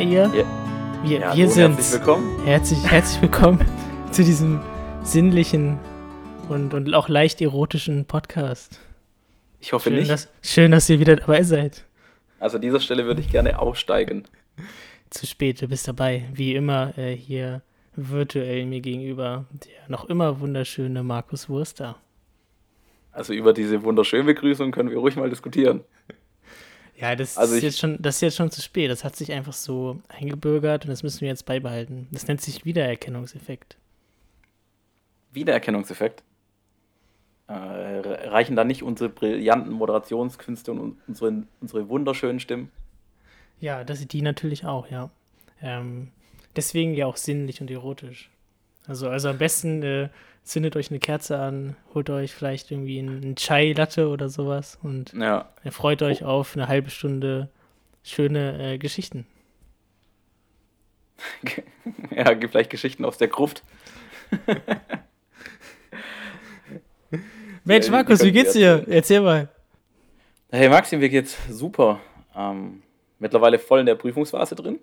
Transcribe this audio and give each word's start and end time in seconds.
Ihr? 0.00 0.30
Ja. 0.34 0.44
Wir, 1.02 1.20
Ja, 1.20 1.36
wir 1.36 1.48
sind 1.48 1.76
herzlich 1.76 2.00
willkommen. 2.00 2.44
herzlich, 2.44 2.84
herzlich 2.90 3.22
willkommen 3.22 3.64
zu 4.12 4.22
diesem 4.24 4.60
sinnlichen 5.02 5.78
und, 6.48 6.74
und 6.74 6.92
auch 6.94 7.08
leicht 7.08 7.40
erotischen 7.40 8.04
Podcast. 8.04 8.80
Ich 9.60 9.72
hoffe 9.72 9.90
Schön 9.90 9.98
nicht. 9.98 10.10
dass, 10.10 10.28
schön, 10.42 10.70
dass 10.72 10.88
ihr 10.90 11.00
wieder 11.00 11.16
dabei 11.16 11.42
seid. 11.42 11.84
Also 12.38 12.56
an 12.56 12.62
dieser 12.62 12.80
Stelle 12.80 13.04
würde 13.04 13.20
ich 13.20 13.30
gerne 13.30 13.58
aussteigen. 13.58 14.24
Zu 15.10 15.26
spät, 15.26 15.60
du 15.60 15.68
bist 15.68 15.86
dabei. 15.88 16.24
Wie 16.32 16.54
immer 16.54 16.96
äh, 16.98 17.14
hier 17.14 17.62
virtuell 17.96 18.64
mir 18.66 18.80
gegenüber 18.80 19.44
der 19.52 19.72
noch 19.88 20.08
immer 20.08 20.40
wunderschöne 20.40 21.02
Markus 21.02 21.48
Wurster. 21.48 21.96
Also 23.12 23.32
über 23.32 23.52
diese 23.52 23.82
wunderschöne 23.82 24.24
Begrüßung 24.24 24.70
können 24.70 24.90
wir 24.90 24.98
ruhig 24.98 25.16
mal 25.16 25.28
diskutieren. 25.28 25.80
Ja, 27.00 27.16
das, 27.16 27.38
Also 27.38 27.54
ist 27.54 27.58
ich- 27.58 27.64
jetzt 27.64 27.78
schon, 27.78 27.96
das 28.00 28.16
ist 28.16 28.20
jetzt 28.20 28.36
schon 28.36 28.50
zu 28.50 28.60
spät. 28.60 28.90
Das 28.90 29.04
hat 29.04 29.16
sich 29.16 29.32
einfach 29.32 29.52
so 29.54 30.00
eingebürgert 30.08 30.84
und 30.84 30.90
das 30.90 31.02
müssen 31.02 31.22
wir 31.22 31.28
jetzt 31.28 31.46
beibehalten. 31.46 32.06
Das 32.10 32.26
nennt 32.28 32.40
sich 32.42 32.64
Wiedererkennungseffekt. 32.64 33.76
Wiedererkennungseffekt. 35.32 36.22
Äh, 37.48 37.52
re- 37.52 38.30
reichen 38.32 38.54
da 38.56 38.64
nicht 38.64 38.82
unsere 38.82 39.08
brillanten 39.08 39.72
Moderationskünste 39.72 40.72
und 40.72 40.96
unsere, 41.08 41.42
unsere 41.60 41.88
wunderschönen 41.88 42.38
Stimmen? 42.40 42.70
Ja, 43.60 43.84
das 43.84 44.06
die 44.06 44.22
natürlich 44.22 44.64
auch, 44.64 44.88
ja. 44.90 45.10
Ähm, 45.62 46.08
deswegen 46.56 46.94
ja 46.94 47.06
auch 47.06 47.16
sinnlich 47.16 47.60
und 47.60 47.70
erotisch. 47.70 48.30
Also, 48.86 49.08
also 49.08 49.28
am 49.28 49.38
besten 49.38 49.82
äh, 49.82 50.08
zündet 50.42 50.76
euch 50.76 50.90
eine 50.90 50.98
Kerze 50.98 51.38
an, 51.38 51.76
holt 51.94 52.10
euch 52.10 52.34
vielleicht 52.34 52.70
irgendwie 52.70 52.98
einen 52.98 53.36
Chai 53.36 53.72
Latte 53.72 54.08
oder 54.08 54.28
sowas 54.28 54.78
und 54.82 55.12
Ja. 55.12 55.48
freut 55.70 56.02
euch 56.02 56.24
auf 56.24 56.56
eine 56.56 56.68
halbe 56.68 56.90
Stunde 56.90 57.48
schöne 58.02 58.74
äh, 58.74 58.78
Geschichten. 58.78 59.26
ja, 62.10 62.32
gibt 62.34 62.52
vielleicht 62.52 62.70
Geschichten 62.70 63.04
aus 63.04 63.18
der 63.18 63.28
Gruft. 63.28 63.62
Mensch, 67.64 67.86
die 67.86 67.90
Markus, 67.92 68.22
wie 68.22 68.32
geht's 68.32 68.52
dir? 68.54 68.84
Erzähl 68.88 69.20
mal. 69.20 69.48
Hey 70.50 70.68
Maxim, 70.68 71.00
mir 71.00 71.08
geht's 71.08 71.36
super. 71.48 72.00
Ähm, 72.34 72.82
mittlerweile 73.18 73.58
voll 73.58 73.80
in 73.80 73.86
der 73.86 73.94
Prüfungsphase 73.96 74.54
drin. 74.54 74.78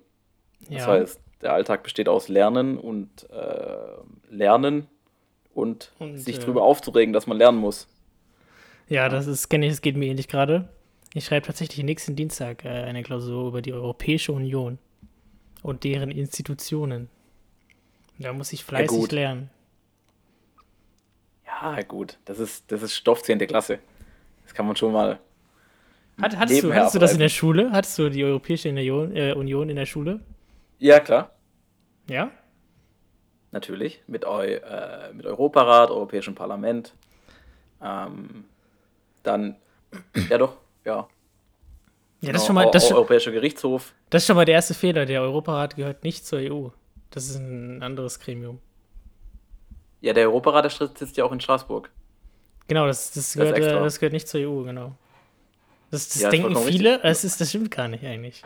Das 0.69 0.85
Ja, 0.85 0.87
heißt, 0.87 1.19
der 1.41 1.53
Alltag 1.53 1.83
besteht 1.83 2.07
aus 2.09 2.27
Lernen 2.29 2.77
und 2.77 3.29
äh, 3.29 3.77
Lernen 4.29 4.87
und, 5.57 5.91
Und, 5.99 6.17
sich 6.17 6.37
äh, 6.37 6.39
drüber 6.39 6.63
aufzuregen, 6.63 7.13
dass 7.13 7.27
man 7.27 7.37
lernen 7.37 7.57
muss. 7.57 7.87
ja 8.87 9.09
das 9.09 9.27
ist, 9.27 9.49
kenne 9.49 9.65
ich, 9.65 9.71
das 9.73 9.81
geht 9.81 9.97
mir 9.97 10.05
ähnlich 10.05 10.27
gerade. 10.27 10.69
Ich 11.13 11.25
schreibe 11.25 11.47
tatsächlich 11.47 11.83
nächsten 11.83 12.15
Dienstag 12.15 12.63
äh, 12.63 12.69
eine 12.69 13.01
Klausur 13.01 13.47
über 13.47 13.61
die 13.61 13.73
Europäische 13.73 14.31
Union 14.31 14.77
und 15.63 15.83
deren 15.83 16.11
Institutionen. 16.11 17.09
Da 18.19 18.33
muss 18.33 18.53
ich 18.53 18.63
fleißig 18.63 18.97
gut. 18.97 19.11
lernen. 19.11 19.49
Ja, 21.45 21.81
gut, 21.81 22.19
das 22.25 22.39
ist, 22.39 22.71
das 22.71 22.83
ist 22.83 22.93
Stoff 22.93 23.23
10. 23.23 23.39
Klasse. 23.39 23.79
Das 24.43 24.53
kann 24.53 24.67
man 24.67 24.75
schon 24.75 24.93
mal. 24.93 25.19
Hat, 26.21 26.37
hattest, 26.37 26.63
du, 26.63 26.73
hattest 26.73 26.95
du 26.95 26.99
das 26.99 27.13
in 27.13 27.19
der 27.19 27.29
Schule? 27.29 27.71
Hattest 27.71 27.97
du 27.97 28.09
die 28.09 28.23
Europäische 28.23 28.69
Union, 28.69 29.15
äh, 29.15 29.33
Union 29.33 29.69
in 29.69 29.75
der 29.75 29.85
Schule? 29.85 30.19
Ja, 30.79 30.99
klar, 30.99 31.31
Ja? 32.07 32.31
Natürlich. 33.57 34.01
Mit, 34.07 34.25
Eu 34.25 34.43
äh, 34.43 35.13
mit 35.13 35.25
Europarat, 35.25 35.89
Europäischem 35.89 36.35
Parlament. 36.35 36.93
Ähm, 37.81 38.45
dann, 39.23 39.55
ja 40.29 40.37
doch, 40.37 40.53
ja. 40.85 41.07
Ja, 42.21 42.31
das 42.31 42.41
ist, 42.41 42.45
Genau, 42.45 42.45
schon 42.45 42.55
mal, 42.55 42.71
das, 42.71 42.91
Europäischer 42.91 43.31
Gerichtshof. 43.31 43.93
das 44.09 44.23
ist 44.23 44.27
schon 44.27 44.35
mal 44.35 44.45
der 44.45 44.55
erste 44.55 44.73
Fehler. 44.73 45.05
Der 45.05 45.21
Europarat 45.21 45.75
gehört 45.75 46.03
nicht 46.03 46.25
zur 46.25 46.39
EU. 46.39 46.69
Das 47.11 47.25
ist 47.25 47.37
ein 47.37 47.83
anderes 47.83 48.19
Gremium. 48.19 48.59
Ja, 50.01 50.13
der 50.13 50.27
Europarat 50.27 50.65
der 50.65 50.71
sitzt 50.71 51.17
ja 51.17 51.25
auch 51.25 51.31
in 51.31 51.39
Straßburg. 51.39 51.89
Genau, 52.67 52.85
das, 52.85 53.11
das, 53.11 53.29
ist 53.29 53.33
gehört, 53.35 53.57
das 53.59 53.99
gehört 53.99 54.13
nicht 54.13 54.27
zur 54.27 54.41
EU, 54.41 54.63
genau. 54.63 54.93
Das, 55.89 56.09
das 56.09 56.21
Ja, 56.21 56.29
denken 56.29 56.55
viele, 56.55 56.99
das, 56.99 57.23
ist, 57.23 57.39
das 57.39 57.49
stimmt 57.49 57.71
gar 57.71 57.87
nicht 57.87 58.03
eigentlich. 58.03 58.43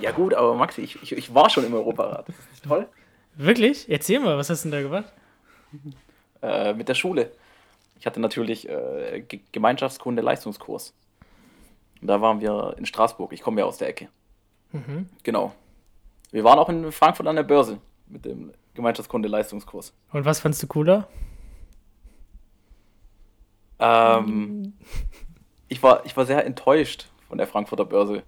Ja, 0.00 0.10
gut, 0.10 0.34
aber 0.34 0.54
Maxi, 0.54 0.82
ich, 0.82 1.02
ich, 1.02 1.12
ich 1.12 1.34
war 1.34 1.48
schon 1.48 1.64
im 1.64 1.74
Europarat. 1.74 2.28
Das 2.28 2.36
ist 2.54 2.64
toll. 2.64 2.86
Wirklich? 3.34 3.88
Erzähl 3.88 4.20
mal, 4.20 4.36
was 4.36 4.50
hast 4.50 4.64
du 4.64 4.70
denn 4.70 4.78
da 4.78 4.88
gemacht? 4.88 5.12
Äh, 6.42 6.74
mit 6.74 6.88
der 6.88 6.94
Schule. 6.94 7.32
Ich 7.98 8.06
hatte 8.06 8.20
natürlich 8.20 8.68
äh, 8.68 9.24
Ge- 9.26 9.40
Gemeinschaftskunde-Leistungskurs. 9.52 10.92
Und 12.00 12.08
da 12.08 12.20
waren 12.20 12.40
wir 12.40 12.74
in 12.78 12.84
Straßburg. 12.84 13.32
Ich 13.32 13.42
komme 13.42 13.60
ja 13.60 13.66
aus 13.66 13.78
der 13.78 13.88
Ecke. 13.88 14.08
Mhm. 14.72 15.08
Genau. 15.22 15.54
Wir 16.30 16.44
waren 16.44 16.58
auch 16.58 16.68
in 16.68 16.90
Frankfurt 16.92 17.26
an 17.26 17.36
der 17.36 17.42
Börse 17.42 17.78
mit 18.08 18.24
dem 18.24 18.52
Gemeinschaftskunde-Leistungskurs. 18.74 19.92
Und 20.12 20.24
was 20.24 20.40
fandst 20.40 20.62
du 20.62 20.66
cooler? 20.66 21.08
Ähm, 23.78 24.74
ich, 25.68 25.82
war, 25.82 26.04
ich 26.06 26.16
war 26.16 26.26
sehr 26.26 26.44
enttäuscht 26.44 27.08
von 27.28 27.38
der 27.38 27.46
Frankfurter 27.46 27.84
Börse. 27.84 28.22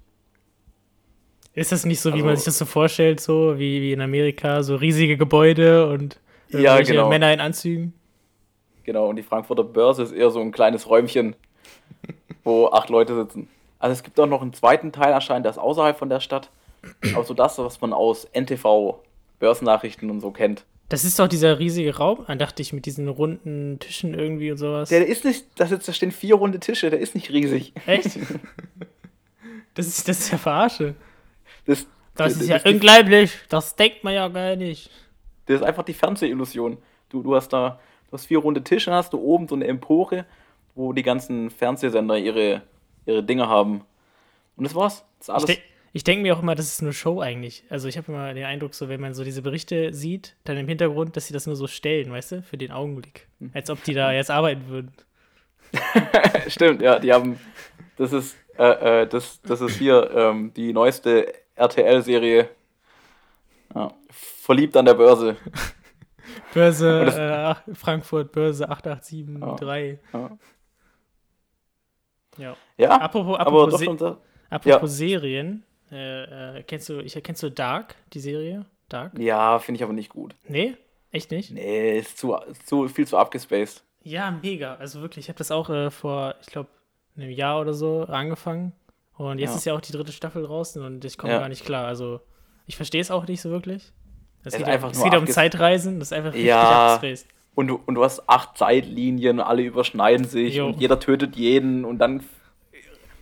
Ist 1.55 1.71
das 1.73 1.85
nicht 1.85 2.01
so, 2.01 2.11
wie 2.11 2.15
Also- 2.15 2.27
man 2.27 2.37
sich 2.37 2.45
das 2.45 2.59
so 2.59 2.65
vorstellt, 2.65 3.21
so 3.21 3.59
wie, 3.59 3.81
wie 3.81 3.93
in 3.93 4.01
Amerika, 4.01 4.63
so 4.63 4.77
riesige 4.77 5.17
Gebäude 5.17 5.89
und 5.89 6.19
Ja, 6.49 6.59
irgendwelche 6.61 6.93
genau. 6.93 7.09
Männer 7.09 7.33
in 7.33 7.41
Anzügen? 7.41 7.93
Genau, 8.85 9.09
und 9.09 9.17
die 9.17 9.23
Frankfurter 9.23 9.65
Börse 9.65 10.03
ist 10.03 10.13
eher 10.13 10.31
so 10.31 10.41
ein 10.41 10.53
kleines 10.53 10.89
Räumchen, 10.89 11.37
wo 12.43 12.67
acht 12.69 12.91
Leute 12.91 13.15
sitzen. 13.15 13.49
Also 13.79 13.93
es 13.93 14.03
gibt 14.03 14.19
auch 14.19 14.27
noch 14.27 14.43
einen 14.43 14.53
zweiten 14.53 14.93
Teil 14.93 15.13
anscheinend, 15.13 15.45
der 15.47 15.53
ist 15.53 15.59
außerhalb 15.59 15.97
von 15.99 16.09
der 16.09 16.21
Stadt. 16.21 16.51
Aber 17.15 17.25
so 17.25 17.33
das, 17.35 17.57
was 17.59 17.81
man 17.81 17.93
aus 17.93 18.27
NTV, 18.33 18.99
Börsennachrichten 19.39 20.11
und 20.11 20.21
so 20.21 20.31
kennt. 20.31 20.65
Das 20.91 21.05
ist 21.05 21.19
doch 21.19 21.29
dieser 21.29 21.59
riesige 21.59 21.97
Raum, 21.97 22.27
dachte 22.37 22.61
ich, 22.61 22.75
mit 22.75 22.85
diesen 22.85 23.09
runden 23.09 23.79
Tischen 23.79 24.13
irgendwie 24.13 24.51
und 24.51 24.59
sowas. 24.59 24.91
Der 24.91 25.07
ist 25.07 25.25
nicht, 25.25 25.47
das 25.57 25.71
jetzt, 25.71 25.89
da 25.89 25.93
stehen 25.95 26.13
vier 26.13 26.35
runde 26.35 26.61
Tische, 26.61 26.91
der 26.91 26.99
ist 27.01 27.15
nicht 27.15 27.31
riesig. 27.31 27.73
Echt? 27.87 28.19
Das 29.75 29.87
ist, 29.89 30.07
das 30.09 30.21
ist 30.21 30.31
ja 30.31 30.39
Verarsche. 30.39 30.95
Das, 31.67 31.87
Das 32.15 32.33
das 32.35 32.43
ist 32.43 32.49
ja 32.49 32.59
die, 32.59 32.75
unglaublich. 32.75 33.33
Das 33.49 33.75
denkt 33.77 34.05
man 34.05 34.15
ja 34.15 34.29
gar 34.29 34.57
nicht. 34.57 34.91
das 35.47 35.57
ist 35.57 35.63
einfach 35.63 35.83
die 35.85 35.95
Fernsehillusion. 35.95 36.79
Du, 37.09 37.23
du 37.23 37.35
hast 37.35 37.49
da, 37.53 37.81
du 38.09 38.13
hast 38.13 38.27
vier 38.27 38.39
runde 38.39 38.63
Tische, 38.63 38.93
hast 38.93 39.13
du 39.13 39.19
oben 39.19 39.49
so 39.49 39.55
eine 39.55 39.67
Empore, 39.67 40.25
wo 40.75 40.93
die 40.93 41.03
ganzen 41.03 41.51
Fernsehsender 41.51 42.19
ihre, 42.19 42.63
ihre 43.07 43.23
Dinge 43.23 43.49
haben. 43.49 43.83
Und 44.57 44.65
das 44.65 44.75
war's. 44.75 45.05
Das 45.19 45.29
ist 45.29 45.29
Ich, 45.29 45.35
alles. 45.35 45.47
de 45.47 45.59
ich 45.97 46.03
denke 46.03 46.23
mir 46.23 46.35
auch 46.37 46.43
immer, 46.43 46.57
das 46.57 46.67
ist 46.67 46.83
nur 46.83 46.93
Show 46.93 47.21
eigentlich. 47.21 47.63
Also 47.69 47.87
ich 47.87 47.97
habe 47.97 48.11
immer 48.11 48.35
den 48.35 48.45
Eindruck, 48.45 48.75
so 48.75 48.89
wenn 48.89 49.01
man 49.01 49.15
so 49.15 49.23
diese 49.23 49.43
Berichte 49.43 49.95
sieht, 49.95 50.35
dann 50.43 50.57
im 50.57 50.67
Hintergrund, 50.67 51.17
dass 51.17 51.29
sie 51.29 51.33
das 51.33 51.47
nur 51.47 51.55
so 51.55 51.69
stellen, 51.69 52.11
weißt 52.11 52.33
du, 52.33 52.43
für 52.43 52.57
den 52.59 52.73
Augenblick. 52.73 53.29
Hm. 53.39 53.53
Als 53.55 53.71
ob 53.71 53.81
die 53.85 53.95
da 53.95 54.11
jetzt 54.13 54.29
arbeiten 54.31 54.67
würden. 54.69 54.93
Stimmt, 56.49 56.83
ja, 56.83 56.99
die 56.99 57.13
haben. 57.13 57.39
Das 57.97 58.13
ist, 58.13 58.37
äh, 58.59 59.03
äh, 59.03 59.07
das, 59.07 59.41
das 59.43 59.61
ist 59.61 59.77
hier 59.79 60.11
ähm, 60.15 60.53
die 60.57 60.73
neueste 60.73 61.33
RTL-Serie. 61.57 62.49
Ja, 63.75 63.93
verliebt 64.11 64.77
an 64.77 64.85
der 64.85 64.95
Börse. 64.95 65.37
Börse 66.55 67.05
das- 67.05 67.17
äh, 67.69 67.75
Frankfurt, 67.75 68.33
Börse 68.33 68.69
8873. 68.69 69.99
Ja. 70.13 70.31
Ja. 72.39 72.57
Ja, 72.77 72.91
Apropos, 73.01 73.39
apropos, 73.39 73.79
Se 73.79 73.89
unser. 73.89 74.19
apropos 74.51 74.97
Serien. 74.97 75.63
Äh, 75.93 76.59
äh, 76.59 76.63
kennst, 76.65 76.89
du, 76.89 76.99
ich, 77.01 77.15
kennst 77.23 77.43
du 77.43 77.51
Dark, 77.51 77.95
die 78.13 78.19
Serie? 78.21 78.65
Dark? 78.89 79.17
Ja, 79.19 79.59
finde 79.61 79.77
ich 79.79 79.85
aber 79.85 79.93
nicht 79.93 80.09
gut. 80.11 80.35
Nee? 80.49 80.77
Echt 81.13 81.31
nicht? 81.31 81.53
Nee, 81.53 81.99
ist 81.99 82.19
zu, 82.19 82.35
ist 82.35 82.67
zu 82.67 82.89
viel 82.89 83.07
zu 83.07 83.17
abgespaced. 83.17 83.85
Ja, 84.03 84.33
mega. 84.43 84.75
Also 84.75 85.01
wirklich, 85.01 85.27
ich 85.27 85.29
habe 85.29 85.39
das 85.39 85.53
auch 85.53 85.71
äh, 85.71 85.91
vor, 85.91 86.35
ich 86.41 86.47
glaube, 86.49 86.69
einem 87.17 87.31
Jahr 87.31 87.61
oder 87.61 87.73
so 87.75 88.03
angefangen. 88.05 88.73
Und 89.17 89.39
jetzt 89.39 89.51
Ja. 89.51 89.57
ist 89.57 89.65
ja 89.67 89.75
auch 89.75 89.81
die 89.81 89.93
dritte 89.93 90.13
Staffel 90.13 90.43
draußen 90.43 90.83
und 90.83 91.05
ich 91.05 91.17
komme 91.19 91.33
Ja. 91.35 91.39
gar 91.41 91.49
nicht 91.49 91.65
klar. 91.65 91.87
Also, 91.87 92.21
ich 92.67 92.77
verstehe 92.77 93.01
es 93.01 93.11
auch 93.11 93.27
nicht 93.27 93.41
so 93.41 93.51
wirklich. 93.51 93.93
Es 94.45 94.53
ist 94.55 94.59
geht, 94.59 94.67
einfach 94.69 94.89
um, 94.89 94.93
es 94.93 94.99
nur 94.99 95.11
geht 95.11 95.19
um 95.19 95.27
Zeitreisen, 95.27 95.99
das 96.01 96.09
ist 96.09 96.13
einfach 96.13 96.33
richtig 96.33 96.47
Ja. 96.47 96.95
abgespaced. 96.97 97.27
Und 97.55 97.69
du, 97.69 97.81
und 97.87 97.95
du 97.95 98.03
hast 98.05 98.29
acht 98.29 98.59
Zeitlinien, 98.59 99.39
alle 99.41 99.63
überschneiden 99.63 100.27
sich 100.27 100.57
Jo. 100.57 100.67
und 100.67 100.81
jeder 100.81 100.99
tötet 100.99 101.37
jeden 101.37 101.85
und 101.85 101.99
dann 101.99 102.25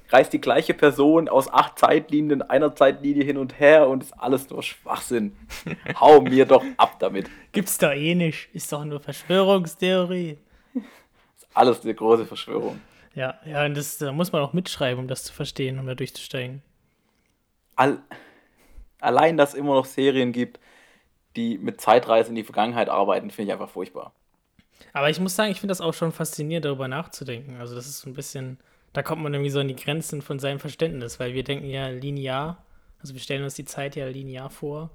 reist 0.08 0.32
die 0.32 0.40
gleiche 0.40 0.74
Person 0.74 1.28
aus 1.28 1.52
acht 1.52 1.78
Zeitlinien 1.78 2.40
in 2.40 2.42
einer 2.42 2.74
Zeitlinie 2.74 3.24
hin 3.24 3.36
und 3.38 3.58
her 3.60 3.88
und 3.88 4.02
ist 4.02 4.12
alles 4.12 4.48
nur 4.50 4.62
Schwachsinn. 4.62 5.36
Hau 6.00 6.20
mir 6.22 6.44
doch 6.46 6.64
ab 6.76 6.96
damit. 6.98 7.30
Gibt's 7.52 7.78
da 7.78 7.92
eh 7.92 8.14
nicht. 8.14 8.48
Ist 8.54 8.72
doch 8.72 8.84
nur 8.84 9.00
Verschwörungstheorie. 9.00 10.38
Ist 10.74 11.46
alles 11.54 11.82
eine 11.84 11.94
große 11.94 12.24
Verschwörung. 12.26 12.80
Ja, 13.14 13.38
ja, 13.44 13.64
und 13.64 13.76
das 13.76 13.98
da 13.98 14.12
muss 14.12 14.32
man 14.32 14.42
auch 14.42 14.52
mitschreiben, 14.52 14.98
um 15.00 15.08
das 15.08 15.24
zu 15.24 15.32
verstehen, 15.32 15.78
um 15.78 15.86
da 15.86 15.94
durchzusteigen. 15.94 16.62
All, 17.76 18.02
allein, 19.00 19.36
dass 19.36 19.50
es 19.50 19.54
immer 19.54 19.74
noch 19.74 19.86
Serien 19.86 20.32
gibt, 20.32 20.60
die 21.36 21.58
mit 21.58 21.80
Zeitreise 21.80 22.30
in 22.30 22.34
die 22.36 22.44
Vergangenheit 22.44 22.88
arbeiten, 22.88 23.30
finde 23.30 23.48
ich 23.48 23.52
einfach 23.52 23.70
furchtbar. 23.70 24.12
Aber 24.92 25.10
ich 25.10 25.20
muss 25.20 25.36
sagen, 25.36 25.50
ich 25.52 25.60
finde 25.60 25.72
das 25.72 25.80
auch 25.80 25.94
schon 25.94 26.12
faszinierend, 26.12 26.64
darüber 26.64 26.88
nachzudenken. 26.88 27.56
Also, 27.60 27.74
das 27.74 27.86
ist 27.86 28.00
so 28.00 28.10
ein 28.10 28.14
bisschen, 28.14 28.58
da 28.92 29.02
kommt 29.02 29.22
man 29.22 29.32
irgendwie 29.32 29.50
so 29.50 29.60
an 29.60 29.68
die 29.68 29.76
Grenzen 29.76 30.22
von 30.22 30.38
seinem 30.38 30.58
Verständnis, 30.58 31.20
weil 31.20 31.34
wir 31.34 31.44
denken 31.44 31.68
ja 31.68 31.88
linear. 31.88 32.64
Also 33.00 33.14
wir 33.14 33.20
stellen 33.20 33.42
uns 33.42 33.54
die 33.54 33.64
Zeit 33.64 33.96
ja 33.96 34.06
linear 34.06 34.48
vor. 34.48 34.90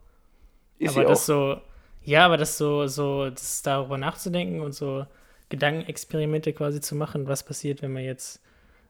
Ist 0.80 0.96
aber 0.96 1.06
das 1.06 1.22
auch. 1.22 1.26
so, 1.26 1.62
ja, 2.04 2.26
aber 2.26 2.38
das 2.38 2.58
so, 2.58 2.88
so, 2.88 3.30
das 3.30 3.62
darüber 3.64 3.98
nachzudenken 3.98 4.62
und 4.62 4.74
so 4.74 5.06
Gedankenexperimente 5.50 6.54
quasi 6.54 6.82
zu 6.82 6.96
machen, 6.96 7.28
was 7.28 7.44
passiert, 7.44 7.82
wenn 7.82 7.94
man 7.94 8.04
jetzt 8.04 8.42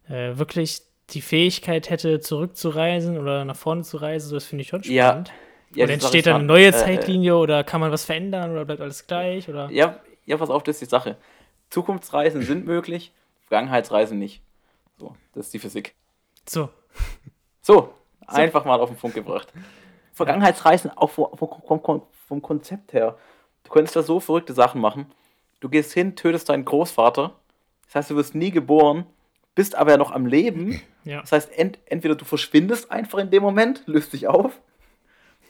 äh, 0.09 0.37
wirklich 0.37 0.81
die 1.11 1.21
Fähigkeit 1.21 1.89
hätte, 1.89 2.19
zurückzureisen 2.19 3.17
oder 3.17 3.45
nach 3.45 3.55
vorne 3.55 3.83
zu 3.83 3.97
reisen, 3.97 4.29
so 4.29 4.35
das 4.35 4.45
finde 4.45 4.63
ich 4.63 4.69
schon 4.69 4.81
Ja, 4.83 5.09
spannend. 5.09 5.31
Ja, 5.75 5.83
oder 5.83 5.93
die 5.93 5.99
Sache 5.99 6.05
entsteht 6.05 6.25
dann 6.27 6.35
eine 6.35 6.43
neue 6.45 6.67
Äh, 6.67 6.71
Zeitlinie 6.71 7.35
oder 7.37 7.63
kann 7.63 7.81
man 7.81 7.91
was 7.91 8.05
verändern 8.05 8.51
oder 8.51 8.65
bleibt 8.65 8.81
alles 8.81 9.05
gleich? 9.07 9.47
Oder? 9.49 9.69
Äh, 9.69 9.75
ja, 9.75 9.99
ja, 10.25 10.37
pass 10.37 10.49
auf, 10.49 10.63
das 10.63 10.75
ist 10.77 10.81
die 10.81 10.89
Sache. 10.89 11.17
Zukunftsreisen 11.69 12.41
sind 12.41 12.65
möglich, 12.65 13.11
Vergangenheitsreisen 13.47 14.17
nicht. 14.17 14.41
So, 14.97 15.15
das 15.33 15.45
ist 15.47 15.53
die 15.53 15.59
Physik. 15.59 15.93
So, 16.47 16.69
So, 17.61 17.93
einfach 18.25 18.65
mal 18.65 18.79
auf 18.79 18.89
den 18.89 18.97
Punkt 18.97 19.15
gebracht. 19.15 19.51
Vergangenheitsreisen 20.13 20.91
auch 20.97 21.09
vom, 21.11 21.27
vom, 21.37 22.01
vom 22.27 22.41
Konzept 22.41 22.93
her. 22.93 23.17
Du 23.63 23.71
könntest 23.71 23.95
da 23.95 24.01
so 24.03 24.19
verrückte 24.19 24.53
Sachen 24.53 24.81
machen. 24.81 25.11
Du 25.59 25.69
gehst 25.69 25.93
hin, 25.93 26.15
tötest 26.15 26.49
deinen 26.49 26.65
Großvater. 26.65 27.33
Das 27.85 27.95
heißt, 27.95 28.09
du 28.11 28.15
wirst 28.15 28.35
nie 28.35 28.51
geboren, 28.51 29.05
bist 29.55 29.75
aber 29.75 29.91
ja 29.91 29.97
noch 29.97 30.11
am 30.11 30.25
Leben. 30.25 30.81
ja. 31.03 31.21
Das 31.21 31.31
heißt, 31.31 31.57
ent, 31.57 31.79
entweder 31.85 32.15
du 32.15 32.25
verschwindest 32.25 32.91
einfach 32.91 33.17
in 33.19 33.29
dem 33.31 33.41
Moment, 33.43 33.83
löst 33.87 34.13
dich 34.13 34.27
auf, 34.27 34.59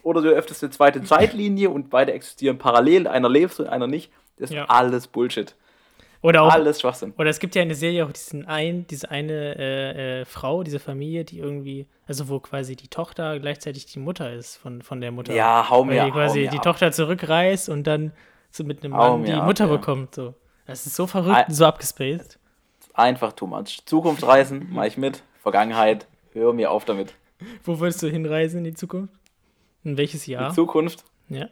oder 0.04 0.22
du 0.22 0.30
öffnest 0.30 0.64
eine 0.64 0.72
zweite 0.72 1.04
Zeitlinie 1.04 1.70
und 1.70 1.90
beide 1.90 2.14
existieren 2.14 2.58
parallel, 2.58 3.08
einer 3.08 3.28
lebst 3.28 3.60
und 3.60 3.68
einer 3.68 3.88
nicht. 3.88 4.12
Das 4.38 4.52
ist 4.52 4.56
Ja. 4.56 4.66
alles 4.66 5.08
Bullshit. 5.08 5.56
Oder 6.22 6.42
auch, 6.44 6.52
Alles 6.52 6.82
Schwachsinn. 6.82 7.14
Oder 7.18 7.30
es 7.30 7.40
gibt 7.40 7.54
ja 7.56 7.62
in 7.62 7.68
der 7.70 7.76
Serie 7.78 8.06
auch 8.06 8.12
diesen 8.12 8.46
ein, 8.48 8.88
diese 8.88 9.12
eine 9.12 9.56
äh, 9.58 10.22
äh, 10.22 10.26
Frau, 10.26 10.64
diese 10.64 10.80
Familie, 10.80 11.26
die 11.26 11.40
irgendwie, 11.40 11.88
also 12.08 12.28
wo 12.30 12.40
quasi 12.40 12.76
die 12.76 12.88
Tochter 12.88 13.40
gleichzeitig 13.40 13.86
die 13.86 14.00
Mutter 14.00 14.32
ist 14.34 14.56
von, 14.56 14.82
von 14.82 15.00
der 15.00 15.12
Mutter. 15.12 15.34
Ja, 15.34 15.68
hau 15.70 15.82
Weil 15.82 15.96
mir, 15.96 16.06
die 16.06 16.12
hau 16.12 16.16
quasi 16.16 16.42
die 16.50 16.58
ab. 16.58 16.64
Tochter 16.64 16.92
zurückreist 16.92 17.70
und 17.70 17.86
dann 17.86 18.14
so 18.58 18.64
mit 18.64 18.84
einem 18.84 18.94
Mann 18.94 19.24
die 19.24 19.34
Mutter 19.34 19.66
ja. 19.66 19.76
bekommt. 19.76 20.16
So. 20.16 20.34
Das 20.66 20.86
ist 20.86 20.96
so 20.96 21.08
verrückt, 21.08 21.36
Ei- 21.36 21.46
und 21.46 21.54
so 21.54 21.66
abgespaced. 21.66 22.40
Einfach 22.94 23.34
too 23.34 23.48
much. 23.48 23.86
Zukunftsreisen, 23.86 24.68
mach 24.72 24.86
ich 24.86 24.98
mit. 24.98 25.24
Vergangenheit, 25.42 26.08
hör 26.34 26.52
mir 26.54 26.72
auf 26.72 26.84
damit. 26.84 27.14
Wo 27.64 27.80
würdest 27.80 28.02
du 28.04 28.10
hinreisen 28.10 28.60
in 28.60 28.64
die 28.66 28.74
Zukunft? 28.74 29.14
In 29.84 29.98
welches 29.98 30.26
Jahr? 30.26 30.50
Die 30.50 30.56
Zukunft, 30.56 31.06
ja. 31.30 31.48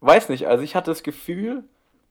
weiß 0.00 0.30
nicht. 0.30 0.48
Also 0.48 0.64
ich 0.64 0.74
hatte 0.74 0.90
das 0.90 1.02
Gefühl, 1.02 1.64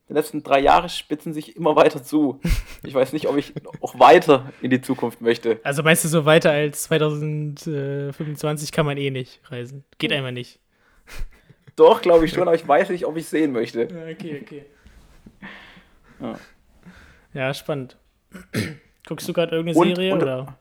die 0.08 0.14
letzten 0.14 0.44
drei 0.44 0.60
Jahre 0.60 0.88
spitzen 0.88 1.34
sich 1.34 1.56
immer 1.56 1.76
weiter 1.76 2.04
zu. 2.04 2.40
Ich 2.84 2.94
weiß 2.94 3.14
nicht, 3.14 3.28
ob 3.28 3.36
ich 3.36 3.54
auch 3.82 4.00
weiter 4.00 4.54
in 4.62 4.70
die 4.70 4.80
Zukunft 4.80 5.20
möchte. 5.20 5.60
Also 5.64 5.82
meinst 5.82 6.04
du, 6.04 6.08
so 6.08 6.26
weiter 6.26 6.52
als 6.52 6.84
2025 6.84 8.72
kann 8.72 8.86
man 8.86 8.98
eh 8.98 9.10
nicht 9.10 9.42
reisen? 9.52 9.84
Geht 9.98 10.14
einfach 10.14 10.32
nicht. 10.32 10.60
Doch, 11.76 12.02
glaube 12.02 12.26
ich 12.26 12.32
schon, 12.34 12.44
aber 12.48 12.56
ich 12.56 12.68
weiß 12.68 12.90
nicht, 12.90 13.06
ob 13.06 13.18
ich 13.18 13.28
sehen 13.28 13.52
möchte. 13.52 13.82
Ja, 13.84 14.12
okay, 14.12 14.42
okay. 14.42 14.66
Ja. 16.20 16.40
Ja, 17.34 17.54
spannend. 17.54 17.98
Guckst 19.08 19.28
du 19.28 19.34
gerade 19.34 19.56
irgendeine 19.56 19.78
Und- 19.90 19.96
Serie 19.96 20.14
und- 20.14 20.24
oder? 20.24 20.58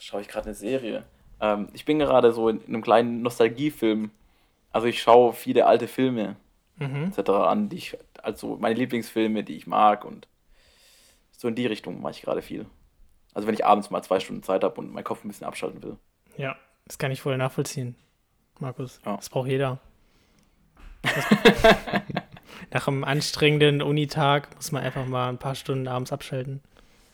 Schaue 0.00 0.20
ich 0.20 0.28
gerade 0.28 0.46
eine 0.46 0.54
Serie. 0.54 1.04
Ähm, 1.40 1.68
ich 1.72 1.84
bin 1.84 1.98
gerade 1.98 2.32
so 2.32 2.48
in 2.48 2.64
einem 2.66 2.82
kleinen 2.82 3.22
Nostalgiefilm. 3.22 4.10
Also 4.72 4.86
ich 4.86 5.00
schaue 5.02 5.32
viele 5.32 5.66
alte 5.66 5.88
Filme 5.88 6.36
Mhm. 6.78 7.12
etc. 7.16 7.30
an, 7.30 7.68
die 7.68 7.76
ich, 7.76 7.96
also 8.22 8.56
meine 8.56 8.74
Lieblingsfilme, 8.74 9.44
die 9.44 9.56
ich 9.56 9.66
mag 9.68 10.04
und 10.04 10.26
so 11.30 11.46
in 11.48 11.54
die 11.54 11.66
Richtung 11.66 12.00
mache 12.00 12.12
ich 12.12 12.22
gerade 12.22 12.42
viel. 12.42 12.66
Also 13.32 13.46
wenn 13.46 13.54
ich 13.54 13.64
abends 13.64 13.90
mal 13.90 14.02
zwei 14.02 14.18
Stunden 14.20 14.42
Zeit 14.42 14.64
habe 14.64 14.80
und 14.80 14.92
meinen 14.92 15.04
Kopf 15.04 15.24
ein 15.24 15.28
bisschen 15.28 15.46
abschalten 15.46 15.82
will. 15.82 15.96
Ja, 16.36 16.56
das 16.86 16.98
kann 16.98 17.12
ich 17.12 17.20
voll 17.20 17.36
nachvollziehen, 17.36 17.94
Markus. 18.60 19.00
Ja. 19.04 19.16
Das 19.16 19.28
braucht 19.28 19.48
jeder. 19.48 19.78
Das- 21.02 21.12
Nach 22.72 22.88
einem 22.88 23.04
anstrengenden 23.04 23.82
Unitag 23.82 24.54
muss 24.56 24.72
man 24.72 24.82
einfach 24.82 25.06
mal 25.06 25.28
ein 25.28 25.38
paar 25.38 25.54
Stunden 25.54 25.86
abends 25.86 26.12
abschalten. 26.12 26.60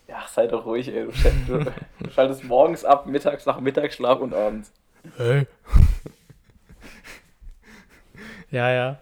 Ja, 0.08 0.24
sei 0.28 0.46
doch 0.46 0.64
ruhig, 0.64 0.88
ey. 0.88 1.06
Du, 1.46 1.58
du 1.64 2.10
schaltest 2.10 2.44
morgens 2.44 2.84
ab, 2.84 3.06
mittags 3.06 3.46
nach 3.46 3.60
Mittagsschlaf 3.60 4.20
und 4.20 4.32
abends. 4.34 4.72
Hey. 5.16 5.46
ja, 8.50 8.70
ja. 8.72 8.98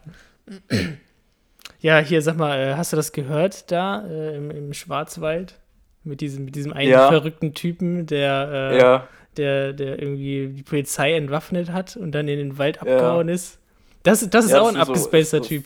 Ja, 1.81 1.99
hier, 1.99 2.23
sag 2.23 2.37
mal, 2.37 2.59
äh, 2.59 2.75
hast 2.75 2.93
du 2.93 2.97
das 2.97 3.13
gehört 3.13 3.71
da 3.71 4.05
äh, 4.07 4.37
im, 4.37 4.51
im 4.51 4.73
Schwarzwald? 4.75 5.59
Mit 6.05 6.21
diesem, 6.21 6.45
mit 6.45 6.55
diesem 6.57 6.73
einen 6.73 6.91
Ja. 6.91 7.09
verrückten 7.09 7.55
Typen, 7.55 8.07
der, 8.07 8.49
äh, 8.73 8.79
Ja, 8.79 9.09
der, 9.37 9.73
der 9.73 10.01
irgendwie 10.01 10.49
die 10.49 10.63
Polizei 10.63 11.15
entwaffnet 11.15 11.71
hat 11.73 11.97
und 11.97 12.13
dann 12.13 12.27
in 12.29 12.39
den 12.39 12.59
Wald 12.59 12.81
abgehauen 12.81 13.29
ist. 13.29 13.59
Das, 14.03 14.29
das 14.31 14.47
ist 14.47 14.51
Ja, 14.53 14.61
auch 14.61 14.67
das 14.73 14.77
ein 14.77 14.85
so- 14.87 14.93
abgespaceter 14.93 15.43
ist- 15.43 15.49
Typ. 15.49 15.65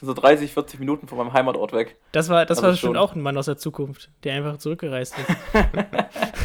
so 0.00 0.12
30, 0.14 0.52
40 0.52 0.80
Minuten 0.80 1.06
von 1.06 1.16
meinem 1.18 1.32
Heimatort 1.32 1.72
weg. 1.72 1.96
Das 2.12 2.28
war, 2.28 2.44
das 2.44 2.58
Also 2.58 2.68
war 2.68 2.76
schon. 2.76 2.96
auch 2.96 3.14
ein 3.14 3.20
Mann 3.22 3.36
aus 3.38 3.46
der 3.46 3.56
Zukunft, 3.56 4.10
der 4.24 4.34
einfach 4.34 4.58
zurückgereist 4.58 5.14
ist. 5.18 5.36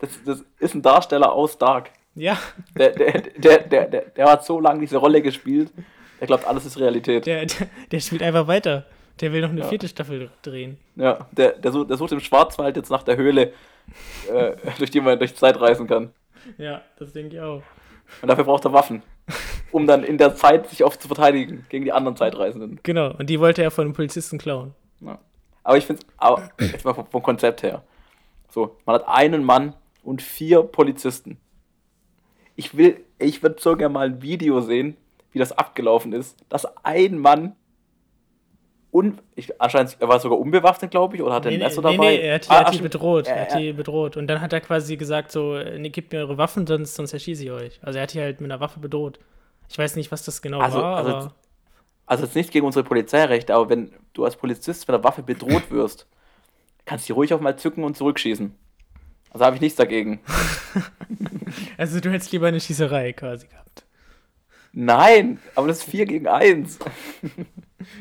Das, 0.00 0.10
das 0.24 0.44
ist 0.58 0.74
ein 0.74 0.82
Darsteller 0.82 1.32
aus 1.32 1.56
Dark. 1.56 1.90
ja, 2.14 2.36
Der, 2.76 2.90
der, 2.90 3.12
der, 3.22 3.58
der, 3.62 3.86
der, 3.86 4.00
der 4.02 4.30
hat 4.30 4.44
so 4.44 4.60
lange 4.60 4.80
diese 4.80 4.96
Rolle 4.98 5.22
gespielt, 5.22 5.72
der 6.20 6.26
glaubt, 6.26 6.46
alles 6.46 6.66
ist 6.66 6.78
Realität. 6.78 7.24
der, 7.26 7.46
der, 7.46 7.66
der 7.90 8.00
spielt 8.00 8.22
einfach 8.22 8.46
weiter. 8.46 8.84
Der 9.20 9.32
will 9.32 9.40
noch 9.42 9.50
eine 9.50 9.60
Ja. 9.60 9.68
vierte 9.68 9.86
Staffel 9.88 10.30
drehen. 10.42 10.76
Ja, 10.96 11.28
der, 11.32 11.52
der, 11.52 11.70
sucht, 11.72 11.88
der 11.88 11.96
sucht 11.96 12.12
im 12.12 12.20
Schwarzwald 12.20 12.76
jetzt 12.76 12.90
nach 12.90 13.04
der 13.04 13.16
Höhle, 13.16 13.52
äh, 14.32 14.56
durch 14.78 14.90
die 14.90 15.00
man 15.00 15.18
durch 15.18 15.34
Zeit 15.34 15.60
reisen 15.60 15.86
kann. 15.86 16.10
Ja, 16.58 16.82
das 16.98 17.12
denke 17.12 17.36
ich 17.36 17.40
auch. 17.40 17.62
Und 18.22 18.28
dafür 18.28 18.44
braucht 18.44 18.64
er 18.64 18.72
Waffen, 18.72 19.02
um 19.72 19.86
dann 19.86 20.04
in 20.04 20.18
der 20.18 20.34
Zeit 20.34 20.68
sich 20.68 20.84
oft 20.84 21.00
zu 21.00 21.08
verteidigen 21.08 21.66
gegen 21.68 21.84
die 21.84 21.92
anderen 21.92 22.16
Zeitreisenden. 22.16 22.80
Genau, 22.82 23.12
und 23.16 23.30
die 23.30 23.40
wollte 23.40 23.62
er 23.62 23.70
von 23.70 23.86
einem 23.86 23.94
Polizisten 23.94 24.38
klauen. 24.38 24.74
Ja. 25.00 25.18
Aber 25.62 25.78
ich 25.78 25.86
finde 25.86 26.02
aber 26.18 26.50
jetzt 26.60 26.84
mal 26.84 26.94
vom, 26.94 27.06
vom 27.06 27.22
Konzept 27.22 27.62
her. 27.62 27.82
So, 28.50 28.76
man 28.84 28.96
hat 28.96 29.08
einen 29.08 29.42
Mann 29.42 29.74
und 30.02 30.22
vier 30.22 30.62
Polizisten. 30.62 31.38
Ich 32.56 32.76
will, 32.76 33.00
ich 33.18 33.42
würde 33.42 33.56
so 33.58 33.76
gerne 33.76 33.92
mal 33.92 34.06
ein 34.06 34.22
Video 34.22 34.60
sehen, 34.60 34.96
wie 35.32 35.38
das 35.38 35.52
abgelaufen 35.52 36.12
ist, 36.12 36.36
dass 36.48 36.66
ein 36.84 37.18
Mann 37.18 37.56
un, 38.94 39.18
ich, 39.34 39.60
anscheinend, 39.60 39.96
er 39.98 40.08
war 40.08 40.20
sogar 40.20 40.38
unbewaffnet, 40.38 40.92
glaube 40.92 41.16
ich, 41.16 41.22
oder 41.22 41.34
hat 41.34 41.44
er 41.46 41.50
ein 41.52 41.58
Messer 41.58 41.82
nee, 41.82 41.96
dabei? 41.96 42.08
nee, 42.10 42.20
er 42.20 42.34
hat, 42.36 42.48
Ah, 42.48 42.54
er 42.60 42.64
hat 42.66 42.74
die 42.74 42.78
bedroht. 42.78 43.26
Ja, 43.26 43.34
Er 43.34 43.42
hat 43.50 43.58
die 43.58 43.72
bedroht. 43.72 44.16
Und 44.16 44.28
dann 44.28 44.40
hat 44.40 44.52
er 44.52 44.60
quasi 44.60 44.96
gesagt, 44.96 45.32
so, 45.32 45.58
nee, 45.58 45.88
gebt 45.90 46.12
mir 46.12 46.20
eure 46.20 46.38
Waffen, 46.38 46.64
sonst, 46.66 46.94
sonst 46.94 47.12
erschieße 47.12 47.42
ich 47.42 47.50
euch. 47.50 47.80
Also 47.82 47.98
er 47.98 48.04
hat 48.04 48.14
die 48.14 48.20
halt 48.20 48.40
mit 48.40 48.50
einer 48.52 48.60
Waffe 48.60 48.78
bedroht. 48.78 49.18
Ich 49.68 49.76
weiß 49.76 49.96
nicht, 49.96 50.12
was 50.12 50.24
das 50.24 50.40
genau 50.42 50.60
Also- 50.60 50.78
war, 50.80 50.96
also 50.96 51.10
aber 51.10 51.34
Also 52.06 52.24
jetzt 52.24 52.36
nichts 52.36 52.52
gegen 52.52 52.64
unsere 52.66 52.84
Polizeirechte, 52.84 53.52
aber 53.54 53.68
wenn 53.68 53.90
du 54.12 54.24
als 54.24 54.36
Polizist 54.36 54.86
mit 54.86 54.94
einer 54.94 55.02
Waffe 55.02 55.22
bedroht 55.24 55.70
wirst, 55.70 56.06
kannst 56.84 57.06
du 57.08 57.12
die 57.12 57.16
ruhig 57.16 57.34
auch 57.34 57.40
mal 57.40 57.56
zücken 57.58 57.82
und 57.82 57.96
zurückschießen. 57.96 58.54
Also 59.30 59.44
habe 59.44 59.56
ich 59.56 59.60
nichts 59.62 59.76
dagegen. 59.76 60.20
also 61.76 61.98
du 61.98 62.10
hättest 62.12 62.30
lieber 62.30 62.46
eine 62.46 62.60
Schießerei 62.60 63.12
quasi 63.12 63.48
gehabt. 63.48 63.84
Nein, 64.72 65.40
aber 65.56 65.66
das 65.68 65.78
ist 65.78 65.90
4 65.90 66.06
gegen 66.06 66.28
1. 66.28 66.78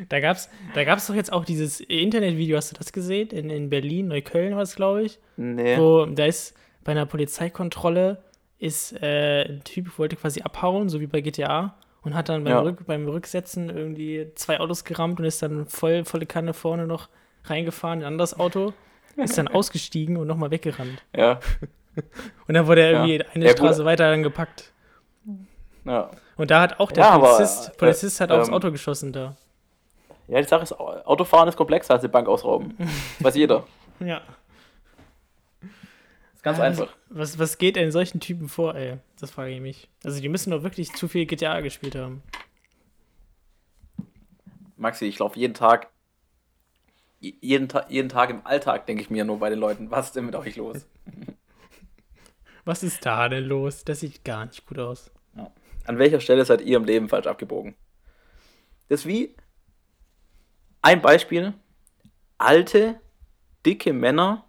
Da 0.10 0.20
gab's, 0.20 0.50
da 0.76 0.84
gab's 0.84 1.08
doch 1.08 1.16
jetzt 1.16 1.34
auch 1.34 1.44
dieses 1.46 1.80
Internetvideo, 1.82 2.56
hast 2.58 2.72
du 2.72 2.76
das 2.78 2.94
gesehen? 2.94 3.30
In, 3.30 3.50
in 3.50 3.70
Berlin, 3.70 4.08
Neukölln 4.08 4.56
war 4.56 4.62
es, 4.62 4.76
glaube 4.76 5.04
ich. 5.04 5.20
Nee. 5.36 5.78
Wo 5.78 6.06
da 6.06 6.26
ist 6.26 6.56
bei 6.84 6.92
einer 6.92 7.06
Polizeikontrolle 7.06 8.22
ist 8.60 8.94
äh, 9.02 9.44
ein 9.46 9.64
Typ 9.64 9.98
wollte 9.98 10.16
quasi 10.16 10.42
abhauen, 10.42 10.88
so 10.90 11.02
wie 11.02 11.08
bei 11.08 11.20
GTA, 11.22 11.76
und 12.02 12.14
hat 12.16 12.30
dann 12.30 12.44
beim, 12.44 12.54
Ja. 12.54 12.62
Rück, 12.62 12.86
beim 12.86 13.08
Rücksetzen 13.08 13.70
irgendwie 13.70 14.28
zwei 14.36 14.60
Autos 14.60 14.84
gerammt 14.86 15.20
und 15.20 15.26
ist 15.26 15.42
dann 15.42 15.66
voll 15.68 16.06
volle 16.06 16.26
Kanne 16.26 16.54
vorne 16.54 16.88
noch 16.88 17.10
reingefahren 17.46 18.00
in 18.00 18.06
ein 18.06 18.14
anderes 18.14 18.40
Auto, 18.40 18.74
ist 19.18 19.38
dann 19.38 19.48
ausgestiegen 19.50 20.16
und 20.18 20.28
nochmal 20.28 20.52
weggerannt. 20.52 21.04
Ja, 21.16 21.40
Und 22.48 22.56
dann 22.56 22.66
wurde 22.68 22.82
er 22.82 22.92
irgendwie 22.92 23.18
Ja. 23.18 23.26
eine 23.34 23.46
Ja, 23.46 23.52
gut. 23.52 23.60
Straße 23.60 23.86
weiter 23.86 24.10
dann 24.10 24.24
gepackt. 24.24 24.72
ja. 25.86 26.10
Und 26.38 26.50
da 26.52 26.62
hat 26.62 26.80
auch 26.80 26.92
der 26.92 27.04
Polizist, 27.04 27.70
äh, 27.70 27.78
Polizist 27.78 28.20
hat 28.22 28.32
aufs 28.32 28.48
ähm, 28.48 28.54
Auto 28.56 28.72
geschossen 28.72 29.12
da. 29.14 29.36
Ja, 30.28 30.40
die 30.42 30.48
Sache 30.48 30.64
ist, 30.64 30.72
Autofahren 30.74 31.50
ist 31.50 31.58
komplexer 31.58 31.94
als 31.96 32.02
die 32.02 32.08
Bank 32.08 32.28
ausrauben. 32.28 32.76
Das 32.78 32.90
weiß 33.26 33.36
jeder. 33.36 33.66
Ja. 34.00 34.22
Das 35.62 35.70
ist 36.36 36.44
ganz 36.44 36.58
Ja, 36.58 36.64
einfach. 36.64 36.96
Was, 37.10 37.38
was 37.40 37.58
geht 37.58 37.76
denn 37.76 37.92
solchen 37.92 38.20
Typen 38.20 38.48
vor, 38.50 38.76
ey? 38.76 38.98
Das 39.20 39.32
frage 39.32 39.52
ich 39.52 39.62
mich. 39.62 39.90
Also 40.04 40.22
die 40.22 40.30
müssen 40.30 40.52
doch 40.52 40.64
wirklich 40.64 40.94
zu 40.94 41.08
viel 41.08 41.26
GTA 41.26 41.62
gespielt 41.62 41.96
haben. 41.96 42.24
Maxi, 44.78 45.06
ich 45.06 45.20
laufe 45.20 45.40
jeden 45.40 45.54
Tag, 45.54 45.90
je- 47.20 47.36
jeden, 47.42 47.70
Ta 47.70 47.86
jeden 47.90 48.10
Tag 48.10 48.30
im 48.30 48.46
Alltag 48.46 48.86
denke 48.86 49.02
ich 49.04 49.10
mir 49.10 49.24
nur 49.26 49.40
bei 49.40 49.50
den 49.50 49.60
Leuten, 49.60 49.92
was 49.92 50.08
ist 50.08 50.16
denn 50.16 50.26
mit 50.26 50.36
euch 50.36 50.56
los? 50.56 50.86
Was 52.66 52.82
ist 52.82 53.06
da 53.06 53.28
denn 53.28 53.44
los? 53.44 53.84
Das 53.84 54.00
sieht 54.00 54.24
gar 54.24 54.46
nicht 54.46 54.66
gut 54.66 54.80
aus. 54.80 55.12
An 55.86 56.00
welcher 56.00 56.22
Stelle 56.22 56.46
seid 56.46 56.62
ihr 56.62 56.78
im 56.78 56.86
Leben 56.86 57.10
falsch 57.10 57.28
abgebogen? 57.28 57.76
Das 58.88 59.02
ist 59.02 59.06
wie 59.06 59.36
ein 60.84 61.02
Beispiel. 61.02 61.54
Alte, 62.38 63.00
dicke 63.66 63.92
Männer 63.92 64.46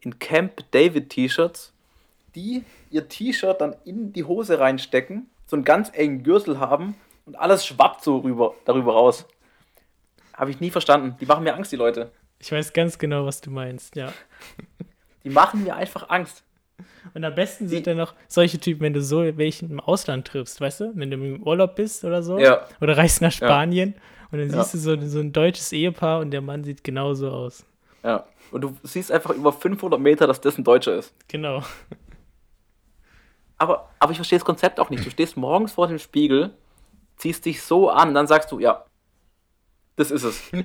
in 0.00 0.18
Camp 0.18 0.64
David 0.72 1.10
T-Shirts 1.10 1.74
die 2.34 2.64
ihr 2.90 3.08
T-Shirt 3.08 3.60
dann 3.60 3.76
in 3.84 4.12
die 4.12 4.24
Hose 4.24 4.58
reinstecken, 4.58 5.28
so 5.46 5.56
einen 5.56 5.64
ganz 5.64 5.90
engen 5.92 6.22
Gürtel 6.22 6.58
haben 6.58 6.94
und 7.26 7.38
alles 7.38 7.66
schwappt 7.66 8.02
so 8.02 8.18
rüber, 8.18 8.54
darüber 8.64 8.94
raus. 8.94 9.26
Habe 10.34 10.50
ich 10.50 10.60
nie 10.60 10.70
verstanden. 10.70 11.16
Die 11.20 11.26
machen 11.26 11.44
mir 11.44 11.54
Angst, 11.54 11.70
die 11.72 11.76
Leute. 11.76 12.10
Ich 12.40 12.50
weiß 12.50 12.72
ganz 12.72 12.98
genau, 12.98 13.24
was 13.24 13.40
du 13.40 13.50
meinst, 13.50 13.96
ja. 13.96 14.12
Die 15.24 15.30
machen 15.30 15.64
mir 15.64 15.74
einfach 15.74 16.10
Angst. 16.10 16.44
Und 17.14 17.24
am 17.24 17.34
besten 17.34 17.66
sind 17.66 17.86
dann 17.86 17.96
noch 17.96 18.14
solche 18.28 18.58
Typen, 18.58 18.82
wenn 18.82 18.92
du 18.92 19.00
so 19.00 19.22
welchen 19.38 19.70
im 19.70 19.80
Ausland 19.80 20.26
triffst, 20.26 20.60
weißt 20.60 20.80
du? 20.80 20.92
Wenn 20.94 21.10
du 21.10 21.16
im 21.16 21.42
Urlaub 21.42 21.76
bist 21.76 22.04
oder 22.04 22.22
so. 22.22 22.38
Ja. 22.38 22.66
Oder 22.82 22.98
reist 22.98 23.22
nach 23.22 23.32
Spanien 23.32 23.94
und 24.34 24.40
dann 24.40 24.50
Ja. 24.50 24.62
siehst 24.64 24.74
du 24.74 24.78
so, 24.78 25.06
so 25.08 25.20
ein 25.20 25.32
deutsches 25.32 25.72
Ehepaar 25.72 26.20
und 26.20 26.30
der 26.30 26.40
Mann 26.42 26.64
sieht 26.64 26.84
genauso 26.84 27.30
aus. 27.30 27.64
Ja. 28.02 28.24
Und 28.52 28.60
du 28.60 28.76
siehst 28.82 29.10
einfach 29.10 29.30
über 29.30 29.52
500 29.52 29.98
Meter, 30.00 30.26
dass 30.26 30.40
das 30.40 30.58
ein 30.58 30.64
Deutscher 30.64 30.94
ist. 30.96 31.14
Genau. 31.28 31.62
Aber, 33.58 33.88
aber 33.98 34.12
ich 34.12 34.18
verstehe 34.18 34.38
das 34.38 34.44
Konzept 34.44 34.78
auch 34.80 34.90
nicht. 34.90 35.04
Du 35.06 35.10
stehst 35.10 35.36
morgens 35.36 35.72
vor 35.72 35.86
dem 35.86 35.98
Spiegel, 35.98 36.50
ziehst 37.16 37.44
dich 37.46 37.62
so 37.62 37.88
an, 37.90 38.14
dann 38.14 38.26
sagst 38.26 38.50
du, 38.52 38.58
ja, 38.58 38.84
das 39.96 40.10
ist 40.10 40.24
es. 40.24 40.42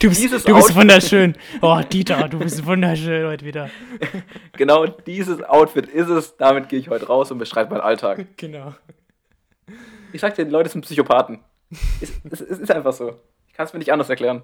Du 0.00 0.08
bist, 0.08 0.20
Dieses 0.20 0.42
du 0.44 0.54
bist 0.54 0.68
Outfit- 0.70 0.76
wunderschön. 0.76 1.36
Oh, 1.62 1.80
Dieter, 1.92 2.28
du 2.28 2.38
bist 2.40 2.64
wunderschön 2.66 3.26
heute 3.26 3.44
wieder. 3.44 3.70
Genau 4.56 4.86
dieses 4.86 5.42
Outfit 5.44 5.86
ist 5.86 6.08
es. 6.08 6.36
Damit 6.36 6.68
gehe 6.68 6.78
ich 6.80 6.88
heute 6.88 7.06
raus 7.06 7.30
und 7.30 7.38
beschreibe 7.38 7.70
meinen 7.72 7.80
Alltag. 7.82 8.26
Genau. 8.36 8.74
Ich 10.12 10.20
sag 10.20 10.34
dir, 10.34 10.44
die 10.44 10.50
Leute 10.50 10.68
sind 10.70 10.80
Psychopathen. 10.82 11.38
Es, 12.00 12.12
es, 12.30 12.40
es 12.40 12.58
ist 12.58 12.70
einfach 12.70 12.92
so. 12.92 13.20
Ich 13.46 13.52
kann 13.54 13.66
es 13.66 13.72
mir 13.72 13.78
nicht 13.78 13.92
anders 13.92 14.08
erklären. 14.08 14.42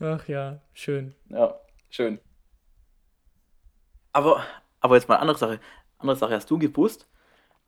Ach 0.00 0.26
ja, 0.28 0.60
schön. 0.72 1.14
Ja, 1.28 1.54
schön. 1.88 2.18
Aber, 4.12 4.44
aber 4.80 4.96
jetzt 4.96 5.08
mal 5.08 5.14
eine 5.16 5.22
andere 5.22 5.38
Sache. 5.38 5.60
Andere 5.98 6.16
Sache, 6.16 6.34
hast 6.34 6.50
du 6.50 6.58
gewusst, 6.58 7.06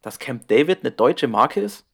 dass 0.00 0.18
Camp 0.18 0.48
David 0.48 0.80
eine 0.80 0.90
deutsche 0.90 1.28
Marke 1.28 1.60
ist? 1.60 1.86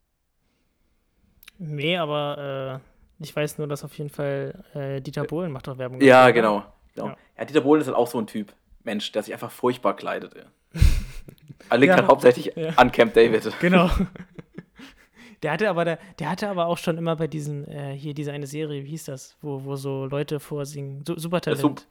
Nee, 1.58 1.96
aber 1.98 2.80
äh, 3.20 3.22
ich 3.24 3.34
weiß 3.34 3.58
nur, 3.58 3.66
dass 3.66 3.84
auf 3.84 3.96
jeden 3.98 4.10
Fall 4.10 4.64
äh, 4.74 5.00
Dieter 5.00 5.24
Bohlen 5.24 5.50
macht 5.50 5.66
doch 5.66 5.76
Werbung. 5.78 6.00
Ja, 6.00 6.20
dafür, 6.20 6.32
genau. 6.34 6.56
oder? 6.56 6.72
genau. 6.94 7.08
Ja. 7.08 7.16
Ja. 7.38 7.44
Dieter 7.44 7.60
Bohlen 7.60 7.80
ist 7.80 7.88
halt 7.88 7.96
auch 7.96 8.06
so 8.06 8.18
ein 8.18 8.26
Typ. 8.28 8.52
Mensch, 8.84 9.10
der 9.12 9.22
sich 9.24 9.32
einfach 9.32 9.50
furchtbar 9.50 9.96
kleidet. 9.96 10.34
Er 11.70 11.76
liegt 11.76 11.90
Ja. 11.90 11.96
halt 11.96 12.08
hauptsächlich 12.08 12.52
Ja. 12.56 12.70
an 12.76 12.90
Camp 12.92 13.12
David. 13.14 13.52
Genau. 13.60 13.90
Der 15.42 15.52
hatte 15.52 15.68
aber, 15.70 15.84
der, 15.84 15.98
der 16.18 16.30
hatte 16.30 16.48
aber 16.48 16.66
auch 16.66 16.78
schon 16.78 16.98
immer 16.98 17.14
bei 17.16 17.26
diesen, 17.28 17.66
äh, 17.68 17.92
hier 17.96 18.12
diese 18.14 18.32
eine 18.32 18.46
Serie, 18.46 18.84
wie 18.84 18.88
hieß 18.90 19.04
das, 19.04 19.36
wo, 19.40 19.64
wo 19.64 19.76
so 19.76 20.06
Leute 20.06 20.40
vorsingen. 20.40 21.04
Su 21.06 21.18
Supertalent. 21.18 21.60
Sup- 21.60 21.82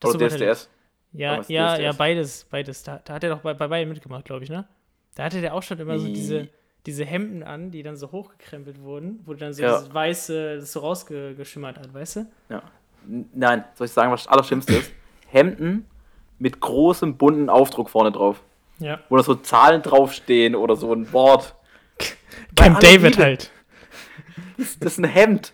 Das 0.00 0.14
Oder. 0.14 0.28
DSDS. 0.28 0.68
Ja, 1.12 1.36
ja, 1.48 1.74
DSDS? 1.74 1.82
ja, 1.84 1.92
beides, 1.92 2.46
beides. 2.50 2.82
Da, 2.82 3.00
da 3.04 3.14
hat 3.14 3.24
er 3.24 3.30
doch 3.30 3.40
bei, 3.40 3.54
bei 3.54 3.68
beiden 3.68 3.88
mitgemacht, 3.92 4.24
glaube 4.24 4.44
ich, 4.44 4.50
ne? 4.50 4.66
Da 5.14 5.24
hatte 5.24 5.40
der 5.40 5.54
auch 5.54 5.62
schon 5.62 5.78
immer 5.78 5.98
so 5.98 6.06
diese, 6.08 6.48
diese 6.84 7.04
Hemden 7.04 7.42
an, 7.42 7.70
die 7.70 7.82
dann 7.82 7.96
so 7.96 8.10
hochgekrempelt 8.12 8.80
wurden, 8.82 9.20
wo 9.24 9.32
dann 9.34 9.52
so 9.54 9.62
Ja. 9.62 9.76
dieses 9.78 9.94
weiße, 9.94 10.56
das 10.58 10.72
so 10.72 10.80
rausgeschimmert 10.80 11.78
hat, 11.78 11.94
weißt 11.94 12.16
du? 12.16 12.26
Ja. 12.50 12.62
Nein, 13.32 13.64
soll 13.74 13.86
ich 13.86 13.92
sagen, 13.92 14.10
was 14.12 14.24
das 14.24 14.32
Allerschlimmste 14.32 14.74
ist? 14.74 14.92
Hemden 15.28 15.86
mit 16.38 16.60
großem 16.60 17.16
bunten 17.16 17.48
Aufdruck 17.48 17.88
vorne 17.88 18.10
drauf. 18.12 18.42
Ja. 18.78 19.00
Wo 19.08 19.16
da 19.16 19.22
so 19.22 19.36
Zahlen 19.36 19.80
draufstehen 19.80 20.54
oder 20.54 20.76
so 20.76 20.92
ein 20.92 21.10
Wort. 21.12 21.54
Camp 22.54 22.80
David 22.80 23.18
halt. 23.18 23.50
Das, 24.56 24.78
das 24.78 24.92
ist 24.92 24.98
ein 24.98 25.04
Hemd. 25.04 25.52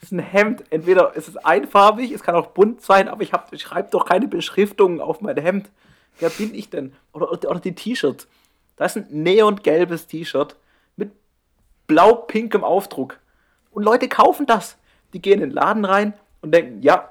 Das 0.00 0.10
ist 0.10 0.12
ein 0.12 0.18
Hemd. 0.20 0.64
Entweder 0.70 1.14
ist 1.14 1.28
es 1.28 1.36
einfarbig, 1.36 2.10
es 2.12 2.22
kann 2.22 2.34
auch 2.34 2.48
bunt 2.48 2.82
sein, 2.82 3.08
aber 3.08 3.22
ich, 3.22 3.32
hab- 3.32 3.52
ich 3.52 3.62
schreibe 3.62 3.90
doch 3.90 4.04
keine 4.04 4.28
Beschriftungen 4.28 5.00
auf 5.00 5.20
mein 5.20 5.36
Hemd. 5.36 5.70
Wer 6.18 6.30
bin 6.30 6.54
ich 6.54 6.70
denn? 6.70 6.92
Oder, 7.12 7.30
oder, 7.32 7.50
oder 7.50 7.60
die 7.60 7.74
T-Shirts. 7.74 8.28
Da 8.76 8.84
ist 8.84 8.96
ein 8.96 9.06
neongelbes 9.10 10.06
T-Shirt 10.06 10.56
mit 10.96 11.10
blau-pinkem 11.86 12.62
Aufdruck. 12.64 13.18
Und 13.70 13.82
Leute 13.82 14.08
kaufen 14.08 14.46
das. 14.46 14.76
Die 15.12 15.22
gehen 15.22 15.34
in 15.40 15.48
den 15.48 15.50
Laden 15.50 15.84
rein 15.84 16.14
und 16.42 16.52
denken, 16.52 16.82
ja, 16.82 17.10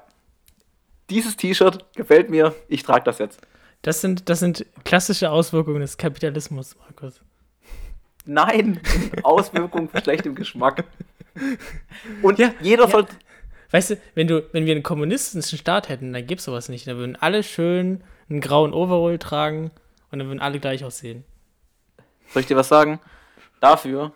dieses 1.10 1.36
T-Shirt 1.36 1.84
gefällt 1.94 2.30
mir, 2.30 2.54
ich 2.68 2.82
trage 2.82 3.04
das 3.04 3.18
jetzt. 3.18 3.40
Das 3.82 4.00
sind, 4.00 4.28
das 4.30 4.40
sind 4.40 4.64
klassische 4.84 5.30
Auswirkungen 5.30 5.80
des 5.80 5.98
Kapitalismus, 5.98 6.76
Markus. 6.78 7.20
Nein, 8.24 8.80
Auswirkungen 9.22 9.88
von 9.88 10.00
schlechtem 10.02 10.34
Geschmack. 10.34 10.84
Und 12.22 12.38
Ja, 12.38 12.52
jeder 12.60 12.84
ja. 12.84 12.90
soll. 12.90 13.06
Weißt 13.70 13.90
du, 13.90 13.96
wenn, 14.14 14.28
du, 14.28 14.44
wenn 14.52 14.66
wir 14.66 14.72
einen 14.74 14.82
kommunistischen 14.84 15.58
Staat 15.58 15.88
hätten, 15.88 16.12
dann 16.12 16.26
gäbe 16.26 16.38
es 16.38 16.44
sowas 16.44 16.68
nicht. 16.68 16.86
Dann 16.86 16.96
würden 16.96 17.16
alle 17.16 17.42
schön 17.42 18.02
einen 18.30 18.40
grauen 18.40 18.72
Overall 18.72 19.18
tragen 19.18 19.70
und 20.10 20.18
dann 20.20 20.28
würden 20.28 20.40
alle 20.40 20.60
gleich 20.60 20.84
aussehen. 20.84 21.24
Soll 22.32 22.42
ich 22.42 22.46
dir 22.46 22.56
was 22.56 22.68
sagen? 22.68 23.00
Dafür, 23.60 24.12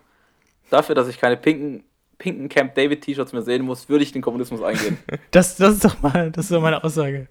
dafür, 0.70 0.94
dass 0.94 1.08
ich 1.08 1.18
keine 1.18 1.36
pinken, 1.36 1.82
pinken 2.18 2.48
Camp 2.48 2.74
David 2.76 3.02
T-Shirts 3.02 3.32
mehr 3.32 3.42
sehen 3.42 3.64
muss, 3.64 3.88
würde 3.88 4.04
ich 4.04 4.12
den 4.12 4.22
Kommunismus 4.22 4.62
eingehen. 4.62 4.98
Das, 5.30 5.56
das 5.56 5.74
ist 5.74 5.84
doch 5.84 6.00
mal, 6.02 6.30
das 6.30 6.46
ist 6.46 6.52
doch 6.52 6.62
meine 6.62 6.82
Aussage. 6.82 7.26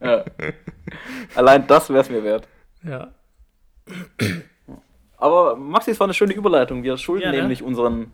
ja. 0.00 0.24
Allein 1.34 1.66
das 1.66 1.88
wäre 1.90 2.00
es 2.00 2.08
mir 2.10 2.24
wert. 2.24 2.48
Ja. 2.82 3.12
Aber 5.18 5.56
Maxi, 5.56 5.90
es 5.90 6.00
war 6.00 6.06
eine 6.06 6.14
schöne 6.14 6.32
Überleitung. 6.32 6.84
Wir 6.84 6.96
schulden 6.96 7.24
Ja, 7.24 7.32
ne? 7.32 7.40
nämlich 7.40 7.62
unseren, 7.62 8.12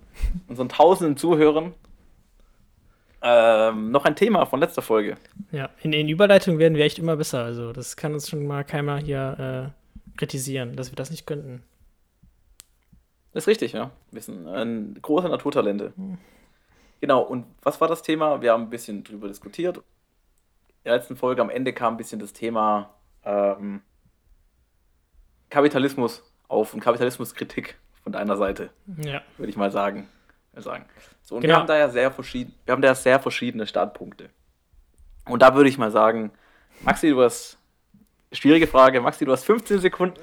unseren 0.49 0.69
tausenden 0.71 1.17
Zuhörern 1.17 1.75
ähm, 3.21 3.91
noch 3.91 4.05
ein 4.05 4.17
Thema 4.17 4.47
von 4.47 4.61
letzter 4.61 4.83
Folge. 4.83 5.17
Ja, 5.53 5.71
in 5.83 5.93
den 5.93 6.09
Überleitungen 6.09 6.59
werden 6.59 6.77
wir 6.77 6.85
echt 6.85 6.99
immer 6.99 7.17
besser. 7.17 7.45
Also, 7.45 7.73
das 7.73 7.97
kann 7.97 8.15
uns 8.15 8.29
schon 8.29 8.47
mal 8.47 8.65
keiner 8.65 8.99
hier 8.99 9.73
äh, 9.75 10.19
kritisieren, 10.19 10.77
dass 10.77 10.93
wir 10.93 10.97
das 10.97 11.11
nicht 11.11 11.27
könnten. 11.27 11.63
Das 13.33 13.45
ist 13.45 13.49
richtig, 13.49 13.73
ja. 13.73 13.91
Wir 14.11 14.23
sind 14.23 14.47
ein 14.47 14.99
große 15.01 15.29
Naturtalente. 15.29 15.93
Genau, 17.01 17.23
und 17.23 17.47
was 17.63 17.81
war 17.81 17.89
das 17.89 18.03
Thema? 18.03 18.41
Wir 18.41 18.53
haben 18.53 18.65
ein 18.65 18.71
bisschen 18.71 19.05
drüber 19.05 19.29
diskutiert. 19.29 19.79
In 19.79 19.83
der 20.91 20.97
letzten 20.97 21.17
Folge 21.17 21.43
am 21.43 21.51
Ende 21.51 21.73
kam 21.73 21.95
ein 21.95 21.97
bisschen 21.97 22.21
das 22.21 22.33
Thema 22.33 22.91
ähm, 23.25 23.83
Kapitalismus 25.51 26.23
auf 26.49 26.75
und 26.75 26.81
Kapitalismuskritik 26.81 27.77
von 28.03 28.13
deiner 28.13 28.37
Seite, 28.37 28.71
Ja. 28.99 29.23
würde 29.39 29.51
ich 29.51 29.57
mal 29.57 29.71
sagen. 29.71 30.09
Sagen. 30.57 30.85
So, 31.23 31.37
und 31.37 31.41
Genau. 31.41 31.55
wir 31.55 31.59
haben 31.61 31.67
da 31.67 31.77
ja 31.77 31.89
sehr 31.89 32.11
verschieden, 32.13 32.55
wir 32.65 32.73
haben 32.73 32.83
da 32.83 32.95
sehr 32.95 33.19
verschiedene 33.19 33.67
Standpunkte. 33.67 34.31
Und 35.27 35.43
da 35.43 35.55
würde 35.55 35.69
ich 35.69 35.79
mal 35.79 35.91
sagen, 35.91 36.31
Maxi, 36.83 37.11
du 37.11 37.23
hast 37.23 37.59
schwierige 38.31 38.67
Frage, 38.67 39.01
Maxi, 39.01 39.25
du 39.25 39.33
hast 39.33 39.45
15 39.45 39.81
Sekunden. 39.81 40.21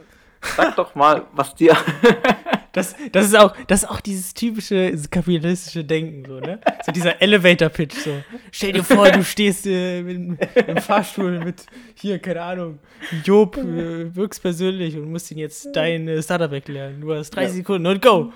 Sag 0.56 0.76
doch 0.76 0.96
mal, 0.96 1.26
was 1.34 1.54
dir 1.56 1.76
Das, 2.74 2.96
das, 3.12 3.26
ist 3.26 3.36
auch, 3.36 3.54
das 3.68 3.84
ist 3.84 3.90
auch 3.90 4.00
dieses 4.00 4.34
typische 4.34 4.94
kapitalistische 5.10 5.84
Denken, 5.84 6.24
so, 6.26 6.40
ne? 6.40 6.60
So 6.86 6.92
dieser 6.94 7.22
Elevator-Pitch, 7.22 7.96
so. 7.96 8.24
Stell 8.52 8.72
dir 8.72 8.84
vor, 8.84 9.10
du 9.12 9.24
stehst 9.26 9.66
äh, 9.68 10.00
im, 10.00 10.38
im 10.68 10.78
Fahrstuhl 10.78 11.40
mit, 11.40 11.66
hier, 11.96 12.20
keine 12.20 12.42
Ahnung, 12.42 12.80
Job, 13.26 13.58
äh, 13.58 14.16
wirkst 14.16 14.42
persönlich 14.42 14.96
und 14.98 15.12
musst 15.12 15.30
ihn 15.32 15.38
jetzt 15.38 15.68
dein 15.74 16.08
äh, 16.08 16.24
Startup 16.24 16.52
erklären. 16.52 17.02
Du 17.02 17.14
hast 17.14 17.32
30 17.32 17.50
Ja. 17.50 17.56
Sekunden 17.58 17.88
und 17.88 18.02
go! 18.02 18.32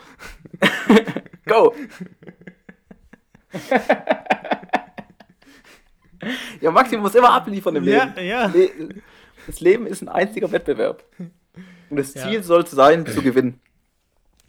Go! 1.46 1.74
ja, 6.62 6.72
Maxi 6.72 6.98
muss 6.98 7.16
immer 7.16 7.32
abliefern 7.32 7.76
im 7.76 7.84
Ja, 7.86 8.06
Leben. 8.16 8.28
ja. 8.28 8.46
Le 8.48 8.70
das 9.48 9.60
Leben 9.60 9.86
ist 9.86 10.02
ein 10.02 10.10
einziger 10.10 10.52
Wettbewerb. 10.52 11.04
Und 11.90 11.98
das 12.00 12.14
Ja. 12.16 12.24
Ziel 12.24 12.42
soll 12.44 12.64
es 12.64 12.72
sein, 12.72 13.06
zu 13.06 13.22
gewinnen. 13.22 13.60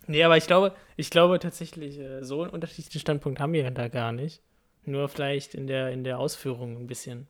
Nee, 0.07 0.23
aber 0.25 0.37
ich 0.37 0.47
glaube, 0.47 0.73
ich 0.97 1.11
glaube 1.11 1.39
tatsächlich, 1.39 1.99
äh, 1.99 2.23
so 2.23 2.43
einen 2.43 2.51
unterschiedlichen 2.51 3.01
Standpunkt 3.01 3.41
haben 3.41 3.53
wir 3.53 3.71
da 3.71 3.89
gar 3.89 4.13
nicht. 4.13 4.41
Nur 4.85 5.09
vielleicht 5.09 5.55
in 5.55 5.67
der, 5.67 5.91
in 5.91 6.05
der 6.05 6.19
Ausführung 6.19 6.77
ein 6.77 6.87
bisschen. 6.87 7.27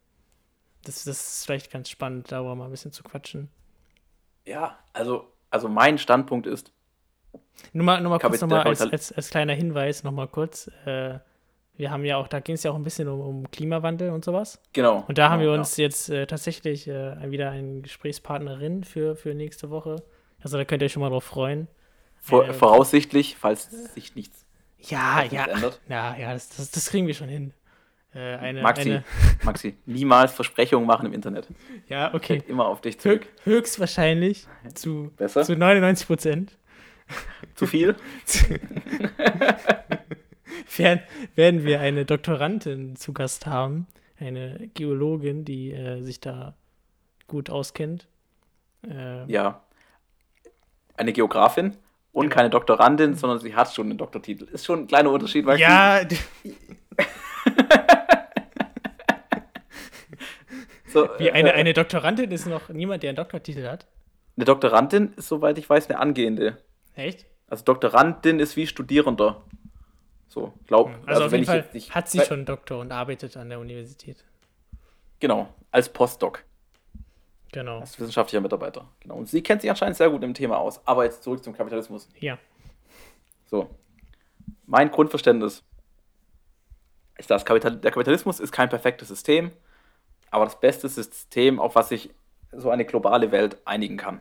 Das, 0.84 1.04
das 1.04 1.38
ist 1.38 1.46
vielleicht 1.46 1.70
ganz 1.70 1.88
spannend, 1.88 2.30
darüber 2.30 2.54
mal 2.54 2.66
ein 2.66 2.70
bisschen 2.70 2.92
zu 2.92 3.02
quatschen. 3.02 3.48
Ja, 4.44 4.78
also, 4.92 5.32
also 5.50 5.68
mein 5.68 5.98
Standpunkt 5.98 6.46
ist, 6.46 6.70
Nur 7.72 7.84
mal, 7.84 8.00
nur 8.00 8.10
mal 8.10 8.18
kurz 8.18 8.40
Kapital- 8.40 8.48
noch 8.48 8.56
mal 8.64 8.68
als, 8.70 8.78
Kapital- 8.80 8.92
als, 8.92 9.12
als 9.12 9.30
kleiner 9.30 9.54
Hinweis, 9.54 10.04
noch 10.04 10.12
mal 10.12 10.28
kurz. 10.28 10.70
Äh, 10.84 11.18
wir 11.78 11.90
haben 11.90 12.04
ja 12.04 12.16
auch, 12.18 12.28
da 12.28 12.40
ging 12.40 12.54
es 12.54 12.62
ja 12.62 12.70
auch 12.70 12.76
ein 12.76 12.84
bisschen 12.84 13.08
um, 13.08 13.20
um 13.20 13.50
Klimawandel 13.50 14.10
und 14.10 14.24
sowas. 14.24 14.60
genau. 14.72 15.04
Und 15.08 15.18
da 15.18 15.30
haben 15.30 15.40
wir 15.40 15.48
genau, 15.48 15.58
uns 15.58 15.76
jetzt 15.76 16.08
äh, 16.10 16.26
tatsächlich 16.26 16.86
äh, 16.88 17.30
wieder 17.30 17.50
eine 17.50 17.80
Gesprächspartnerin 17.80 18.84
für, 18.84 19.16
für 19.16 19.34
nächste 19.34 19.70
Woche. 19.70 19.96
Also 20.40 20.56
da 20.58 20.64
könnt 20.64 20.82
ihr 20.82 20.86
euch 20.86 20.92
schon 20.92 21.02
mal 21.02 21.10
drauf 21.10 21.24
freuen. 21.24 21.68
Vor, 22.26 22.44
Eine- 22.44 22.54
voraussichtlich, 22.54 23.36
falls 23.38 23.70
sich 23.94 24.16
nichts 24.16 24.44
Ja, 24.80 25.22
ja. 25.30 25.44
ändert. 25.46 25.80
Ja, 25.88 26.16
ja, 26.16 26.32
das, 26.32 26.48
das, 26.56 26.70
das 26.72 26.88
kriegen 26.90 27.06
wir 27.06 27.14
schon 27.14 27.28
hin. 27.28 27.52
Äh, 28.14 28.36
eine, 28.36 28.62
Maxi, 28.62 28.90
eine, 28.90 29.04
Maxi, 29.44 29.76
niemals 29.86 30.32
Versprechungen 30.32 30.86
machen 30.86 31.06
im 31.06 31.12
Internet. 31.12 31.46
ja, 31.88 32.12
okay. 32.14 32.42
Immer 32.48 32.66
auf 32.66 32.80
dich 32.80 32.98
zurück. 32.98 33.26
höchstwahrscheinlich 33.44 34.46
zu, 34.74 35.12
Besser? 35.16 35.44
zu 35.44 35.54
99 35.56 36.06
Prozent 36.06 36.56
Zu 37.54 37.66
viel? 37.68 37.94
werden, 40.76 41.00
werden 41.34 41.64
wir 41.64 41.80
eine 41.80 42.04
Doktorandin 42.04 42.96
zu 42.96 43.12
Gast 43.12 43.46
haben, 43.46 43.86
eine 44.18 44.68
Geologin, 44.74 45.44
die 45.44 45.72
äh, 45.72 46.02
sich 46.02 46.20
da 46.20 46.54
gut 47.28 47.50
auskennt. 47.50 48.06
Äh, 48.88 49.30
Ja. 49.30 49.62
Eine 50.96 51.12
Geografin 51.12 51.76
und 52.16 52.22
Genau. 52.24 52.34
keine 52.34 52.48
Doktorandin, 52.50 53.14
sondern 53.14 53.38
sie 53.40 53.54
hat 53.54 53.72
schon 53.74 53.90
einen 53.90 53.98
Doktortitel. 53.98 54.44
Ist 54.44 54.64
schon 54.64 54.80
ein 54.80 54.86
kleiner 54.86 55.10
Unterschied, 55.10 55.44
weil 55.44 55.60
ja, 55.60 56.00
so, 60.86 61.08
wie 61.18 61.30
eine, 61.30 61.50
äh, 61.50 61.54
eine 61.56 61.72
Doktorandin 61.72 62.30
ist 62.30 62.46
noch 62.46 62.68
niemand, 62.70 63.02
der 63.02 63.10
einen 63.10 63.16
Doktortitel 63.16 63.66
hat. 63.68 63.86
eine 64.36 64.44
Doktorandin 64.44 65.12
ist, 65.16 65.28
soweit 65.28 65.58
ich 65.58 65.68
weiß, 65.68 65.90
eine 65.90 65.98
angehende. 65.98 66.56
Echt? 66.94 67.26
Also 67.48 67.64
Doktorandin 67.64 68.40
ist 68.40 68.56
wie 68.56 68.66
Studierender. 68.66 69.42
So, 70.28 70.52
glaub. 70.66 70.90
Also, 71.06 71.24
auf 71.24 71.32
wenn 71.32 71.40
jeden 71.40 71.46
Fall 71.50 71.64
nicht- 71.72 71.94
hat 71.94 72.08
sie 72.08 72.20
schon 72.20 72.38
einen 72.38 72.46
Doktor 72.46 72.80
und 72.80 72.92
arbeitet 72.92 73.36
an 73.36 73.48
der 73.50 73.58
Universität. 73.60 74.24
Genau, 75.20 75.48
als 75.70 75.88
Postdoc, 75.90 76.44
Genau. 77.56 77.78
als 77.80 77.98
wissenschaftlicher 77.98 78.42
Mitarbeiter. 78.42 78.86
Genau. 79.00 79.14
Und 79.16 79.30
sie 79.30 79.42
kennt 79.42 79.62
sich 79.62 79.70
anscheinend 79.70 79.96
sehr 79.96 80.10
gut 80.10 80.22
im 80.22 80.34
Thema 80.34 80.58
aus. 80.58 80.86
Aber 80.86 81.04
jetzt 81.04 81.22
zurück 81.22 81.42
zum 81.42 81.56
Kapitalismus. 81.56 82.06
Ja. 82.20 82.36
So. 83.46 83.70
Mein 84.66 84.90
Grundverständnis 84.90 85.64
ist 87.16 87.30
das, 87.30 87.46
Kapital 87.46 87.78
der 87.78 87.90
Kapitalismus 87.90 88.40
ist 88.40 88.52
kein 88.52 88.68
perfektes 88.68 89.08
System, 89.08 89.52
aber 90.30 90.44
das 90.44 90.60
beste 90.60 90.86
System, 90.86 91.58
auf 91.58 91.76
was 91.76 91.88
sich 91.88 92.10
so 92.52 92.68
eine 92.68 92.84
globale 92.84 93.32
Welt 93.32 93.56
einigen 93.64 93.96
kann. 93.96 94.20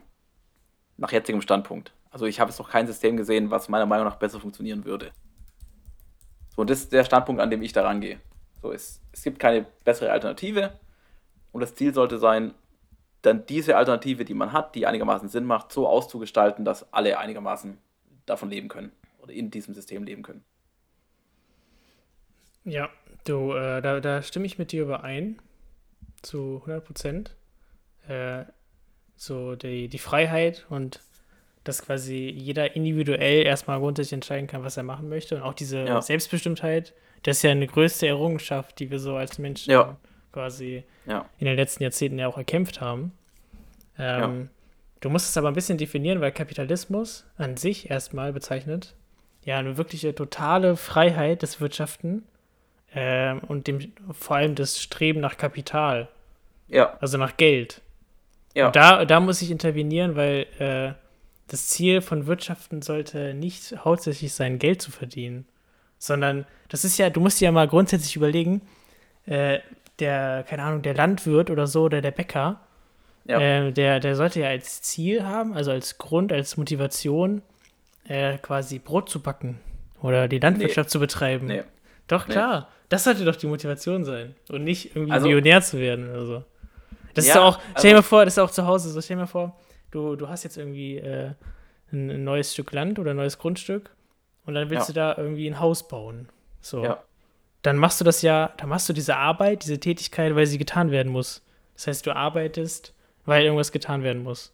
Nach 0.96 1.12
jetzigem 1.12 1.42
Standpunkt. 1.42 1.94
Also 2.12 2.27
ich 2.27 2.39
habe 2.39 2.51
jetzt 2.51 2.60
noch 2.60 2.70
kein 2.70 2.88
System 2.88 3.18
gesehen, 3.18 3.51
was 3.51 3.68
meiner 3.68 3.86
Meinung 3.86 4.06
nach 4.06 4.15
besser 4.15 4.39
funktionieren 4.39 4.86
würde. 4.86 5.12
So, 6.56 6.62
und 6.62 6.70
das 6.70 6.80
ist 6.80 6.94
der 6.94 7.04
Standpunkt, 7.04 7.42
an 7.42 7.50
dem 7.50 7.62
ich 7.62 7.74
daran 7.74 8.00
gehe. 8.00 8.22
So, 8.62 8.72
es, 8.72 9.01
es 9.12 9.24
gibt 9.24 9.39
keine 9.39 9.65
bessere 9.84 10.13
Alternative 10.13 10.80
und 11.51 11.60
das 11.60 11.75
Ziel 11.75 11.94
sollte 11.94 12.18
sein, 12.18 12.54
dann 13.25 13.46
diese 13.46 13.77
Alternative, 13.77 14.25
die 14.25 14.34
man 14.34 14.51
hat, 14.53 14.75
die 14.75 14.86
einigermaßen 14.86 15.29
Sinn 15.29 15.46
macht, 15.46 15.72
so 15.72 15.88
auszugestalten, 15.88 16.65
dass 16.65 16.91
alle 16.94 17.17
einigermaßen 17.20 17.77
davon 18.25 18.50
leben 18.50 18.67
können 18.67 18.91
oder 19.20 19.34
in 19.34 19.51
diesem 19.51 19.74
System 19.74 20.03
leben 20.03 20.24
können. 20.24 20.44
Ja, 22.63 22.89
du, 23.25 23.53
äh, 23.53 23.82
da, 23.82 24.00
da 24.00 24.22
stimme 24.22 24.46
ich 24.46 24.58
mit 24.58 24.72
dir 24.72 24.84
überein. 24.84 25.39
Zu 26.22 26.62
100 26.62 26.84
Prozent. 26.84 27.36
Äh, 28.08 28.46
so 29.15 29.55
die, 29.55 29.88
die 29.88 30.00
Freiheit 30.00 30.65
und 30.70 31.00
dass 31.63 31.82
quasi 31.84 32.32
jeder 32.36 32.75
individuell 32.75 33.44
erstmal 33.46 33.79
grundsätzlich 33.79 34.13
entscheiden 34.13 34.48
kann, 34.48 34.63
was 34.63 34.77
er 34.77 34.84
machen 34.84 35.10
möchte. 35.10 35.36
Und 35.36 35.41
auch 35.41 35.53
diese 35.53 35.79
Ja. 35.79 36.01
Selbstbestimmtheit, 36.01 36.94
das 37.24 37.38
ist 37.38 37.44
ja 37.44 37.51
eine 37.51 37.65
größte 37.65 38.08
Errungenschaft, 38.08 38.79
die 38.79 38.91
wir 38.91 39.00
so 39.00 39.15
als 39.15 39.39
Menschen 39.39 39.72
Ja. 39.72 39.98
Quasi 40.36 40.84
Ja, 41.06 41.25
in 41.39 41.48
den 41.48 41.56
letzten 41.56 41.82
Jahrzehnten 41.82 42.20
ja 42.20 42.27
auch 42.27 42.38
erkämpft 42.38 42.82
haben. 42.82 43.12
Ähm, 43.98 44.50
Du 45.01 45.12
musst 45.12 45.30
es 45.30 45.38
aber 45.38 45.50
ein 45.50 45.54
bisschen 45.54 45.77
definieren, 45.77 46.20
weil 46.20 46.32
Kapitalismus 46.32 47.25
an 47.38 47.58
sich 47.58 47.92
erstmal 47.92 48.34
bezeichnet 48.34 48.96
ja 49.44 49.60
eine 49.60 49.77
wirkliche 49.77 50.15
totale 50.15 50.75
Freiheit 50.75 51.44
des 51.44 51.62
Wirtschaften 51.62 52.24
ähm, 52.96 53.39
und 53.48 53.68
dem, 53.68 53.94
vor 54.12 54.38
allem 54.38 54.56
das 54.56 54.82
Streben 54.82 55.20
nach 55.20 55.38
Kapital, 55.38 56.08
ja, 56.68 56.98
also 57.00 57.20
nach 57.20 57.38
Geld. 57.38 57.82
ja. 58.56 58.65
Und 58.68 58.75
da, 58.75 59.06
da 59.06 59.20
muss 59.20 59.44
ich 59.44 59.51
intervenieren, 59.51 60.15
weil 60.15 60.48
äh, 60.58 60.94
das 61.48 61.68
Ziel 61.68 62.01
von 62.01 62.25
Wirtschaften 62.25 62.82
sollte 62.82 63.36
nicht 63.36 63.75
hauptsächlich 63.86 64.34
sein, 64.34 64.58
Geld 64.58 64.82
zu 64.82 64.89
verdienen, 64.89 65.46
sondern 66.00 66.48
das 66.70 66.83
ist 66.83 66.98
ja, 66.98 67.12
du 67.12 67.20
musst 67.20 67.40
dir 67.40 67.46
ja 67.46 67.51
mal 67.51 67.68
grundsätzlich 67.68 68.16
überlegen, 68.16 68.64
äh, 69.27 69.59
der, 70.00 70.44
keine 70.48 70.64
Ahnung, 70.64 70.81
der 70.81 70.94
Landwirt 70.94 71.50
oder 71.50 71.68
so 71.68 71.84
oder 71.84 72.01
der 72.01 72.12
Bäcker, 72.12 72.60
ja. 73.25 73.40
äh, 73.40 73.72
der, 73.72 74.00
der 74.00 74.16
sollte 74.16 74.40
ja 74.42 74.48
als 74.50 74.81
Ziel 74.81 75.24
haben, 75.24 75.53
also 75.53 75.72
als 75.72 75.98
Grund, 75.98 76.31
als 76.34 76.58
Motivation, 76.58 77.42
äh, 78.08 78.38
quasi 78.38 78.79
Brot 78.79 79.10
zu 79.10 79.22
backen 79.22 79.60
oder 80.01 80.27
die 80.27 80.40
Landwirtschaft 80.40 80.90
zu 80.90 81.00
betreiben. 81.00 81.48
nee. 81.48 81.64
Doch, 82.08 82.27
Nee. 82.27 82.34
klar. 82.34 82.68
Das 82.90 83.03
sollte 83.03 83.25
doch 83.25 83.36
die 83.36 83.48
Motivation 83.48 84.05
sein. 84.05 84.36
Und 84.50 84.64
nicht 84.64 84.96
irgendwie 84.96 85.12
Also- 85.12 85.25
Millionär 85.25 85.60
zu 85.64 85.79
werden 85.79 86.08
oder 86.08 86.25
so. 86.27 86.44
Das 87.16 87.25
ist 87.25 87.34
Ja, 87.34 87.42
doch 87.42 87.58
auch, 87.58 87.62
stell 87.72 87.90
dir 87.92 87.96
also- 87.96 87.96
mal 87.96 88.01
vor, 88.03 88.25
das 88.25 88.36
ist 88.36 88.40
auch 88.40 88.51
zu 88.51 88.68
Hause 88.68 88.90
so. 88.92 89.01
Stell 89.01 89.16
dir 89.18 89.22
mal 89.22 89.27
vor, 89.27 89.60
du, 89.90 90.16
du 90.16 90.29
hast 90.29 90.44
jetzt 90.44 90.58
irgendwie 90.58 90.98
äh, 90.98 91.31
ein, 91.92 92.12
ein 92.12 92.24
neues 92.24 92.53
Stück 92.53 92.72
Land 92.74 93.00
oder 93.00 93.12
ein 93.12 93.18
neues 93.18 93.40
Grundstück 93.40 93.90
und 94.46 94.53
dann 94.53 94.70
willst 94.70 94.90
Ja. 94.90 94.94
du 94.94 95.16
da 95.16 95.22
irgendwie 95.24 95.48
ein 95.48 95.60
Haus 95.60 95.88
bauen. 95.88 96.29
So. 96.62 96.84
Ja. 96.84 97.01
Dann 97.66 97.78
machst 97.78 98.00
du 98.00 98.06
das 98.06 98.22
ja, 98.22 98.54
dann 98.58 98.70
machst 98.70 98.88
du 98.90 98.94
diese 98.94 99.16
Arbeit, 99.18 99.64
diese 99.64 99.80
Tätigkeit, 99.80 100.36
weil 100.36 100.46
sie 100.46 100.60
getan 100.60 100.92
werden 100.92 101.12
muss. 101.12 101.42
Das 101.74 101.88
heißt, 101.88 102.06
du 102.06 102.16
arbeitest, 102.16 102.94
weil 103.25 103.44
irgendwas 103.44 103.72
getan 103.72 104.04
werden 104.04 104.22
muss. 104.22 104.54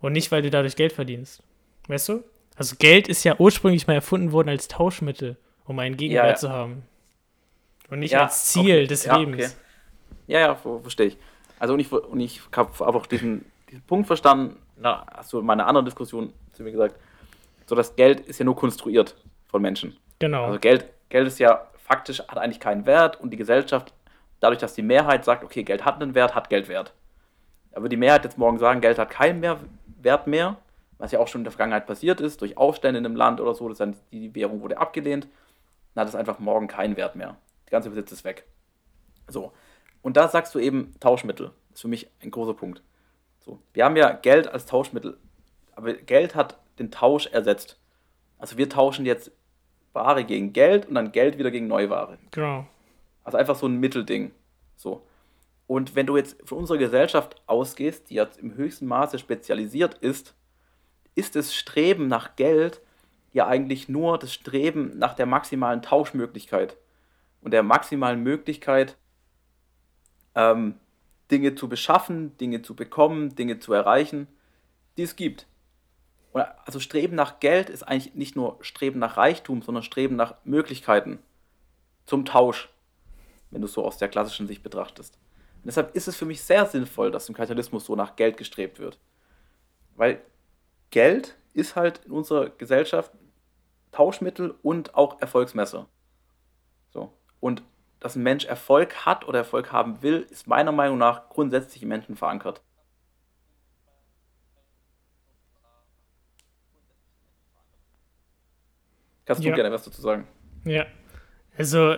Und 0.00 0.12
nicht, 0.12 0.32
weil 0.32 0.42
du 0.42 0.50
dadurch 0.50 0.74
Geld 0.74 0.92
verdienst. 0.92 1.44
Weißt 1.86 2.08
du? 2.08 2.24
Also 2.56 2.74
Geld 2.76 3.06
ist 3.06 3.22
ja 3.22 3.36
ursprünglich 3.38 3.86
mal 3.86 3.94
erfunden 3.94 4.32
worden 4.32 4.48
als 4.48 4.66
Tauschmittel, 4.66 5.36
um 5.64 5.78
einen 5.78 5.96
Gegenwert 5.96 6.26
ja. 6.26 6.34
zu 6.34 6.50
haben. 6.50 6.82
Und 7.88 8.00
nicht 8.00 8.10
Ja, 8.12 8.24
als 8.24 8.46
Ziel 8.46 8.78
okay. 8.78 8.86
des 8.88 9.04
Ja, 9.04 9.16
Lebens. 9.18 9.44
okay. 9.44 9.52
Ja, 10.26 10.40
ja, 10.40 10.54
ver- 10.56 10.80
verstehe 10.80 11.06
ich. 11.06 11.16
Also 11.60 11.74
und 11.74 11.80
ich, 11.80 11.92
und 11.92 12.18
ich 12.18 12.40
habe 12.56 12.84
auch 12.84 13.06
diesen, 13.06 13.44
diesen 13.70 13.82
Punkt 13.82 14.08
verstanden, 14.08 14.56
na, 14.76 15.06
hast 15.14 15.32
du 15.32 15.38
in 15.38 15.46
meiner 15.46 15.66
anderen 15.68 15.84
Diskussion 15.84 16.32
zu 16.52 16.64
mir 16.64 16.72
gesagt, 16.72 16.96
so 17.66 17.76
das 17.76 17.94
Geld 17.94 18.20
ist 18.22 18.40
ja 18.40 18.44
nur 18.44 18.56
konstruiert 18.56 19.14
von 19.46 19.62
Menschen. 19.62 19.96
Genau. 20.18 20.46
Also 20.46 20.58
Geld, 20.58 20.86
Geld 21.08 21.28
ist 21.28 21.38
ja 21.38 21.68
faktisch, 21.92 22.20
hat 22.20 22.38
eigentlich 22.38 22.60
keinen 22.60 22.86
Wert 22.86 23.20
und 23.20 23.30
die 23.30 23.36
Gesellschaft, 23.36 23.92
dadurch, 24.40 24.60
dass 24.60 24.72
die 24.72 24.82
Mehrheit 24.82 25.26
sagt, 25.26 25.44
okay, 25.44 25.62
Geld 25.62 25.84
hat 25.84 26.00
einen 26.00 26.14
Wert, 26.14 26.34
hat 26.34 26.48
Geld 26.48 26.68
Wert. 26.68 26.94
Aber 27.74 27.90
die 27.90 27.98
Mehrheit 27.98 28.24
jetzt 28.24 28.38
morgen 28.38 28.58
sagen, 28.58 28.80
Geld 28.80 28.98
hat 28.98 29.10
keinen 29.10 29.40
mehr 29.40 29.58
Wert 30.00 30.26
mehr, 30.26 30.56
was 30.96 31.12
ja 31.12 31.18
auch 31.18 31.28
schon 31.28 31.40
in 31.40 31.44
der 31.44 31.52
Vergangenheit 31.52 31.86
passiert 31.86 32.22
ist, 32.22 32.40
durch 32.40 32.56
Aufstände 32.56 32.98
in 32.98 33.04
einem 33.04 33.14
Land 33.14 33.42
oder 33.42 33.54
so, 33.54 33.68
das 33.68 33.76
dann 33.76 33.94
die 34.10 34.34
Währung 34.34 34.62
wurde 34.62 34.78
abgelehnt, 34.78 35.28
dann 35.94 36.02
hat 36.02 36.08
es 36.08 36.14
einfach 36.14 36.38
morgen 36.38 36.66
keinen 36.66 36.96
Wert 36.96 37.14
mehr. 37.14 37.36
Der 37.66 37.72
ganze 37.72 37.90
Besitz 37.90 38.10
ist 38.10 38.24
weg. 38.24 38.46
So. 39.28 39.52
Und 40.00 40.16
da 40.16 40.28
sagst 40.28 40.54
du 40.54 40.60
eben 40.60 40.94
Tauschmittel. 40.98 41.48
Das 41.68 41.76
ist 41.76 41.82
für 41.82 41.88
mich 41.88 42.08
ein 42.22 42.30
großer 42.30 42.54
Punkt. 42.54 42.82
So. 43.40 43.58
Wir 43.74 43.84
haben 43.84 43.96
ja 43.96 44.12
Geld 44.12 44.48
als 44.48 44.64
Tauschmittel, 44.64 45.18
aber 45.76 45.92
Geld 45.92 46.34
hat 46.34 46.58
den 46.78 46.90
Tausch 46.90 47.26
ersetzt. 47.26 47.78
Also 48.38 48.56
wir 48.56 48.70
tauschen 48.70 49.04
jetzt 49.04 49.30
Ware 49.92 50.24
gegen 50.24 50.52
Geld 50.52 50.86
und 50.86 50.94
dann 50.94 51.12
Geld 51.12 51.38
wieder 51.38 51.50
gegen 51.50 51.66
Neuware. 51.66 52.18
genau. 52.30 52.66
Also 53.24 53.38
einfach 53.38 53.54
so 53.54 53.66
ein 53.66 53.78
Mittelding. 53.78 54.32
So. 54.74 55.02
Und 55.68 55.94
wenn 55.94 56.06
du 56.06 56.16
jetzt 56.16 56.36
von 56.44 56.58
unserer 56.58 56.78
Gesellschaft 56.78 57.40
ausgehst, 57.46 58.10
die 58.10 58.14
jetzt 58.14 58.38
im 58.38 58.54
höchsten 58.54 58.86
Maße 58.86 59.18
spezialisiert 59.18 59.94
ist, 59.94 60.34
ist 61.14 61.36
das 61.36 61.54
Streben 61.54 62.08
nach 62.08 62.36
Geld 62.36 62.80
ja 63.32 63.46
eigentlich 63.46 63.88
nur 63.88 64.18
das 64.18 64.32
Streben 64.34 64.98
nach 64.98 65.14
der 65.14 65.26
maximalen 65.26 65.82
Tauschmöglichkeit 65.82 66.76
und 67.40 67.52
der 67.52 67.62
maximalen 67.62 68.22
Möglichkeit, 68.22 68.96
ähm, 70.34 70.74
Dinge 71.30 71.54
zu 71.54 71.68
beschaffen, 71.68 72.36
Dinge 72.38 72.62
zu 72.62 72.76
bekommen, 72.76 73.34
Dinge 73.34 73.58
zu 73.58 73.72
erreichen, 73.72 74.28
die 74.96 75.02
es 75.02 75.16
gibt. 75.16 75.46
Und 76.32 76.42
also 76.64 76.80
Streben 76.80 77.14
nach 77.14 77.40
Geld 77.40 77.70
ist 77.70 77.82
eigentlich 77.82 78.14
nicht 78.14 78.36
nur 78.36 78.58
Streben 78.62 78.98
nach 78.98 79.16
Reichtum, 79.16 79.62
sondern 79.62 79.82
Streben 79.82 80.16
nach 80.16 80.34
Möglichkeiten 80.44 81.18
zum 82.06 82.24
Tausch, 82.24 82.68
wenn 83.50 83.60
du 83.60 83.66
es 83.66 83.74
so 83.74 83.84
aus 83.84 83.98
der 83.98 84.08
klassischen 84.08 84.46
Sicht 84.46 84.62
betrachtest. 84.62 85.18
Und 85.56 85.66
deshalb 85.66 85.94
ist 85.94 86.08
es 86.08 86.16
für 86.16 86.24
mich 86.24 86.42
sehr 86.42 86.66
sinnvoll, 86.66 87.10
dass 87.10 87.28
im 87.28 87.34
Kapitalismus 87.34 87.84
so 87.84 87.94
nach 87.94 88.16
Geld 88.16 88.36
gestrebt 88.36 88.78
wird. 88.78 88.98
Weil 89.94 90.20
Geld 90.90 91.36
ist 91.52 91.76
halt 91.76 92.00
in 92.06 92.12
unserer 92.12 92.48
Gesellschaft 92.48 93.12
Tauschmittel 93.92 94.54
und 94.62 94.94
auch 94.94 95.20
Erfolgsmesser. 95.20 95.86
So. 96.90 97.12
Und 97.40 97.62
dass 98.00 98.16
ein 98.16 98.22
Mensch 98.22 98.46
Erfolg 98.46 99.06
hat 99.06 99.28
oder 99.28 99.40
Erfolg 99.40 99.70
haben 99.70 100.02
will, 100.02 100.26
ist 100.30 100.46
meiner 100.46 100.72
Meinung 100.72 100.98
nach 100.98 101.28
grundsätzlich 101.28 101.82
im 101.82 101.90
Menschen 101.90 102.16
verankert. 102.16 102.62
Kannst 109.34 109.44
du 109.44 109.48
Ja. 109.50 109.54
gerne 109.54 109.72
was 109.72 109.84
dazu 109.84 110.00
sagen? 110.00 110.26
Ja. 110.64 110.86
Also, 111.56 111.96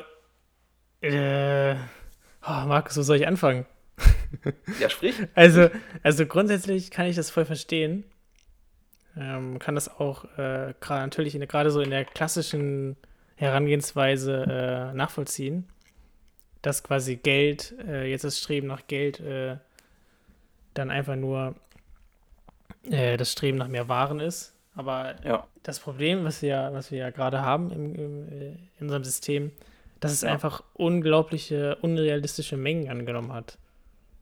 äh, 1.01 1.75
oh, 1.75 2.64
Markus, 2.66 2.97
wo 2.97 3.03
soll 3.03 3.16
ich 3.16 3.27
anfangen? 3.27 3.66
Ja, 4.81 4.90
sprich. 4.90 5.14
Also, 5.37 5.70
also 6.03 6.27
grundsätzlich 6.27 6.90
kann 6.90 7.07
ich 7.07 7.14
das 7.14 7.31
voll 7.31 7.44
verstehen. 7.44 8.03
Ähm, 9.16 9.61
kann 9.61 9.77
das 9.77 9.88
auch 10.01 10.25
äh, 10.37 10.75
natürlich 10.88 11.38
gerade 11.49 11.70
so 11.70 11.81
in 11.81 11.90
der 11.90 12.05
klassischen 12.05 12.97
Herangehensweise 13.37 14.90
äh, 14.92 14.94
nachvollziehen, 14.97 15.68
dass 16.62 16.83
quasi 16.83 17.14
Geld, 17.16 17.75
äh, 17.87 18.11
jetzt 18.11 18.25
das 18.25 18.38
Streben 18.40 18.66
nach 18.66 18.88
Geld, 18.88 19.20
äh, 19.20 19.59
dann 20.75 20.90
einfach 20.90 21.14
nur 21.14 21.55
äh, 22.90 23.16
das 23.16 23.31
Streben 23.31 23.59
nach 23.59 23.68
mehr 23.68 23.88
Waren 23.88 24.18
ist. 24.18 24.54
Aber 24.74 25.14
Ja. 25.24 25.46
das 25.62 25.78
Problem, 25.80 26.24
was 26.24 26.42
wir, 26.42 26.70
was 26.72 26.90
wir 26.90 26.98
ja 26.98 27.10
gerade 27.10 27.42
haben 27.42 27.70
im, 27.70 27.94
im, 27.94 28.28
äh, 28.28 28.46
in 28.78 28.82
unserem 28.87 29.04
System, 29.04 29.52
dass 30.00 30.12
es 30.12 30.22
Ja. 30.22 30.30
einfach 30.32 30.62
unglaubliche, 30.74 31.76
unrealistische 31.76 32.56
Mengen 32.56 32.88
angenommen 32.90 33.32
hat. 33.32 33.58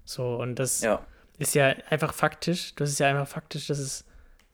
So, 0.04 0.36
und 0.36 0.56
das 0.58 0.82
Ja. 0.82 1.00
ist 1.38 1.54
ja 1.54 1.74
einfach 1.90 2.12
faktisch, 2.12 2.74
das 2.74 2.90
ist 2.90 2.98
ja 3.00 3.08
einfach 3.08 3.26
faktisch, 3.28 3.66
dass 3.68 3.78
es 3.78 4.04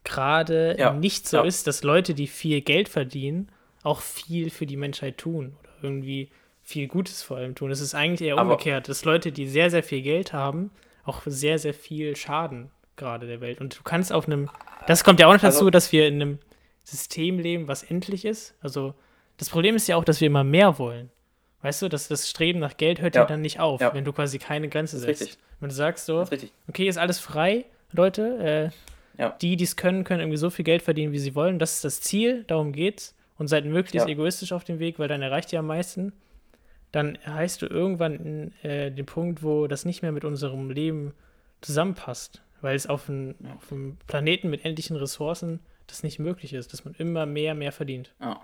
gerade 0.03 0.75
Ja, 0.79 0.93
nicht 0.93 1.27
so 1.27 1.37
ja. 1.37 1.43
ist, 1.43 1.67
dass 1.67 1.83
Leute, 1.83 2.13
die 2.13 2.27
viel 2.27 2.61
Geld 2.61 2.87
verdienen, 2.89 3.49
auch 3.83 4.01
viel 4.01 4.49
für 4.49 4.65
die 4.65 4.77
Menschheit 4.77 5.17
tun 5.17 5.55
oder 5.59 5.69
irgendwie 5.81 6.29
viel 6.63 6.87
Gutes 6.87 7.23
vor 7.23 7.37
allem 7.37 7.55
tun. 7.55 7.71
Es 7.71 7.81
ist 7.81 7.95
eigentlich 7.95 8.27
eher 8.27 8.37
Aber- 8.37 8.51
umgekehrt, 8.51 8.87
dass 8.89 9.03
Leute, 9.05 9.31
die 9.31 9.47
sehr, 9.47 9.69
sehr 9.69 9.83
viel 9.83 10.01
Geld 10.01 10.33
haben, 10.33 10.71
auch 11.03 11.21
sehr, 11.25 11.57
sehr 11.59 11.73
viel 11.73 12.15
schaden 12.15 12.69
gerade 12.99 13.25
der 13.25 13.41
Welt. 13.41 13.59
Und 13.59 13.79
du 13.79 13.83
kannst 13.83 14.13
auf 14.13 14.27
einem, 14.27 14.49
das 14.87 15.03
kommt 15.03 15.19
ja 15.19 15.25
auch 15.27 15.33
noch 15.33 15.41
dazu, 15.41 15.57
Also- 15.59 15.69
dass 15.71 15.91
wir 15.91 16.07
in 16.07 16.15
einem 16.21 16.39
System 16.83 17.39
leben, 17.39 17.67
was 17.67 17.81
endlich 17.83 18.25
ist. 18.25 18.53
Also 18.61 18.93
das 19.37 19.49
Problem 19.49 19.75
ist 19.75 19.87
ja 19.87 19.95
auch, 19.95 20.03
dass 20.03 20.21
wir 20.21 20.27
immer 20.27 20.43
mehr 20.43 20.77
wollen. 20.77 21.09
Weißt 21.61 21.81
du, 21.81 21.89
dass 21.89 22.07
das 22.07 22.29
Streben 22.29 22.59
nach 22.59 22.77
Geld 22.77 23.01
hört 23.01 23.15
ja, 23.15 23.21
Ja. 23.21 23.27
dann 23.27 23.41
nicht 23.41 23.59
auf, 23.59 23.81
Ja. 23.81 23.93
wenn 23.93 24.05
du 24.05 24.13
quasi 24.13 24.37
keine 24.39 24.69
Grenze 24.69 24.97
setzt. 24.99 25.21
richtig. 25.21 25.37
Wenn 25.59 25.69
du 25.69 25.75
sagst 25.75 26.05
so, 26.05 26.25
okay, 26.69 26.87
ist 26.87 26.97
alles 26.97 27.19
frei, 27.19 27.65
Leute. 27.91 28.71
Äh, 29.17 29.21
Ja. 29.21 29.35
Die, 29.41 29.57
die 29.57 29.65
es 29.65 29.75
können, 29.75 30.05
können 30.05 30.21
irgendwie 30.21 30.37
so 30.37 30.49
viel 30.49 30.63
Geld 30.63 30.81
verdienen, 30.81 31.11
wie 31.11 31.19
sie 31.19 31.35
wollen. 31.35 31.59
Das 31.59 31.73
ist 31.75 31.83
das 31.83 31.99
Ziel, 31.99 32.45
darum 32.47 32.71
geht's. 32.71 33.13
Und 33.37 33.47
seid 33.49 33.65
möglichst 33.65 34.07
egoistisch 34.07 34.53
auf 34.53 34.63
dem 34.63 34.79
Weg, 34.79 34.97
weil 34.99 35.09
dann 35.09 35.21
erreicht 35.21 35.51
ihr 35.51 35.59
am 35.59 35.67
meisten. 35.67 36.13
Dann 36.93 37.15
erreichst 37.15 37.61
du 37.61 37.65
irgendwann 37.67 38.53
äh, 38.63 38.89
den 38.91 39.05
Punkt, 39.05 39.43
wo 39.43 39.67
das 39.67 39.83
nicht 39.85 40.01
mehr 40.01 40.11
mit 40.13 40.23
unserem 40.25 40.69
Leben 40.71 41.13
zusammenpasst. 41.61 42.41
Weil 42.61 42.75
es 42.75 42.87
auf, 42.87 43.07
ein, 43.09 43.35
auf 43.57 43.71
einem 43.71 43.97
Planeten 44.07 44.49
mit 44.49 44.65
endlichen 44.65 44.95
Ressourcen 44.97 45.59
das 45.87 46.03
nicht 46.03 46.19
möglich 46.19 46.53
ist, 46.53 46.73
dass 46.73 46.85
man 46.85 46.93
immer 46.95 47.25
mehr, 47.25 47.55
mehr 47.55 47.71
verdient. 47.71 48.13
Ja. 48.21 48.39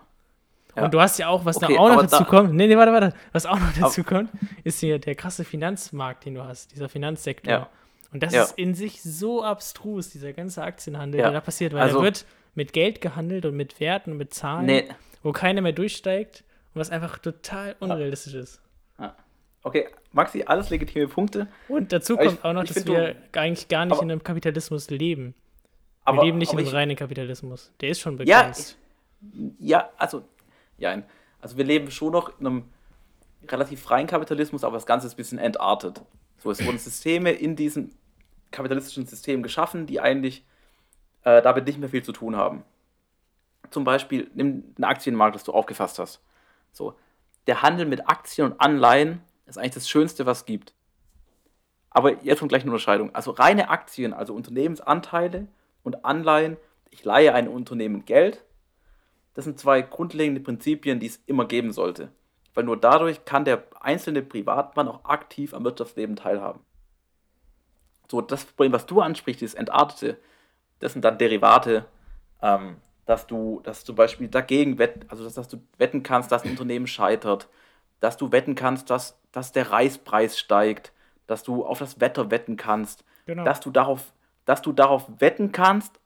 Ja. 0.76 0.84
Und 0.86 0.94
du 0.94 1.00
hast 1.00 1.20
ja 1.20 1.28
auch, 1.30 1.46
was 1.46 1.58
Okay, 1.58 1.74
da 1.76 1.80
auch 1.80 1.90
noch 1.90 2.02
dazu 2.02 2.18
da- 2.20 2.24
kommt, 2.26 2.54
nee, 2.54 2.68
nee, 2.68 2.76
warte, 2.76 2.92
warte, 2.92 3.14
was 3.32 3.46
auch 3.46 3.60
noch 3.60 3.72
dazu 3.80 4.04
kommt, 4.04 4.30
ist 4.64 4.80
hier 4.80 5.00
der 5.00 5.16
krasse 5.16 5.46
Finanzmarkt, 5.46 6.26
den 6.26 6.36
du 6.36 6.44
hast, 6.44 6.72
dieser 6.74 6.90
Finanzsektor. 6.90 7.54
Ja. 7.54 7.70
Und 8.12 8.24
das 8.24 8.34
Ja. 8.34 8.44
ist 8.44 8.58
in 8.58 8.74
sich 8.74 9.02
so 9.02 9.44
abstrus, 9.44 10.10
dieser 10.10 10.34
ganze 10.34 10.64
Aktienhandel, 10.64 11.20
Ja. 11.22 11.28
der 11.28 11.34
da 11.34 11.42
passiert, 11.42 11.74
weil 11.74 11.82
Also- 11.82 12.00
da 12.00 12.04
wird 12.04 12.26
mit 12.56 12.74
Geld 12.74 13.00
gehandelt 13.02 13.46
und 13.46 13.56
mit 13.56 13.80
Werten 13.80 14.12
und 14.12 14.18
mit 14.18 14.34
Zahlen, 14.34 14.66
Nee. 14.66 14.86
wo 15.24 15.32
keiner 15.34 15.62
mehr 15.62 15.72
durchsteigt 15.74 16.44
und 16.74 16.80
was 16.80 16.90
einfach 16.90 17.20
total 17.20 17.76
unrealistisch 17.80 18.34
ist. 18.34 18.60
Okay, 19.66 19.88
Maxi, 20.12 20.44
alles 20.46 20.70
legitime 20.70 21.08
Punkte. 21.08 21.48
Und 21.68 21.92
dazu 21.92 22.14
Aber 22.14 22.24
ich- 22.24 22.30
kommt 22.30 22.46
auch 22.46 22.54
noch, 22.54 22.64
dass 22.66 22.74
find, 22.74 22.88
wir 22.88 23.16
eigentlich 23.34 23.68
gar 23.68 23.84
nicht 23.86 23.94
aber- 23.94 24.04
in 24.04 24.12
einem 24.12 24.24
Kapitalismus 24.24 24.92
leben. 24.92 25.34
Wir 26.04 26.14
Aber, 26.14 26.24
leben 26.24 26.38
nicht 26.38 26.54
in 26.54 26.60
einem 26.60 26.68
reinen 26.68 26.96
Kapitalismus. 26.96 27.72
Der 27.82 27.90
ist 27.90 28.00
schon 28.00 28.14
Ja, 28.24 28.42
begrenzt. 28.44 28.78
Ja, 29.60 29.90
also, 29.98 30.22
ja, 30.78 31.02
also 31.42 31.58
wir 31.58 31.66
leben 31.66 31.90
schon 31.90 32.12
noch 32.14 32.40
in 32.40 32.46
einem 32.46 32.64
relativ 33.48 33.82
freien 33.82 34.06
Kapitalismus, 34.06 34.64
aber 34.64 34.76
das 34.76 34.86
Ganze 34.86 35.08
ist 35.08 35.14
ein 35.14 35.18
bisschen 35.18 35.40
entartet. 35.40 36.00
So, 36.38 36.52
es 36.52 36.64
wurden 36.64 36.78
Systeme 36.78 37.32
in 37.32 37.56
diesem 37.56 37.90
kapitalistischen 38.52 39.08
System 39.08 39.42
geschaffen, 39.42 39.88
die 39.88 40.00
eigentlich 40.00 40.46
äh, 41.24 41.42
damit 41.42 41.66
nicht 41.66 41.80
mehr 41.80 41.90
viel 41.90 42.04
zu 42.04 42.12
tun 42.12 42.36
haben. 42.36 42.64
Zum 43.72 43.84
Beispiel, 43.84 44.30
nimm 44.36 44.76
den 44.76 44.84
Aktienmarkt, 44.84 45.34
das 45.34 45.44
du 45.44 45.54
aufgefasst 45.54 45.98
hast. 45.98 46.22
So, 46.72 46.94
der 47.48 47.64
Handel 47.64 47.88
mit 47.88 48.08
Aktien 48.08 48.52
und 48.52 48.62
Anleihen 48.62 49.22
ist 49.46 49.58
eigentlich 49.58 49.74
das 49.74 49.90
Schönste, 49.90 50.26
was 50.26 50.40
es 50.40 50.46
gibt. 50.46 50.74
Aber 51.90 52.22
jetzt 52.24 52.40
kommt 52.40 52.50
gleich 52.50 52.64
eine 52.64 52.72
Unterscheidung. 52.72 53.14
Also 53.16 53.32
reine 53.32 53.70
Aktien, 53.70 54.14
also 54.14 54.34
Unternehmensanteile 54.34 55.48
und 55.84 56.04
Anleihen, 56.04 56.58
ich 56.90 57.04
leihe 57.04 57.34
einem 57.34 57.54
Unternehmen 57.54 58.06
Geld, 58.06 58.44
das 59.34 59.46
sind 59.46 59.60
zwei 59.60 59.82
grundlegende 59.82 60.42
Prinzipien, 60.42 61.00
die 61.00 61.08
es 61.08 61.22
immer 61.26 61.46
geben 61.46 61.72
sollte. 61.72 62.10
Weil 62.54 62.64
nur 62.64 62.78
dadurch 62.78 63.26
kann 63.26 63.46
der 63.46 63.64
einzelne 63.82 64.22
Privatmann 64.22 64.88
auch 64.88 65.04
aktiv 65.06 65.54
am 65.54 65.64
Wirtschaftsleben 65.64 66.16
teilhaben. 66.16 66.62
So, 68.10 68.22
das 68.22 68.46
Problem, 68.46 68.72
was 68.72 68.86
du 68.86 69.02
ansprichst, 69.02 69.42
dieses 69.42 69.56
Entartete, 69.56 70.18
das 70.80 70.94
sind 70.94 71.04
dann 71.04 71.18
Derivate, 71.18 71.86
ähm, 72.42 72.78
dass 73.06 73.28
du, 73.28 73.62
dass 73.64 73.84
zum 73.84 73.96
Beispiel 73.96 74.28
dagegen 74.28 74.78
wetten, 74.78 75.06
also 75.10 75.24
dass, 75.24 75.34
dass 75.34 75.48
du 75.48 75.62
wetten 75.78 76.04
kannst, 76.04 76.32
dass 76.32 76.44
ein 76.44 76.52
Unternehmen 76.52 76.88
scheitert, 76.88 77.50
dass 78.06 78.18
du 78.18 78.32
wetten 78.32 78.54
kannst, 78.56 78.90
dass, 78.90 79.18
dass 79.32 79.52
der 79.52 79.72
Reispreis 79.72 80.38
steigt, 80.40 80.94
dass 81.28 81.42
du 81.44 81.66
auf 81.66 81.80
das 81.80 82.00
Wetter 82.00 82.30
wetten 82.32 82.56
kannst, 82.56 83.04
Genau. 83.26 83.44
dass 83.44 83.60
du 83.60 83.72
darauf, 83.72 84.14
dass 84.46 84.62
du 84.62 84.72
darauf 84.72 85.10
wetten 85.20 85.52
kannst, 85.52 86.00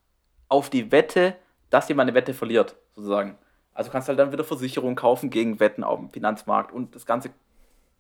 auf 0.48 0.70
die 0.70 0.92
Wette, 0.94 1.36
dass 1.70 1.90
jemand 1.90 2.08
eine 2.10 2.16
Wette 2.16 2.34
verliert, 2.34 2.78
sozusagen. 2.96 3.38
Also 3.74 3.92
kannst 3.92 4.08
halt 4.08 4.18
dann 4.18 4.32
wieder 4.32 4.46
Versicherungen 4.46 4.96
kaufen 4.96 5.30
gegen 5.30 5.60
Wetten 5.60 5.84
auf 5.84 6.00
dem 6.00 6.10
Finanzmarkt 6.10 6.72
und 6.72 6.96
das 6.96 7.06
ganze, 7.06 7.30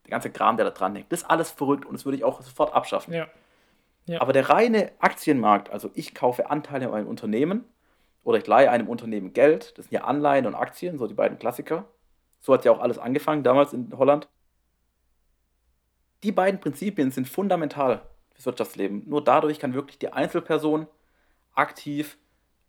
der 0.06 0.12
ganze 0.12 0.30
Kram, 0.32 0.56
der 0.56 0.66
da 0.66 0.72
dran 0.72 0.96
hängt. 0.96 1.12
Das 1.12 1.22
ist 1.22 1.30
alles 1.30 1.52
verrückt 1.52 1.86
und 1.86 1.94
das 1.94 2.06
würde 2.06 2.18
ich 2.18 2.24
auch 2.24 2.42
sofort 2.42 2.74
abschaffen. 2.74 3.14
ja. 3.14 3.28
Ja. 4.06 4.22
Aber 4.22 4.34
der 4.34 4.50
reine 4.50 4.92
Aktienmarkt, 5.00 5.70
also 5.70 5.92
ich 5.94 6.16
kaufe 6.16 6.50
Anteile 6.50 6.88
an 6.88 6.94
einem 6.96 7.08
Unternehmen 7.08 7.66
oder 8.24 8.40
ich 8.40 8.48
leihe 8.48 8.72
einem 8.72 8.88
Unternehmen 8.88 9.34
Geld, 9.34 9.78
das 9.78 9.86
sind 9.86 9.92
ja 9.92 10.06
Anleihen 10.06 10.48
und 10.48 10.56
Aktien, 10.56 10.98
so 10.98 11.06
die 11.06 11.14
beiden 11.14 11.38
Klassiker. 11.38 11.86
So 12.40 12.54
hat 12.54 12.66
ja 12.66 12.72
auch 12.72 12.80
alles 12.80 12.98
angefangen 12.98 13.44
damals 13.44 13.74
in 13.74 13.92
Holland. 13.98 14.28
Die 16.24 16.32
beiden 16.32 16.60
Prinzipien 16.60 17.12
sind 17.12 17.28
fundamental 17.28 18.02
fürs 18.34 18.46
Wirtschaftsleben. 18.46 19.04
Nur 19.08 19.24
dadurch 19.24 19.60
kann 19.60 19.74
wirklich 19.74 20.00
die 20.00 20.12
Einzelperson 20.12 20.88
aktiv 21.54 22.18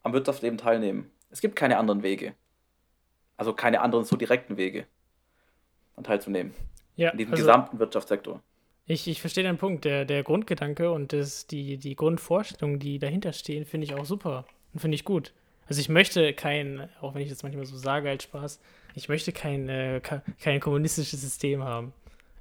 am 0.03 0.13
Wirtschaftsleben 0.13 0.59
teilnehmen. 0.59 1.11
Es 1.31 1.41
gibt 1.41 1.57
keine 1.57 1.79
anderen 1.79 2.03
Wege. 2.03 2.35
Also 3.37 3.53
keine 3.53 3.81
anderen 3.81 4.05
so 4.05 4.17
direkten 4.17 4.57
Wege, 4.57 4.87
an 5.97 6.05
teilzunehmen. 6.05 6.55
ja 6.97 7.11
In 7.11 7.19
diesem 7.19 7.33
also- 7.33 7.43
gesamten 7.45 7.79
Wirtschaftssektor. 7.79 8.43
Ich, 8.87 9.07
ich 9.07 9.21
verstehe 9.21 9.45
deinen 9.45 9.57
Punkt. 9.59 9.85
Der, 9.85 10.05
der 10.05 10.25
Grundgedanke 10.25 10.91
und 10.91 11.13
das, 11.13 11.47
die, 11.47 11.79
die 11.79 11.95
Grundvorstellungen, 11.95 12.81
die 12.81 12.99
dahinter 12.99 13.33
stehen, 13.33 13.65
finde 13.65 13.85
ich 13.87 13.95
auch 13.95 14.05
super 14.05 14.47
und 14.73 14.81
finde 14.81 14.97
ich 14.97 15.05
gut. 15.05 15.33
Also 15.69 15.81
ich 15.81 15.89
möchte 15.89 16.35
kein, 16.35 16.89
auch 17.01 17.15
wenn 17.15 17.23
ich 17.23 17.29
das 17.29 17.45
manchmal 17.45 17.67
so 17.67 17.77
sage 17.77 18.11
als 18.11 18.25
Spaß, 18.25 18.61
ich 18.95 19.09
möchte 19.09 19.33
kein, 19.33 19.69
äh, 19.69 20.01
kein 20.43 20.61
kommunistisches 20.61 21.21
System 21.21 21.63
haben. 21.65 21.93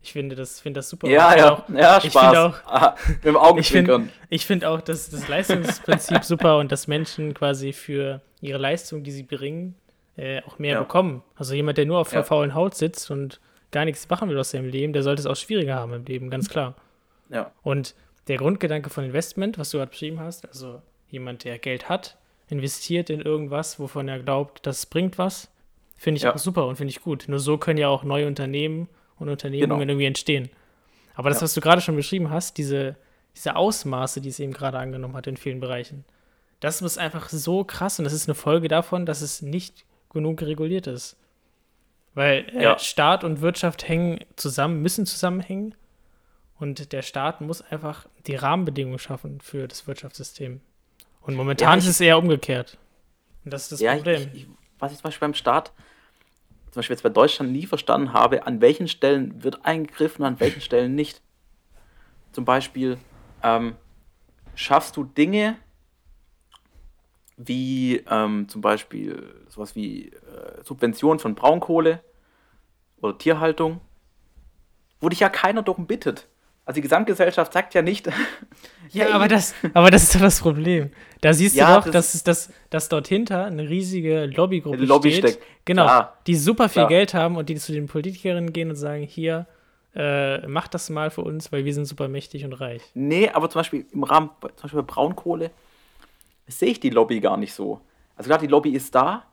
Ich 0.01 0.13
finde 0.13 0.35
das, 0.35 0.61
finde 0.61 0.79
das 0.79 0.89
super. 0.89 1.07
Ja, 1.09 1.35
ja, 1.35 1.53
Auch, 1.53 1.69
ja, 1.69 1.97
ich 1.97 2.11
Spaß. 2.11 2.23
finde 2.25 2.39
auch- 2.41 2.65
Aha, 2.71 2.95
mit 3.07 3.23
dem 3.25 3.35
ich 3.35 3.41
Augenzwinkern. 3.41 4.01
finde 4.03 4.13
ich 4.29 4.45
find 4.45 4.65
auch 4.65 4.79
das, 4.81 5.09
das 5.09 5.27
Leistungsprinzip 5.27 6.23
super 6.23 6.57
und 6.57 6.71
dass 6.71 6.87
Menschen 6.87 7.33
quasi 7.33 7.73
für 7.73 8.21
ihre 8.41 8.57
Leistung, 8.57 9.03
die 9.03 9.11
sie 9.11 9.23
bringen, 9.23 9.75
äh, 10.15 10.41
auch 10.43 10.57
mehr 10.57 10.75
Ja. 10.75 10.79
bekommen. 10.79 11.21
Also 11.35 11.53
jemand, 11.53 11.77
der 11.77 11.85
nur 11.85 11.99
auf 11.99 12.09
der 12.09 12.19
Ja. 12.19 12.23
faulen 12.23 12.53
Haut 12.55 12.75
sitzt 12.75 13.11
und 13.11 13.39
gar 13.71 13.83
nichts 13.85 14.07
machen 14.09 14.29
will 14.29 14.37
aus 14.39 14.51
seinem 14.51 14.69
Leben, 14.69 14.93
der 14.93 15.03
sollte 15.03 15.19
es 15.21 15.25
auch 15.25 15.35
schwieriger 15.35 15.75
haben 15.75 15.93
im 15.93 16.05
Leben, 16.05 16.29
ganz 16.29 16.49
klar. 16.49 16.75
Ja, 17.29 17.51
Und 17.61 17.93
der 18.27 18.37
Grundgedanke 18.37 18.89
von 18.89 19.03
Investment, 19.03 19.57
was 19.57 19.69
du 19.71 19.77
gerade 19.77 19.91
beschrieben 19.91 20.19
hast, 20.19 20.47
also 20.47 20.81
jemand, 21.09 21.43
der 21.43 21.59
Geld 21.59 21.89
hat, 21.89 22.15
investiert 22.47 23.09
in 23.09 23.21
irgendwas, 23.21 23.79
wovon 23.79 24.07
er 24.07 24.19
glaubt, 24.19 24.65
das 24.65 24.85
bringt 24.85 25.17
was, 25.17 25.49
finde 25.99 26.17
ich 26.17 26.23
Ja. 26.23 26.33
auch 26.33 26.37
super 26.37 26.65
und 26.67 26.75
finde 26.77 26.91
ich 26.91 27.01
gut. 27.01 27.25
Nur 27.27 27.39
so 27.39 27.57
können 27.57 27.77
ja 27.77 27.87
auch 27.89 28.03
neue 28.03 28.25
Unternehmen 28.27 28.87
und 29.17 29.29
Unternehmungen 29.29 29.79
Genau. 29.79 29.91
irgendwie 29.91 30.05
entstehen. 30.05 30.49
Aber 31.15 31.29
das, 31.29 31.39
Ja. 31.39 31.43
was 31.43 31.53
du 31.53 31.61
gerade 31.61 31.81
schon 31.81 31.95
beschrieben 31.95 32.29
hast, 32.29 32.57
diese, 32.57 32.95
diese 33.35 33.55
Ausmaße, 33.55 34.21
die 34.21 34.29
es 34.29 34.39
eben 34.39 34.53
gerade 34.53 34.77
angenommen 34.79 35.15
hat 35.15 35.27
in 35.27 35.37
vielen 35.37 35.59
Bereichen, 35.59 36.05
das 36.61 36.81
ist 36.81 36.97
einfach 36.97 37.29
so 37.29 37.63
krass 37.63 37.99
und 37.99 38.05
das 38.05 38.13
ist 38.13 38.27
eine 38.27 38.35
Folge 38.35 38.67
davon, 38.67 39.05
dass 39.05 39.21
es 39.21 39.41
nicht 39.41 39.85
genug 40.11 40.41
reguliert 40.41 40.87
ist. 40.87 41.17
Weil 42.15 42.47
äh, 42.53 42.63
Ja. 42.63 42.79
Staat 42.79 43.23
und 43.23 43.41
Wirtschaft 43.41 43.87
hängen 43.87 44.19
zusammen, 44.35 44.81
müssen 44.81 45.05
zusammenhängen. 45.05 45.75
Und 46.59 46.91
der 46.91 47.01
Staat 47.01 47.39
muss 47.39 47.61
einfach 47.61 48.07
die 48.27 48.35
Rahmenbedingungen 48.35 48.99
schaffen 48.99 49.39
für 49.39 49.67
das 49.67 49.87
Wirtschaftssystem. 49.87 50.59
Und 51.21 51.35
momentan 51.35 51.73
Ja, 51.73 51.75
ist 51.77 51.83
ich- 51.85 51.89
es 51.91 52.01
eher 52.01 52.17
umgekehrt. 52.17 52.77
Und 53.45 53.53
das 53.53 53.63
ist 53.63 53.71
das 53.73 53.79
ja 53.79 53.95
Problem. 53.95 54.29
ich, 54.33 54.41
ich, 54.43 54.47
was 54.79 54.91
ich 54.91 54.97
zum 54.97 55.03
Beispiel 55.03 55.27
beim 55.27 55.33
Staat, 55.35 55.71
zum 56.71 56.79
Beispiel 56.79 56.93
jetzt 56.95 57.03
bei 57.03 57.09
Deutschland 57.09 57.51
nie 57.51 57.65
verstanden 57.65 58.13
habe, 58.13 58.45
an 58.45 58.61
welchen 58.61 58.87
Stellen 58.87 59.43
wird 59.43 59.65
eingegriffen, 59.65 60.23
an 60.23 60.39
welchen 60.39 60.61
Stellen 60.61 60.95
nicht. 60.95 61.21
Zum 62.31 62.45
Beispiel 62.45 62.97
ähm, 63.43 63.75
schaffst 64.55 64.95
du 64.97 65.03
Dinge 65.03 65.57
wie 67.37 68.03
ähm, 68.09 68.49
zum 68.49 68.61
Beispiel 68.61 69.33
sowas 69.47 69.75
wie 69.75 70.09
äh, 70.09 70.63
Subventionen 70.63 71.19
von 71.19 71.35
Braunkohle 71.35 72.03
oder 73.01 73.17
Tierhaltung, 73.17 73.79
wo 74.99 75.07
dich 75.09 75.21
ja 75.21 75.29
keiner 75.29 75.63
darum 75.63 75.87
bittet. 75.87 76.27
Also 76.69 76.75
die 76.77 76.81
Gesamtgesellschaft 76.83 77.51
sagt 77.51 77.73
ja 77.73 77.81
nicht, 77.81 78.05
ja, 78.91 79.05
hey, 79.05 79.11
aber 79.13 79.27
das, 79.27 79.55
aber 79.73 79.89
das 79.89 80.03
ist 80.03 80.13
doch 80.13 80.19
das 80.19 80.39
Problem. 80.39 80.91
Da 81.19 81.33
siehst 81.33 81.55
Ja, 81.55 81.79
du 81.79 81.85
doch, 81.87 81.91
das 81.91 82.11
dass, 82.11 82.23
dass, 82.23 82.53
dass 82.69 82.89
dort 82.89 83.07
hinter 83.07 83.45
eine 83.45 83.67
riesige 83.67 84.27
Lobbygruppe 84.27 84.77
Eine 84.77 84.85
Lobby 84.85 85.11
steht. 85.11 85.29
steckt. 85.29 85.43
Genau, 85.65 85.85
Klar. 85.85 86.17
die 86.27 86.35
super 86.35 86.69
viel 86.69 86.81
Klar. 86.83 86.89
Geld 86.89 87.15
haben 87.15 87.37
und 87.37 87.49
die 87.49 87.55
zu 87.55 87.71
den 87.71 87.87
Politikerinnen 87.87 88.53
gehen 88.53 88.69
und 88.69 88.75
sagen, 88.75 89.01
hier, 89.01 89.47
äh, 89.95 90.45
macht 90.47 90.75
das 90.75 90.91
mal 90.91 91.09
für 91.09 91.21
uns, 91.21 91.51
weil 91.51 91.65
wir 91.65 91.73
sind 91.73 91.85
super 91.85 92.07
mächtig 92.07 92.45
und 92.45 92.53
reich. 92.53 92.83
Nee, 92.93 93.29
aber 93.29 93.49
zum 93.49 93.61
Beispiel 93.61 93.87
im 93.91 94.03
Rahmen, 94.03 94.29
zum 94.39 94.51
Beispiel 94.61 94.83
bei 94.83 94.93
Braunkohle, 94.93 95.49
sehe 96.45 96.69
ich 96.69 96.79
die 96.79 96.91
Lobby 96.91 97.19
gar 97.19 97.37
nicht 97.37 97.55
so. 97.55 97.81
Also 98.15 98.27
klar, 98.27 98.37
die 98.37 98.45
Lobby 98.45 98.69
ist 98.75 98.93
da, 98.93 99.23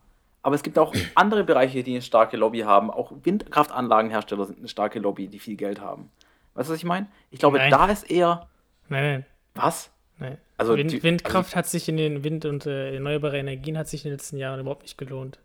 aber 0.43 0.55
es 0.55 0.63
gibt 0.63 0.79
auch 0.79 0.95
andere 1.15 1.45
Bereiche, 1.45 1.83
die 1.83 1.91
eine 1.93 2.01
starke 2.01 2.39
Lobby 2.39 2.61
haben. 2.61 2.91
Auch 2.91 3.13
Windkraftanlagenhersteller 3.25 4.47
sind 4.47 4.61
eine 4.61 4.69
starke 4.69 5.01
Lobby, 5.01 5.29
die 5.29 5.39
viel 5.39 5.57
Geld 5.57 5.83
haben. 5.83 6.09
Weißt 6.57 6.69
du, 6.69 6.73
was 6.73 6.79
ich 6.79 6.85
meine? 6.85 7.07
Ich 7.31 7.39
glaube, 7.39 7.59
Nein. 7.59 7.71
da 7.71 7.87
ist 7.87 8.11
eher, 8.11 8.49
Nein, 8.89 9.03
nein. 9.05 9.27
Was? 9.55 9.91
Nein. 10.19 10.39
Also 10.59 10.77
Wind, 10.77 10.91
die- 10.93 11.03
Windkraft 11.03 11.55
hat 11.57 11.67
sich 11.67 11.89
in 11.89 11.97
den 11.97 12.25
Wind- 12.25 12.45
und 12.45 12.67
äh, 12.67 12.95
erneuerbare 12.95 13.39
Energien 13.39 13.77
hat 13.79 13.89
sich 13.89 14.05
in 14.05 14.11
den 14.11 14.17
letzten 14.19 14.37
Jahren 14.39 14.61
überhaupt 14.61 14.83
nicht 14.83 14.97
gelohnt. 14.99 15.39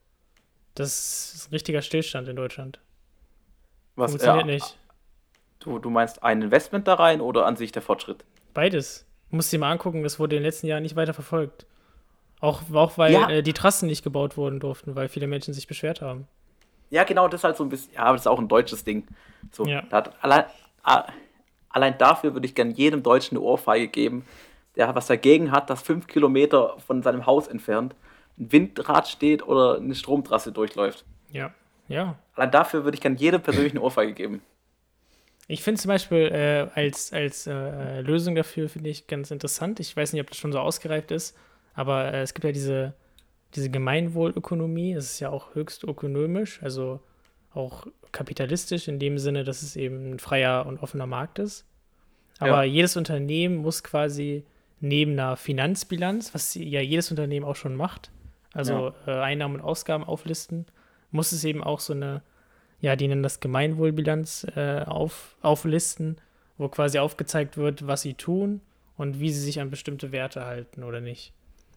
Das 0.75 1.33
ist 1.35 1.47
ein 1.49 1.53
richtiger 1.53 1.81
Stillstand 1.81 2.27
in 2.29 2.35
Deutschland. 2.35 2.79
Was, 3.95 4.11
Funktioniert 4.11 4.47
ja, 4.47 4.53
nicht. 4.53 4.77
Du, 5.59 5.79
du 5.79 5.89
meinst 5.89 6.23
ein 6.23 6.41
Investment 6.41 6.87
da 6.87 6.95
rein 6.95 7.21
oder 7.21 7.45
an 7.45 7.55
sich 7.57 7.71
der 7.71 7.81
Fortschritt? 7.81 8.23
Beides. 8.53 9.05
Musst 9.29 9.51
dir 9.51 9.59
mal 9.59 9.71
angucken, 9.71 10.03
das 10.03 10.19
wurde 10.19 10.35
in 10.37 10.41
den 10.41 10.47
letzten 10.47 10.67
Jahren 10.67 10.83
nicht 10.83 10.95
weiter 10.95 11.13
verfolgt. 11.13 11.65
Auch, 12.39 12.61
auch 12.73 12.97
weil 12.97 13.11
Ja. 13.13 13.29
äh, 13.29 13.43
die 13.43 13.53
Trassen 13.53 13.87
nicht 13.87 14.03
gebaut 14.03 14.37
wurden 14.37 14.59
durften, 14.59 14.95
weil 14.95 15.09
viele 15.09 15.27
Menschen 15.27 15.53
sich 15.53 15.67
beschwert 15.67 16.01
haben. 16.01 16.27
Ja, 16.89 17.03
genau, 17.03 17.27
das 17.27 17.41
ist 17.41 17.43
halt 17.43 17.57
so 17.57 17.63
ein 17.63 17.69
bisschen, 17.69 17.93
ja, 17.93 18.01
aber 18.03 18.13
das 18.13 18.21
ist 18.21 18.27
auch 18.27 18.39
ein 18.39 18.47
deutsches 18.47 18.83
Ding. 18.83 19.07
So, 19.51 19.65
Ja. 19.65 19.81
da 19.83 19.97
hat 19.97 20.23
allein, 20.23 20.45
allein 20.83 21.97
dafür 21.97 22.33
würde 22.33 22.45
ich 22.45 22.55
gern 22.55 22.71
jedem 22.71 23.03
Deutschen 23.03 23.37
eine 23.37 23.45
Ohrfeige 23.45 23.87
geben, 23.87 24.25
der 24.75 24.93
was 24.95 25.07
dagegen 25.07 25.51
hat, 25.51 25.69
dass 25.69 25.81
fünf 25.81 26.07
Kilometer 26.07 26.77
von 26.79 27.03
seinem 27.03 27.25
Haus 27.25 27.47
entfernt 27.47 27.95
ein 28.37 28.51
Windrad 28.51 29.07
steht 29.07 29.45
oder 29.45 29.77
eine 29.77 29.95
Stromtrasse 29.95 30.51
durchläuft. 30.51 31.05
Ja. 31.31 31.53
Ja. 31.87 32.17
Allein 32.35 32.51
dafür 32.51 32.83
würde 32.85 32.95
ich 32.95 33.01
gern 33.01 33.17
jedem 33.17 33.41
persönlich 33.41 33.73
eine 33.73 33.81
Ohrfeige 33.81 34.13
geben. 34.13 34.41
Ich 35.47 35.63
finde 35.63 35.81
zum 35.81 35.89
Beispiel 35.89 36.29
äh, 36.31 36.69
als, 36.79 37.11
als 37.11 37.45
äh, 37.45 37.99
Lösung 38.01 38.35
dafür, 38.35 38.69
finde 38.69 38.89
ich 38.89 39.07
ganz 39.07 39.31
interessant. 39.31 39.81
Ich 39.81 39.95
weiß 39.97 40.13
nicht, 40.13 40.21
ob 40.21 40.29
das 40.29 40.37
schon 40.37 40.53
so 40.53 40.59
ausgereift 40.59 41.11
ist, 41.11 41.37
aber 41.73 42.13
äh, 42.13 42.21
es 42.21 42.33
gibt 42.33 42.45
ja 42.45 42.53
diese, 42.53 42.93
diese 43.53 43.69
Gemeinwohlökonomie. 43.69 44.93
Das 44.93 45.05
ist 45.05 45.19
ja 45.19 45.29
auch 45.29 45.53
höchst 45.53 45.83
ökonomisch, 45.83 46.63
also 46.63 47.01
auch 47.53 47.85
kapitalistisch 48.11 48.87
in 48.87 48.99
dem 48.99 49.17
Sinne, 49.17 49.43
dass 49.43 49.61
es 49.61 49.75
eben 49.75 50.11
ein 50.13 50.19
freier 50.19 50.65
und 50.65 50.79
offener 50.81 51.07
Markt 51.07 51.39
ist. 51.39 51.65
Aber 52.39 52.63
Ja. 52.63 52.71
jedes 52.71 52.97
Unternehmen 52.97 53.57
muss 53.57 53.83
quasi 53.83 54.45
neben 54.79 55.11
einer 55.13 55.37
Finanzbilanz, 55.37 56.33
was 56.33 56.55
ja 56.55 56.81
jedes 56.81 57.11
Unternehmen 57.11 57.45
auch 57.45 57.55
schon 57.55 57.75
macht, 57.75 58.11
also 58.53 58.93
äh, 59.05 59.11
Einnahmen 59.11 59.55
und 59.55 59.61
Ausgaben 59.61 60.03
auflisten, 60.03 60.65
muss 61.11 61.31
es 61.31 61.43
eben 61.43 61.63
auch 61.63 61.79
so 61.79 61.93
eine 61.93 62.21
ja, 62.81 62.95
die 62.95 63.07
nennen 63.07 63.23
das 63.23 63.39
Gemeinwohlbilanz 63.39 64.47
äh, 64.55 64.81
auf, 64.81 65.35
auflisten, 65.41 66.17
wo 66.57 66.67
quasi 66.67 66.97
aufgezeigt 66.97 67.55
wird, 67.55 67.85
was 67.87 68.01
sie 68.01 68.15
tun 68.15 68.59
und 68.97 69.19
wie 69.19 69.31
sie 69.31 69.39
sich 69.39 69.61
an 69.61 69.69
bestimmte 69.69 70.11
Werte 70.11 70.45
halten 70.45 70.83
oder 70.83 70.99
nicht. 70.99 71.31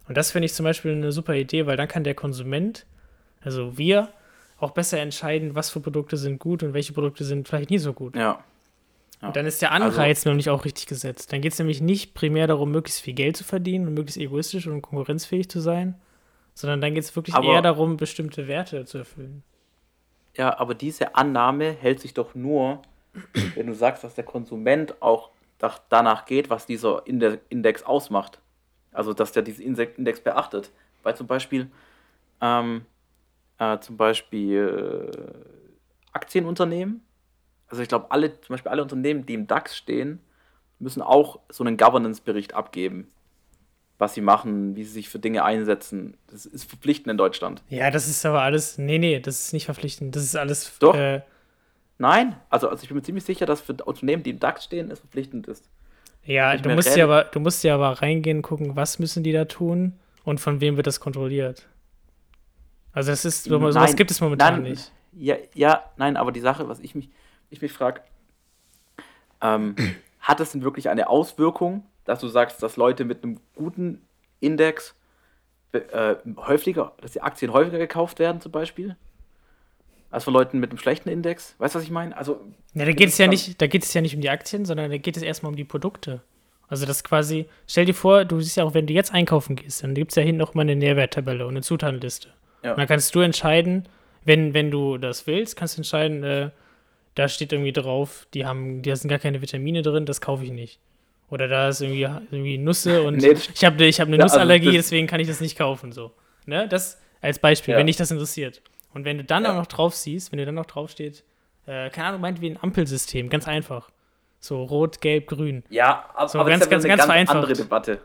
Und 0.07 0.17
das 0.17 0.31
finde 0.31 0.47
ich 0.47 0.53
zum 0.53 0.63
Beispiel 0.63 0.91
eine 0.91 1.11
super 1.11 1.35
Idee, 1.35 1.67
weil 1.67 1.77
dann 1.77 1.87
kann 1.87 2.03
der 2.03 2.15
Konsument, 2.15 2.85
also 3.41 3.77
wir, 3.77 4.09
auch 4.59 4.71
besser 4.71 4.99
entscheiden, 4.99 5.55
was 5.55 5.69
für 5.69 5.79
Produkte 5.79 6.17
sind 6.17 6.39
gut 6.39 6.63
und 6.63 6.73
welche 6.73 6.93
Produkte 6.93 7.23
sind 7.23 7.47
vielleicht 7.47 7.69
nie 7.69 7.77
so 7.77 7.93
gut. 7.93 8.15
Ja. 8.15 8.43
Ja. 9.21 9.27
Und 9.29 9.35
dann 9.35 9.45
ist 9.45 9.61
der 9.61 9.71
Also- 9.71 9.87
Anreiz 9.97 10.25
nämlich 10.25 10.49
auch 10.49 10.65
richtig 10.65 10.87
gesetzt. 10.87 11.31
Dann 11.31 11.41
geht 11.41 11.53
es 11.53 11.59
nämlich 11.59 11.81
nicht 11.81 12.13
primär 12.13 12.47
darum, 12.47 12.71
möglichst 12.71 13.01
viel 13.01 13.13
Geld 13.13 13.37
zu 13.37 13.43
verdienen 13.43 13.87
und 13.87 13.93
möglichst 13.93 14.17
egoistisch 14.17 14.67
und 14.67 14.81
konkurrenzfähig 14.81 15.49
zu 15.49 15.59
sein, 15.59 15.95
sondern 16.53 16.81
dann 16.81 16.93
geht 16.93 17.03
es 17.03 17.15
wirklich 17.15 17.35
Aber- 17.35 17.47
eher 17.47 17.61
darum, 17.61 17.97
bestimmte 17.97 18.47
Werte 18.47 18.85
zu 18.85 18.97
erfüllen. 18.99 19.43
Ja, 20.37 20.57
aber 20.59 20.75
diese 20.75 21.15
Annahme 21.15 21.71
hält 21.71 22.01
sich 22.01 22.13
doch 22.13 22.35
nur, 22.35 22.81
wenn 23.55 23.67
du 23.67 23.73
sagst, 23.73 24.03
dass 24.03 24.15
der 24.15 24.25
Konsument 24.25 25.01
auch 25.01 25.29
danach 25.89 26.25
geht, 26.25 26.49
was 26.49 26.65
dieser 26.65 27.07
Inde- 27.07 27.39
Index 27.49 27.83
ausmacht. 27.83 28.39
Also, 28.91 29.13
dass 29.13 29.31
der 29.31 29.43
diesen 29.43 29.63
Index 29.95 30.19
beachtet. 30.19 30.71
Weil 31.03 31.15
zum 31.15 31.27
Beispiel, 31.27 31.69
ähm, 32.41 32.85
äh, 33.59 33.79
zum 33.79 33.97
Beispiel 33.97 35.11
äh, 35.11 36.13
Aktienunternehmen, 36.13 37.01
also 37.67 37.81
ich 37.81 37.89
glaube, 37.89 38.11
alle, 38.11 38.39
zum 38.41 38.53
Beispiel 38.53 38.71
alle 38.71 38.81
Unternehmen, 38.81 39.25
die 39.25 39.33
im 39.33 39.47
DAX 39.47 39.75
stehen, 39.75 40.19
müssen 40.79 41.01
auch 41.01 41.39
so 41.49 41.63
einen 41.63 41.77
Governance-Bericht 41.77 42.53
abgeben. 42.53 43.11
Was 43.97 44.13
sie 44.13 44.21
machen, 44.21 44.75
wie 44.75 44.83
sie 44.83 44.91
sich 44.91 45.09
für 45.09 45.19
Dinge 45.19 45.45
einsetzen. 45.45 46.17
Das 46.27 46.45
ist 46.45 46.69
verpflichtend 46.69 47.11
in 47.11 47.17
Deutschland. 47.17 47.63
Ja, 47.69 47.89
das 47.91 48.09
ist 48.09 48.25
aber 48.25 48.41
alles. 48.41 48.77
Nee, 48.77 48.97
nee, 48.97 49.21
das 49.21 49.45
ist 49.45 49.53
nicht 49.53 49.65
verpflichtend. 49.65 50.15
Das 50.15 50.23
ist 50.23 50.35
alles. 50.35 50.77
Doch. 50.79 50.95
Äh, 50.95 51.21
Nein, 51.97 52.35
also, 52.49 52.67
also 52.67 52.83
ich 52.83 52.89
bin 52.89 52.97
mir 52.97 53.03
ziemlich 53.03 53.23
sicher, 53.23 53.45
dass 53.45 53.61
für 53.61 53.73
Unternehmen, 53.85 54.21
die 54.21 54.31
im 54.31 54.39
DAX 54.39 54.65
stehen, 54.65 54.91
es 54.91 54.99
verpflichtend 54.99 55.47
ist. 55.47 55.69
ja, 56.25 56.57
du 56.57 56.69
musst, 56.71 56.95
ja 56.97 57.05
aber, 57.05 57.23
du 57.23 57.39
musst 57.39 57.63
ja 57.63 57.75
aber 57.75 58.01
reingehen, 58.01 58.41
gucken, 58.41 58.75
was 58.75 58.99
müssen 58.99 59.23
die 59.23 59.31
da 59.31 59.45
tun 59.45 59.93
und 60.25 60.41
von 60.41 60.59
wem 60.59 60.75
wird 60.75 60.87
das 60.87 60.99
kontrolliert. 60.99 61.67
Also, 62.95 63.11
das 63.11 63.25
ist. 63.25 63.43
So, 63.43 63.59
sowas 63.59 63.75
Nein, 63.75 63.95
gibt 63.95 64.09
es 64.09 64.21
momentan 64.21 64.61
nein, 64.61 64.71
nicht. 64.71 64.91
Ja, 65.13 65.35
ja, 65.53 65.83
nein, 65.97 66.17
aber 66.17 66.31
die 66.31 66.39
Sache, 66.39 66.67
was 66.67 66.79
ich 66.79 66.95
mich, 66.95 67.09
ich 67.49 67.61
mich 67.61 67.71
frage, 67.71 68.01
ähm, 69.41 69.75
hat 70.19 70.39
es 70.39 70.53
denn 70.53 70.63
wirklich 70.63 70.89
eine 70.89 71.09
Auswirkung, 71.09 71.85
dass 72.05 72.19
du 72.21 72.27
sagst, 72.27 72.63
dass 72.63 72.77
Leute 72.77 73.05
mit 73.05 73.23
einem 73.23 73.39
guten 73.53 74.01
Index 74.39 74.95
äh, 75.73 76.15
häufiger, 76.37 76.93
dass 77.01 77.11
die 77.11 77.21
Aktien 77.21 77.51
häufiger 77.51 77.77
gekauft 77.77 78.19
werden 78.19 78.39
zum 78.41 78.51
Beispiel? 78.51 78.95
Als 80.09 80.23
von 80.23 80.33
Leuten 80.33 80.59
mit 80.59 80.69
einem 80.69 80.79
schlechten 80.79 81.09
Index? 81.09 81.55
Weißt 81.57 81.75
du, 81.75 81.79
was 81.79 81.83
ich 81.83 81.91
meine? 81.91 82.15
Also, 82.15 82.39
Ja, 82.73 82.85
da 82.85 82.93
geht 82.93 83.09
es 83.09 83.17
ja 83.17 83.27
nicht, 83.27 83.61
da 83.61 83.67
geht 83.67 83.83
es 83.83 83.93
ja 83.93 83.99
nicht 83.99 84.15
um 84.15 84.21
die 84.21 84.29
Aktien, 84.29 84.63
sondern 84.63 84.89
da 84.89 84.97
geht 84.97 85.17
es 85.17 85.23
erstmal 85.23 85.49
um 85.49 85.57
die 85.57 85.65
Produkte. 85.65 86.21
Also 86.67 86.85
das 86.85 87.03
quasi, 87.03 87.47
stell 87.67 87.85
dir 87.85 87.93
vor, 87.93 88.25
du 88.25 88.39
siehst 88.39 88.57
ja 88.57 88.63
auch, 88.63 88.73
wenn 88.73 88.87
du 88.87 88.93
jetzt 88.93 89.13
einkaufen 89.13 89.55
gehst, 89.55 89.83
dann 89.83 89.93
gibt 89.93 90.11
es 90.11 90.15
ja 90.15 90.23
hinten 90.23 90.39
noch 90.39 90.53
mal 90.53 90.61
eine 90.61 90.75
Nährwerttabelle 90.75 91.45
und 91.45 91.53
eine 91.53 91.61
Zutatenliste. 91.61 92.29
Ja. 92.65 92.71
Und 92.71 92.77
dann 92.79 92.87
kannst 92.87 93.13
du 93.15 93.21
entscheiden, 93.21 93.87
wenn, 94.25 94.53
wenn 94.53 94.71
du 94.71 94.97
das 94.97 95.27
willst, 95.27 95.55
kannst 95.55 95.77
du 95.77 95.79
entscheiden, 95.79 96.23
äh, 96.23 96.49
da 97.13 97.27
steht 97.29 97.53
irgendwie 97.53 97.71
drauf, 97.71 98.27
die 98.33 98.45
haben, 98.45 98.81
da 98.81 98.95
sind 98.95 99.09
gar 99.09 99.19
keine 99.19 99.41
Vitamine 99.41 99.81
drin, 99.83 100.05
das 100.05 100.19
kaufe 100.19 100.43
ich 100.43 100.51
nicht. 100.51 100.79
Oder 101.29 101.47
da 101.47 101.69
ist 101.69 101.81
irgendwie, 101.81 102.01
irgendwie 102.31 102.57
Nüsse 102.57 103.03
und 103.07 103.17
Nee, 103.17 103.31
ich 103.53 103.63
habe 103.63 103.83
ich 103.85 103.99
hab 104.01 104.07
eine 104.07 104.17
Ja, 104.17 104.23
also 104.23 104.35
Nussallergie, 104.35 104.65
das- 104.67 104.75
deswegen 104.87 105.07
kann 105.07 105.19
ich 105.19 105.27
das 105.27 105.39
nicht 105.41 105.57
kaufen. 105.57 105.91
So. 105.91 106.11
Ne? 106.45 106.67
Das 106.67 106.99
als 107.21 107.39
Beispiel, 107.39 107.73
Ja. 107.73 107.77
wenn 107.79 107.87
dich 107.87 107.97
das 107.97 108.11
interessiert. 108.11 108.61
Und 108.93 109.05
wenn 109.05 109.17
du 109.17 109.23
dann 109.23 109.43
Ja. 109.43 109.51
auch 109.51 109.55
noch 109.55 109.65
drauf 109.67 109.95
siehst, 109.95 110.31
wenn 110.31 110.39
du 110.39 110.45
dann 110.45 110.55
noch 110.55 110.65
drauf 110.65 110.89
steht, 110.91 111.23
äh, 111.67 111.89
keine 111.89 112.07
Ahnung, 112.09 112.21
meint 112.21 112.41
wie 112.41 112.49
ein 112.49 112.57
Ampelsystem, 112.61 113.29
ganz 113.29 113.47
einfach. 113.47 113.89
So 114.39 114.63
rot, 114.63 115.01
gelb, 115.01 115.27
grün. 115.27 115.63
ja, 115.69 116.05
aber, 116.13 116.27
So 116.29 116.39
aber 116.39 116.49
ganz, 116.49 116.59
das 116.59 116.67
ist 116.67 116.71
ja 116.71 116.75
ganz, 116.75 116.83
wieder 116.83 116.89
ganz 116.97 117.01
eine 117.03 117.11
vereinfacht. 117.25 117.35
andere 117.37 117.53
Debatte. 117.53 117.99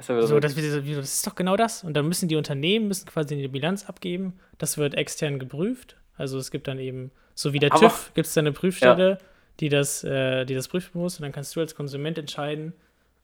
Das 0.00 0.04
ist 0.06 0.08
ja 0.08 0.14
wieder 0.16 0.26
So, 0.26 0.34
so, 0.34 0.40
das, 0.40 0.56
wird- 0.56 0.98
das 0.98 1.14
ist 1.14 1.26
doch 1.26 1.34
genau 1.34 1.56
das. 1.56 1.84
Und 1.84 1.94
dann 1.94 2.06
müssen 2.08 2.28
die 2.28 2.36
Unternehmen 2.36 2.88
müssen 2.88 3.06
quasi 3.06 3.34
eine 3.34 3.48
Bilanz 3.48 3.84
abgeben. 3.86 4.34
Das 4.58 4.78
wird 4.78 4.94
extern 4.94 5.38
geprüft. 5.38 5.96
Also 6.16 6.38
es 6.38 6.50
gibt 6.50 6.68
dann 6.68 6.78
eben, 6.78 7.10
so 7.34 7.52
wie 7.52 7.58
der 7.58 7.72
Aber- 7.72 7.80
TÜV, 7.80 8.12
gibt 8.14 8.26
es 8.26 8.34
dann 8.34 8.46
eine 8.46 8.52
Prüfstelle, 8.52 9.18
die, 9.60 9.68
das, 9.68 10.02
äh, 10.04 10.44
die 10.44 10.54
das 10.54 10.68
prüfen 10.68 10.98
muss. 11.00 11.16
Und 11.18 11.22
dann 11.22 11.32
kannst 11.32 11.54
du 11.54 11.60
als 11.60 11.74
Konsument 11.74 12.16
entscheiden, 12.18 12.72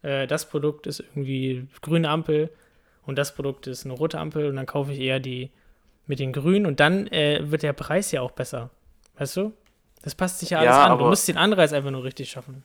äh, 0.02 0.26
das 0.26 0.48
Produkt 0.48 0.86
ist 0.86 1.00
irgendwie 1.00 1.66
grüne 1.82 2.08
Ampel 2.10 2.50
und 3.06 3.16
das 3.16 3.34
Produkt 3.34 3.66
ist 3.66 3.84
eine 3.84 3.94
rote 3.94 4.18
Ampel. 4.18 4.46
Und 4.48 4.56
dann 4.56 4.66
kaufe 4.66 4.92
ich 4.92 5.00
eher 5.00 5.18
die 5.20 5.50
mit 6.06 6.18
den 6.18 6.32
grünen. 6.32 6.66
Und 6.66 6.78
dann 6.80 7.06
äh, 7.08 7.40
wird 7.50 7.62
der 7.62 7.72
Preis 7.72 8.12
ja 8.12 8.20
auch 8.20 8.32
besser. 8.32 8.70
Weißt 9.18 9.36
du? 9.36 9.52
Das 10.02 10.14
passt 10.14 10.40
sich 10.40 10.50
ja 10.50 10.58
alles 10.58 10.68
Ja, 10.70 10.86
an. 10.86 10.98
Du 10.98 11.06
musst 11.06 11.26
den 11.26 11.36
Anreiz 11.38 11.72
einfach 11.72 11.90
nur 11.90 12.04
richtig 12.04 12.30
schaffen. 12.30 12.62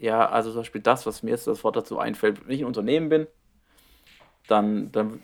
Ja, 0.00 0.28
also 0.28 0.50
zum 0.50 0.60
Beispiel 0.60 0.80
das, 0.80 1.06
was 1.06 1.22
mir 1.22 1.30
jetzt 1.30 1.46
das 1.46 1.62
Wort 1.64 1.76
dazu 1.76 1.98
einfällt, 1.98 2.46
wenn 2.46 2.54
ich 2.54 2.60
ein 2.62 2.66
Unternehmen 2.66 3.08
bin, 3.08 3.26
dann, 4.48 4.90
dann, 4.92 5.20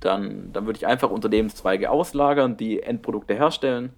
dann, 0.00 0.52
dann 0.52 0.66
würde 0.66 0.78
ich 0.78 0.86
einfach 0.86 1.10
Unternehmenszweige 1.10 1.90
auslagern, 1.90 2.56
die 2.56 2.82
Endprodukte 2.82 3.34
herstellen, 3.34 3.92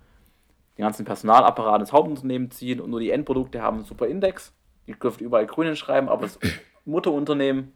den 0.76 0.82
ganzen 0.82 1.04
Personalapparat 1.04 1.80
ins 1.80 1.92
Hauptunternehmen 1.92 2.50
ziehen 2.50 2.80
und 2.80 2.90
nur 2.90 3.00
die 3.00 3.10
Endprodukte 3.10 3.62
haben 3.62 3.78
einen 3.78 3.84
super 3.86 4.06
Index. 4.06 4.52
Die 4.86 4.94
dürfen 4.98 5.22
überall 5.22 5.46
grün 5.46 5.66
hinschreiben, 5.68 6.08
aber 6.08 6.22
das 6.22 6.38
Mutterunternehmen, 6.84 7.72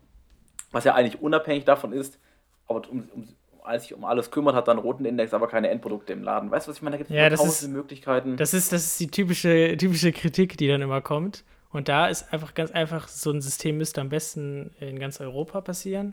was 0.73 0.85
ja 0.85 0.95
eigentlich 0.95 1.21
unabhängig 1.23 1.65
davon 1.65 1.93
ist, 1.93 2.19
aber 2.67 2.83
um, 2.91 3.09
um, 3.15 3.29
als 3.63 3.85
sich 3.85 3.95
um 3.95 4.05
alles 4.05 4.31
kümmert, 4.31 4.55
hat 4.55 4.69
dann 4.69 4.79
einen 4.79 4.87
roten 4.87 5.05
Index, 5.05 5.33
aber 5.33 5.47
keine 5.49 5.69
Endprodukte 5.69 6.13
im 6.13 6.23
Laden. 6.23 6.51
Weißt 6.51 6.67
du, 6.67 6.71
was 6.71 6.77
ich 6.79 6.83
meine? 6.83 6.95
Da 6.95 6.99
gibt 6.99 7.11
es 7.11 7.17
Ja, 7.17 7.29
das 7.31 7.41
tausende 7.41 7.71
ist- 7.73 7.77
Möglichkeiten. 7.83 8.37
Das 8.37 8.53
ist, 8.55 8.73
das 8.73 8.85
ist 8.85 9.01
die 9.01 9.07
typische, 9.09 9.77
typische 9.77 10.13
Kritik, 10.13 10.57
die 10.59 10.67
dann 10.69 10.83
immer 10.83 11.01
kommt. 11.01 11.45
Und 11.75 11.89
da 11.89 12.07
ist 12.07 12.33
einfach 12.33 12.55
ganz 12.55 12.71
einfach, 12.71 13.09
so 13.09 13.33
ein 13.33 13.43
System 13.43 13.79
müsste 13.79 14.01
am 14.01 14.09
besten 14.09 14.71
in 14.79 14.97
ganz 15.01 15.21
Europa 15.21 15.61
passieren. 15.61 16.13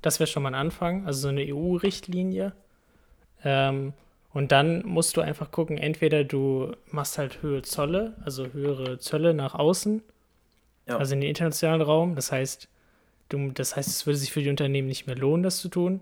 Das 0.00 0.18
wäre 0.18 0.26
schon 0.26 0.42
mal 0.42 0.48
ein 0.48 0.54
Anfang, 0.54 1.06
also 1.06 1.20
so 1.20 1.28
eine 1.28 1.42
EU-Richtlinie. 1.42 2.54
Ähm, 3.44 3.92
und 4.32 4.52
dann 4.52 4.86
musst 4.86 5.18
du 5.18 5.20
einfach 5.20 5.50
gucken, 5.50 5.76
entweder 5.76 6.24
du 6.24 6.72
machst 6.90 7.18
halt 7.18 7.42
höhere 7.42 7.60
Zolle, 7.60 8.14
also 8.24 8.46
höhere 8.54 8.98
Zölle 9.00 9.34
nach 9.34 9.54
außen, 9.54 10.02
Ja. 10.88 10.96
also 10.96 11.12
in 11.12 11.20
den 11.20 11.28
internationalen 11.28 11.82
Raum. 11.82 12.14
Das 12.14 12.32
heißt, 12.32 12.68
du, 13.28 13.50
das 13.50 13.76
heißt, 13.76 13.88
es 13.90 14.06
würde 14.06 14.16
sich 14.16 14.32
für 14.32 14.40
die 14.40 14.48
Unternehmen 14.48 14.88
nicht 14.88 15.06
mehr 15.06 15.16
lohnen, 15.16 15.42
das 15.42 15.58
zu 15.58 15.68
tun. 15.68 16.00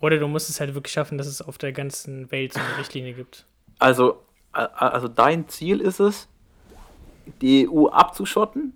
Oder 0.00 0.16
du 0.16 0.26
musst 0.26 0.48
es 0.48 0.58
halt 0.58 0.72
wirklich 0.72 0.94
schaffen, 0.94 1.18
dass 1.18 1.26
es 1.26 1.42
auf 1.42 1.58
der 1.58 1.72
ganzen 1.72 2.30
Welt 2.30 2.54
so 2.54 2.60
eine 2.60 2.78
Richtlinie 2.78 3.12
gibt. 3.12 3.44
Also, 3.78 4.22
also 4.52 5.06
dein 5.06 5.48
Ziel 5.48 5.82
ist 5.82 6.00
es, 6.00 6.28
die 7.40 7.68
EU 7.68 7.86
abzuschotten 7.88 8.74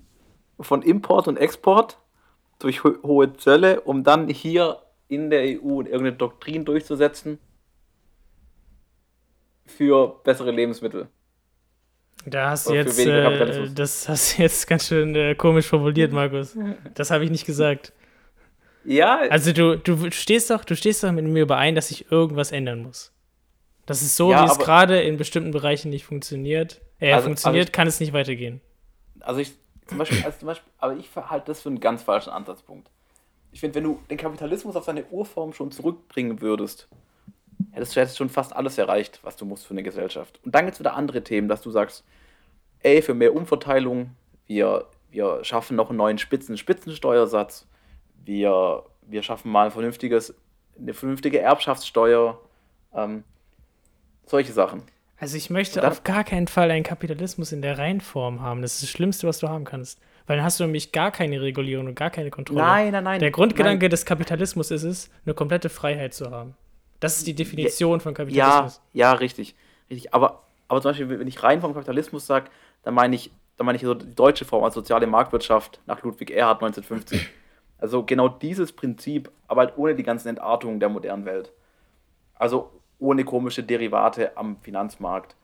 von 0.61 0.83
Import 0.83 1.29
und 1.29 1.37
Export 1.37 1.99
durch 2.59 2.85
ho 2.85 2.95
hohe 3.03 3.33
Zölle, 3.35 3.81
um 3.81 4.05
dann 4.05 4.29
hier 4.29 4.79
in 5.09 5.31
der 5.31 5.43
EU 5.43 5.81
irgendeine 5.81 6.13
Doktrin 6.13 6.65
durchzusetzen 6.65 7.39
für 9.67 10.21
bessere 10.25 10.51
Lebensmittel. 10.51 11.09
Da 12.25 12.51
hast 12.51 12.69
du 12.69 12.75
jetzt, 12.75 12.99
äh, 12.99 13.69
das 13.75 14.09
hast 14.09 14.39
du 14.39 14.43
jetzt 14.43 14.67
ganz 14.69 14.87
schön 14.87 15.15
äh, 15.17 15.35
komisch 15.35 15.67
formuliert, 15.67 16.13
Markus. 16.21 16.57
Das 16.95 17.11
habe 17.11 17.25
ich 17.25 17.31
nicht 17.31 17.47
gesagt. 17.47 17.93
Ja, 18.85 19.21
Also 19.31 19.53
du, 19.53 19.77
du 19.79 20.11
stehst 20.11 20.51
doch, 20.51 20.65
du 20.65 20.75
stehst 20.77 21.05
doch 21.05 21.13
mit 21.13 21.25
mir 21.25 21.43
überein, 21.43 21.75
dass 21.75 21.89
sich 21.89 22.11
irgendwas 22.11 22.53
ändern 22.53 22.83
muss. 22.83 23.13
Das 23.87 24.03
ist 24.03 24.17
so, 24.17 24.31
Ja, 24.31 24.43
wie 24.43 24.51
es 24.51 24.59
gerade 24.59 25.03
in 25.03 25.17
bestimmten 25.17 25.51
Bereichen 25.51 25.91
nicht 25.91 26.05
funktioniert. 26.05 26.81
Äh, 27.03 27.13
Also- 27.13 27.27
funktioniert, 27.27 27.63
also 27.63 27.69
ich- 27.69 27.73
kann 27.73 27.87
es 27.89 28.01
nicht 28.01 28.13
weitergehen. 28.13 28.61
also 29.21 29.41
ich 29.41 29.53
zum 29.87 29.99
Beispiel, 29.99 30.25
also 30.25 30.39
zum 30.39 30.47
Beispiel, 30.47 30.73
aber 30.79 30.97
ich 30.97 31.09
halte 31.17 31.47
das 31.47 31.61
für 31.61 31.69
einen 31.69 31.81
ganz 31.81 32.03
falschen 32.03 32.31
Ansatzpunkt. 32.31 32.89
Ich 33.51 33.61
finde, 33.61 33.75
wenn 33.77 33.85
du 33.85 34.01
den 34.09 34.17
Kapitalismus 34.17 34.77
auf 34.77 34.85
seine 34.85 35.05
Urform 35.07 35.53
schon 35.53 35.71
zurückbringen 35.73 36.41
würdest, 36.41 36.89
hättest 37.73 37.95
du 37.95 38.01
hättest 38.01 38.17
schon 38.17 38.31
fast 38.31 38.55
alles 38.57 38.79
erreicht, 38.79 39.21
was 39.23 39.37
du 39.37 39.45
musst 39.45 39.67
für 39.67 39.75
eine 39.75 39.83
Gesellschaft. 39.83 40.41
Und 40.45 40.55
dann 40.55 40.65
gibt 40.65 40.75
es 40.75 40.81
wieder 40.81 40.95
andere 40.95 41.23
Themen, 41.23 41.49
dass 41.49 41.61
du 41.61 41.71
sagst, 41.71 42.05
ey, 42.81 43.03
für 43.03 43.15
mehr 43.15 43.35
Umverteilung, 43.35 44.11
wir, 44.47 44.87
wir 45.11 45.45
schaffen 45.45 45.77
noch 45.77 45.89
einen 45.91 45.99
neuen 45.99 46.19
Spitzen 46.19 46.57
Spitzensteuersatz, 46.57 47.67
wir, 48.25 48.85
wir 49.03 49.23
schaffen 49.23 49.51
mal 49.53 49.67
ein 49.67 49.71
vernünftiges, 49.73 50.35
eine 50.79 50.95
vernünftige 50.95 51.41
Erbschaftssteuer, 51.41 52.41
ähm, 52.95 53.25
solche 54.27 54.53
Sachen. 54.53 54.85
Also 55.23 55.37
ich 55.37 55.51
möchte 55.51 55.81
dann- 55.81 55.93
auf 55.93 56.03
gar 56.03 56.25
keinen 56.25 56.49
Fall 56.49 56.69
einen 56.73 56.83
Kapitalismus 56.83 57.53
in 57.53 57.63
der 57.63 57.79
Reinform 57.79 58.41
haben. 58.43 58.61
Das 58.61 58.75
ist 58.75 58.83
das 58.83 58.91
Schlimmste, 58.91 59.29
was 59.29 59.39
du 59.39 59.49
haben 59.49 59.65
kannst. 59.65 60.01
Weil 60.27 60.37
dann 60.37 60.45
hast 60.45 60.59
du 60.59 60.65
nämlich 60.65 60.91
gar 60.91 61.13
keine 61.13 61.41
Regulierung 61.41 61.87
und 61.87 61.95
gar 61.95 62.11
keine 62.11 62.31
Kontrolle. 62.31 62.61
Nein, 62.63 62.91
nein, 62.93 63.05
nein. 63.05 63.21
Der 63.21 63.31
Grundgedanke 63.31 63.85
nein. 63.85 63.91
des 63.91 64.05
Kapitalismus 64.05 64.73
ist 64.73 64.83
es, 64.83 65.11
eine 65.25 65.35
komplette 65.35 65.69
Freiheit 65.69 66.13
zu 66.13 66.31
haben. 66.31 66.57
Das 66.99 67.19
ist 67.19 67.27
die 67.29 67.35
Definition 67.35 68.01
von 68.01 68.13
Ja, 68.13 68.17
Kapitalismus. 68.17 68.81
ja, 68.93 69.13
richtig. 69.13 69.55
richtig. 69.91 70.13
Aber, 70.13 70.43
aber 70.67 70.81
zum 70.83 70.91
Beispiel, 70.91 71.19
wenn 71.21 71.27
ich 71.29 71.41
rein 71.43 71.61
vom 71.61 71.73
Kapitalismus 71.73 72.27
sage, 72.27 72.51
dann 72.83 72.95
meine 72.95 73.15
ich, 73.15 73.31
dann 73.57 73.67
meine 73.67 73.77
ich 73.77 73.83
so 73.83 73.95
die 73.95 74.15
deutsche 74.15 74.45
Form 74.45 74.65
als 74.65 74.75
soziale 74.75 75.07
Marktwirtschaft 75.07 75.81
nach 75.87 76.03
Ludwig 76.03 76.33
Erhard 76.33 76.61
1950. 76.63 77.29
Also 77.79 78.05
genau 78.05 78.29
dieses 78.29 78.73
Prinzip, 78.73 79.31
aber 79.49 79.63
halt 79.63 79.75
ohne 79.77 79.95
die 79.95 80.03
ganzen 80.05 80.29
Entartungen 80.29 80.79
der 80.81 80.89
modernen 80.89 81.25
Welt. 81.27 81.53
Also 82.35 82.71
ohne 83.03 83.25
komische 83.25 83.63
Derivate 83.63 84.37
am 84.37 84.57
Finanzmarkt. 84.63 85.37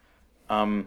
Ähm, 0.49 0.87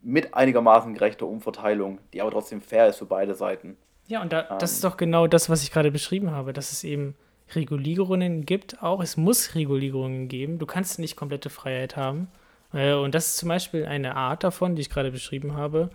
mit 0.00 0.32
einigermaßen 0.32 0.94
gerechter 0.94 1.26
Umverteilung, 1.26 1.98
die 2.12 2.22
aber 2.22 2.30
trotzdem 2.30 2.60
fair 2.60 2.86
ist 2.88 2.98
für 2.98 3.04
beide 3.04 3.34
Seiten. 3.34 3.76
Ja, 4.06 4.22
und 4.22 4.32
da, 4.32 4.42
das 4.42 4.70
Ähm. 4.70 4.74
ist 4.76 4.84
doch 4.84 4.96
genau 4.96 5.26
das, 5.26 5.50
was 5.50 5.62
ich 5.62 5.72
gerade 5.72 5.90
beschrieben 5.90 6.30
habe, 6.30 6.52
dass 6.52 6.72
es 6.72 6.84
eben 6.84 7.14
Regulierungen 7.54 8.46
gibt, 8.46 8.82
auch 8.82 9.02
es 9.02 9.16
muss 9.16 9.54
Regulierungen 9.54 10.28
geben. 10.28 10.58
Du 10.58 10.66
kannst 10.66 10.98
nicht 10.98 11.16
komplette 11.16 11.50
Freiheit 11.50 11.96
haben. 11.96 12.28
Äh, 12.72 12.94
und 12.94 13.14
das 13.14 13.26
ist 13.26 13.36
zum 13.38 13.48
Beispiel 13.48 13.84
eine 13.86 14.14
Art 14.16 14.44
davon, 14.44 14.76
die 14.76 14.82
ich 14.82 14.90
gerade 14.90 15.10
beschrieben 15.10 15.56
habe, 15.56 15.90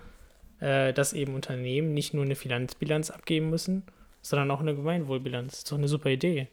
äh, 0.59 0.91
dass 0.93 1.13
eben 1.13 1.33
Unternehmen 1.33 1.93
nicht 1.93 2.13
nur 2.13 2.25
eine 2.25 2.35
Finanzbilanz 2.35 3.09
abgeben 3.09 3.49
müssen, 3.49 3.83
sondern 4.21 4.51
auch 4.51 4.59
eine 4.59 4.75
Gemeinwohlbilanz. 4.75 5.51
Das 5.51 5.57
ist 5.59 5.71
doch 5.71 5.77
eine 5.77 5.87
super 5.87 6.09
Idee. 6.09 6.47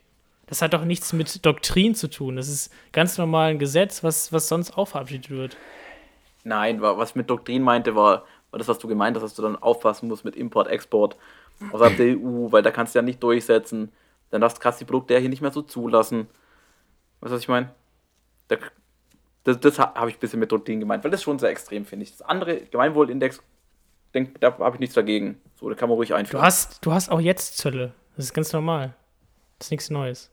Das 0.50 0.60
hat 0.62 0.74
doch 0.74 0.84
nichts 0.84 1.12
mit 1.14 1.46
Doktrin 1.46 1.94
zu 1.94 2.10
tun. 2.10 2.36
Das 2.36 2.48
ist 2.48 2.70
ganz 2.92 3.16
normal 3.16 3.50
ein 3.52 3.58
Gesetz, 3.58 4.02
was, 4.04 4.32
was 4.32 4.48
sonst 4.48 4.76
auch 4.76 4.86
verabschiedet 4.88 5.30
wird. 5.30 5.56
Nein, 6.44 6.82
wa- 6.82 6.98
was 6.98 7.10
ich 7.10 7.16
mit 7.16 7.30
Doktrin 7.30 7.62
meinte, 7.62 7.94
war, 7.94 8.24
war 8.50 8.58
das, 8.58 8.68
was 8.68 8.78
du 8.78 8.88
gemeint 8.88 9.16
hast, 9.16 9.22
dass 9.22 9.34
du 9.34 9.42
dann 9.42 9.56
aufpassen 9.56 10.08
musst 10.08 10.24
mit 10.24 10.36
Import, 10.36 10.68
Export 10.68 11.16
außerhalb 11.72 11.96
der 11.96 12.06
EU, 12.18 12.50
weil 12.50 12.62
da 12.62 12.70
kannst 12.70 12.94
du 12.94 12.98
ja 12.98 13.02
nicht 13.02 13.22
durchsetzen. 13.22 13.92
Dann 14.30 14.40
darfst 14.42 14.62
du 14.62 14.70
die 14.78 14.84
Produkte 14.84 15.14
ja 15.14 15.20
hier 15.20 15.28
nicht 15.28 15.40
mehr 15.42 15.52
so 15.52 15.62
zulassen. 15.62 16.26
Weißt 17.20 17.30
du, 17.30 17.36
was 17.36 17.40
ich 17.42 17.48
meine? 17.48 17.70
Da, 18.48 18.56
das 19.44 19.60
das 19.60 19.78
ha- 19.78 19.94
habe 19.94 20.10
ich 20.10 20.16
ein 20.16 20.20
bisschen 20.20 20.40
mit 20.40 20.50
Doktrin 20.52 20.80
gemeint, 20.80 21.04
weil 21.04 21.10
das 21.10 21.20
ist 21.20 21.24
schon 21.24 21.38
sehr 21.38 21.50
extrem, 21.50 21.84
finde 21.84 22.02
ich. 22.04 22.10
Das 22.12 22.22
andere, 22.22 22.60
Gemeinwohlindex, 22.62 23.40
denk, 24.14 24.40
da 24.40 24.56
habe 24.58 24.76
ich 24.76 24.80
nichts 24.80 24.94
dagegen. 24.96 25.40
So, 25.60 25.68
da 25.68 25.76
kann 25.76 25.88
man 25.88 25.96
ruhig 25.96 26.08
Du 26.08 26.14
einführen. 26.16 26.42
hast, 26.42 26.84
du 26.84 26.92
hast 26.92 27.08
auch 27.10 27.20
jetzt 27.20 27.56
Zölle. 27.58 27.92
Das 28.16 28.24
ist 28.24 28.34
ganz 28.34 28.52
normal. 28.52 28.94
Das 29.58 29.68
ist 29.68 29.70
nichts 29.70 29.90
Neues. 29.90 30.30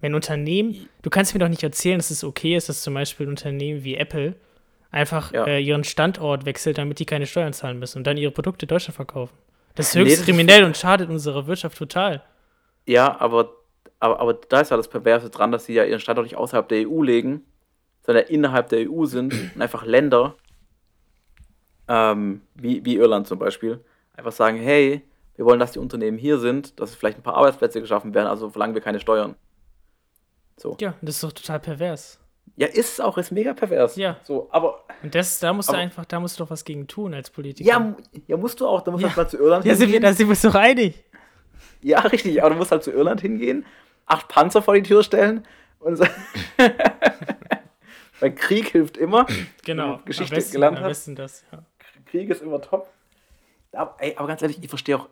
Wenn 0.00 0.14
Unternehmen, 0.14 0.88
du 1.02 1.10
kannst 1.10 1.32
mir 1.34 1.40
doch 1.40 1.48
nicht 1.48 1.62
erzählen, 1.62 1.98
dass 1.98 2.10
es 2.10 2.22
okay 2.22 2.56
ist, 2.56 2.68
dass 2.68 2.82
zum 2.82 2.94
Beispiel 2.94 3.26
ein 3.26 3.30
Unternehmen 3.30 3.82
wie 3.82 3.96
Apple 3.96 4.34
einfach 4.90 5.32
Ja. 5.32 5.46
äh, 5.46 5.60
ihren 5.60 5.84
Standort 5.84 6.44
wechselt, 6.44 6.78
damit 6.78 6.98
die 6.98 7.06
keine 7.06 7.26
Steuern 7.26 7.52
zahlen 7.52 7.78
müssen 7.78 7.98
und 7.98 8.06
dann 8.06 8.16
ihre 8.16 8.30
Produkte 8.32 8.64
in 8.66 8.68
Deutschland 8.68 8.94
verkaufen. 8.96 9.34
Das 9.74 9.88
ist 9.88 9.94
Nee, 9.94 10.02
höchst 10.02 10.12
das 10.14 10.20
ist- 10.20 10.26
kriminell 10.26 10.64
und 10.64 10.76
schadet 10.76 11.08
unserer 11.10 11.46
Wirtschaft 11.46 11.76
total. 11.78 12.22
Ja, 12.86 13.18
aber, 13.20 13.50
aber, 13.98 14.20
aber 14.20 14.34
da 14.34 14.60
ist 14.60 14.70
ja 14.70 14.76
das 14.76 14.88
Perverse 14.88 15.28
dran, 15.30 15.50
dass 15.50 15.64
sie 15.64 15.74
ja 15.74 15.84
ihren 15.84 16.00
Standort 16.00 16.26
nicht 16.26 16.36
außerhalb 16.36 16.68
der 16.68 16.88
EU 16.88 17.02
legen, 17.02 17.42
sondern 18.02 18.26
innerhalb 18.26 18.68
der 18.68 18.88
EU 18.90 19.04
sind 19.06 19.32
und 19.54 19.60
einfach 19.60 19.84
Länder, 19.84 20.36
ähm, 21.88 22.42
wie, 22.54 22.84
wie 22.84 22.96
Irland 22.96 23.26
zum 23.26 23.38
Beispiel, 23.38 23.80
einfach 24.16 24.32
sagen, 24.32 24.58
hey, 24.58 25.02
wir 25.36 25.44
wollen, 25.44 25.60
dass 25.60 25.72
die 25.72 25.78
Unternehmen 25.78 26.18
hier 26.18 26.38
sind, 26.38 26.78
dass 26.80 26.94
vielleicht 26.94 27.18
ein 27.18 27.22
paar 27.22 27.34
Arbeitsplätze 27.36 27.80
geschaffen 27.80 28.14
werden, 28.14 28.26
also 28.26 28.50
verlangen 28.50 28.74
wir 28.74 28.80
keine 28.82 29.00
Steuern. 29.00 29.36
So. 30.56 30.76
Ja, 30.80 30.94
das 31.02 31.16
ist 31.16 31.24
doch 31.24 31.32
total 31.32 31.60
pervers. 31.60 32.18
Ja, 32.56 32.66
ist 32.68 32.94
es 32.94 33.00
auch, 33.00 33.18
ist 33.18 33.30
mega 33.32 33.52
pervers. 33.52 33.96
Ja. 33.96 34.16
So, 34.22 34.48
aber, 34.50 34.84
Und 35.02 35.14
das, 35.14 35.38
da 35.40 35.52
musst 35.52 35.68
du 35.68 35.72
Aber- 35.74 35.82
einfach, 35.82 36.04
da 36.06 36.20
musst 36.20 36.38
du 36.40 36.44
doch 36.44 36.50
was 36.50 36.64
gegen 36.64 36.86
tun 36.86 37.12
als 37.12 37.28
Politiker. 37.28 37.68
ja, 37.68 37.96
ja, 38.26 38.36
musst 38.38 38.60
du 38.60 38.66
auch, 38.66 38.80
da 38.82 38.90
musst 38.90 39.02
du 39.02 39.08
Ja. 39.08 39.14
halt 39.14 39.26
mal 39.26 39.28
zu 39.30 39.36
Irland 39.38 39.64
ja 39.66 39.74
hingehen. 39.74 40.02
da 40.02 40.12
sind 40.12 40.26
wir 40.26 40.30
uns 40.30 40.42
doch 40.42 40.54
einig. 40.54 41.04
Ja, 41.82 42.00
richtig, 42.00 42.40
aber 42.42 42.50
du 42.50 42.56
musst 42.56 42.70
halt 42.70 42.82
zu 42.84 42.90
Irland 42.92 43.20
hingehen, 43.20 43.66
acht 44.06 44.28
Panzer 44.28 44.62
vor 44.62 44.74
die 44.74 44.82
Tür 44.82 45.02
stellen 45.02 45.46
und 45.80 45.96
sagen, 45.96 46.14
weil 48.20 48.34
Krieg 48.34 48.68
hilft 48.70 48.96
immer. 48.96 49.26
Genau. 49.64 50.00
Geschichte 50.04 50.34
am 50.34 50.36
besten, 50.38 50.52
gelernt 50.52 50.78
am 50.78 50.84
besten 50.84 51.14
das, 51.16 51.44
ja. 51.52 51.62
Krieg 52.06 52.30
ist 52.30 52.42
immer 52.42 52.60
top. 52.60 52.88
Aber, 53.72 53.94
ey, 53.98 54.14
aber 54.16 54.28
ganz 54.28 54.40
ehrlich, 54.40 54.58
ich 54.62 54.68
verstehe 54.70 54.96
auch, 54.96 55.08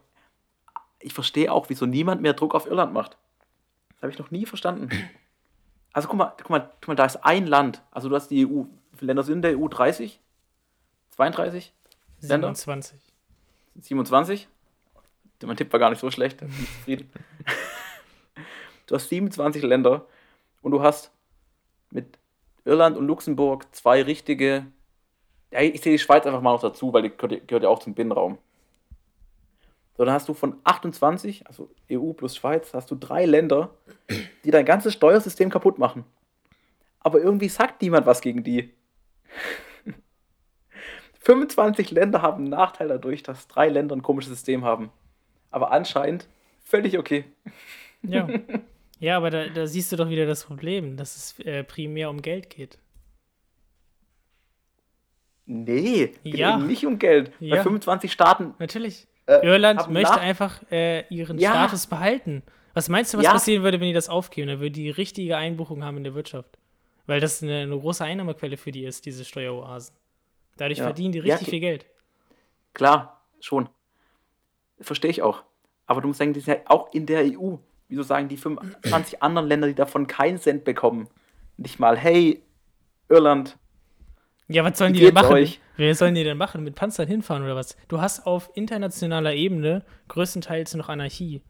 ich 1.04 1.12
verstehe 1.12 1.52
auch, 1.52 1.68
wieso 1.68 1.86
niemand 1.86 2.22
mehr 2.22 2.32
Druck 2.32 2.54
auf 2.54 2.66
Irland 2.66 2.92
macht. 2.92 3.18
Das 3.90 4.02
habe 4.02 4.12
ich 4.12 4.18
noch 4.18 4.30
nie 4.30 4.46
verstanden. 4.46 4.88
Also 5.92 6.08
guck 6.08 6.16
mal, 6.16 6.34
guck 6.36 6.50
mal, 6.50 6.70
guck 6.80 6.88
mal, 6.88 6.94
da 6.96 7.04
ist 7.04 7.24
ein 7.24 7.46
Land. 7.46 7.82
Also 7.90 8.08
du 8.08 8.16
hast 8.16 8.28
die 8.28 8.46
EU, 8.46 8.64
wie 8.64 8.96
viele 8.96 9.08
Länder 9.08 9.22
sind 9.22 9.36
in 9.36 9.42
der 9.42 9.58
EU? 9.58 9.68
30? 9.68 10.20
32? 11.10 11.72
Länder? 12.20 12.48
27. 12.54 12.98
27? 13.80 14.48
Mein 15.44 15.56
Tipp 15.56 15.72
war 15.72 15.80
gar 15.80 15.90
nicht 15.90 16.00
so 16.00 16.10
schlecht. 16.10 16.42
Du 18.86 18.94
hast 18.94 19.08
27 19.08 19.62
Länder 19.62 20.06
und 20.62 20.72
du 20.72 20.82
hast 20.82 21.10
mit 21.90 22.18
Irland 22.64 22.96
und 22.96 23.06
Luxemburg 23.06 23.66
zwei 23.74 24.02
richtige. 24.02 24.66
Ja, 25.50 25.60
ich 25.60 25.80
sehe 25.80 25.92
die 25.92 25.98
Schweiz 25.98 26.26
einfach 26.26 26.40
mal 26.40 26.52
noch 26.52 26.62
dazu, 26.62 26.92
weil 26.92 27.02
die 27.02 27.10
gehört 27.10 27.62
ja 27.62 27.68
auch 27.68 27.78
zum 27.78 27.94
Binnenraum. 27.94 28.38
So, 29.96 30.04
dann 30.04 30.12
hast 30.14 30.28
du 30.28 30.34
von 30.34 30.56
28, 30.64 31.46
also 31.46 31.70
EU 31.90 32.12
plus 32.12 32.36
Schweiz, 32.36 32.74
hast 32.74 32.90
du 32.90 32.96
drei 32.96 33.26
Länder, 33.26 33.70
die 34.44 34.50
dein 34.50 34.64
ganzes 34.64 34.92
Steuersystem 34.94 35.50
kaputt 35.50 35.78
machen. 35.78 36.04
Aber 37.00 37.20
irgendwie 37.20 37.48
sagt 37.48 37.80
niemand 37.82 38.06
was 38.06 38.20
gegen 38.20 38.42
die. 38.42 38.72
25 41.20 41.90
Länder 41.90 42.22
haben 42.22 42.38
einen 42.44 42.50
Nachteil 42.50 42.88
dadurch, 42.88 43.22
dass 43.22 43.46
drei 43.48 43.68
Länder 43.68 43.94
ein 43.96 44.02
komisches 44.02 44.32
System 44.32 44.64
haben. 44.64 44.90
Aber 45.50 45.70
anscheinend 45.70 46.28
völlig 46.64 46.98
okay. 46.98 47.24
Ja. 48.02 48.28
Ja, 49.00 49.16
aber 49.18 49.28
da, 49.28 49.48
da 49.48 49.66
siehst 49.66 49.90
du 49.92 49.96
doch 49.96 50.08
wieder 50.08 50.24
das 50.24 50.44
Problem, 50.44 50.96
dass 50.96 51.16
es 51.16 51.38
äh, 51.40 51.62
primär 51.64 52.08
um 52.08 52.22
Geld 52.22 52.48
geht. 52.48 52.78
Nee, 55.46 56.14
Ja. 56.22 56.56
nicht 56.56 56.86
um 56.86 56.98
Geld. 56.98 57.32
Ja. 57.38 57.56
Bei 57.56 57.62
25 57.62 58.10
Staaten. 58.10 58.54
Natürlich. 58.58 59.06
Äh, 59.26 59.46
Irland 59.46 59.88
möchte 59.90 60.20
einfach 60.20 60.60
äh, 60.70 61.06
ihren 61.08 61.38
Ja. 61.38 61.50
Status 61.50 61.86
behalten. 61.86 62.42
Was 62.74 62.88
meinst 62.88 63.14
du, 63.14 63.18
was 63.18 63.24
Ja. 63.24 63.32
passieren 63.32 63.62
würde, 63.62 63.80
wenn 63.80 63.86
die 63.86 63.92
das 63.94 64.08
aufgeben? 64.08 64.48
Dann 64.48 64.58
würde 64.60 64.72
die 64.72 64.90
richtige 64.90 65.36
Einbuchung 65.36 65.84
haben 65.84 65.96
in 65.96 66.04
der 66.04 66.14
Wirtschaft. 66.14 66.58
Weil 67.06 67.20
das 67.20 67.42
eine, 67.42 67.60
eine 67.62 67.78
große 67.78 68.04
Einnahmequelle 68.04 68.56
für 68.56 68.72
die 68.72 68.84
ist, 68.84 69.06
diese 69.06 69.24
Steueroasen. 69.24 69.94
Dadurch 70.56 70.78
Ja. 70.78 70.84
verdienen 70.84 71.12
die 71.12 71.18
richtig 71.20 71.48
viel 71.48 71.60
Geld. 71.60 71.86
Klar, 72.72 73.20
schon. 73.40 73.68
Verstehe 74.80 75.10
ich 75.10 75.22
auch. 75.22 75.42
Aber 75.86 76.00
du 76.00 76.08
musst 76.08 76.18
sagen, 76.18 76.32
die 76.32 76.40
sind 76.40 76.54
ja 76.54 76.60
auch 76.66 76.92
in 76.92 77.06
der 77.06 77.20
EU. 77.24 77.56
Wieso 77.88 78.02
sagen 78.02 78.28
die 78.28 78.36
25 78.36 79.22
anderen 79.22 79.46
Länder, 79.48 79.66
die 79.68 79.74
davon 79.74 80.06
keinen 80.06 80.38
Cent 80.38 80.64
bekommen, 80.64 81.08
nicht 81.56 81.78
mal, 81.78 81.96
hey, 81.96 82.42
Irland, 83.08 83.56
Ja, 84.48 84.62
was 84.64 84.76
sollen 84.78 84.92
Wie 84.94 84.98
die 84.98 85.04
denn 85.06 85.14
machen? 85.14 85.32
euch? 85.32 85.60
Wer 85.76 85.94
sollen 85.94 86.14
die 86.14 86.22
denn 86.24 86.36
machen? 86.36 86.62
Mit 86.64 86.74
Panzern 86.74 87.08
hinfahren 87.08 87.42
oder 87.44 87.56
was? 87.56 87.76
Du 87.88 88.00
hast 88.00 88.26
auf 88.26 88.50
internationaler 88.54 89.34
Ebene 89.34 89.84
größtenteils 90.08 90.74
noch 90.74 90.88
Anarchie. 90.88 91.42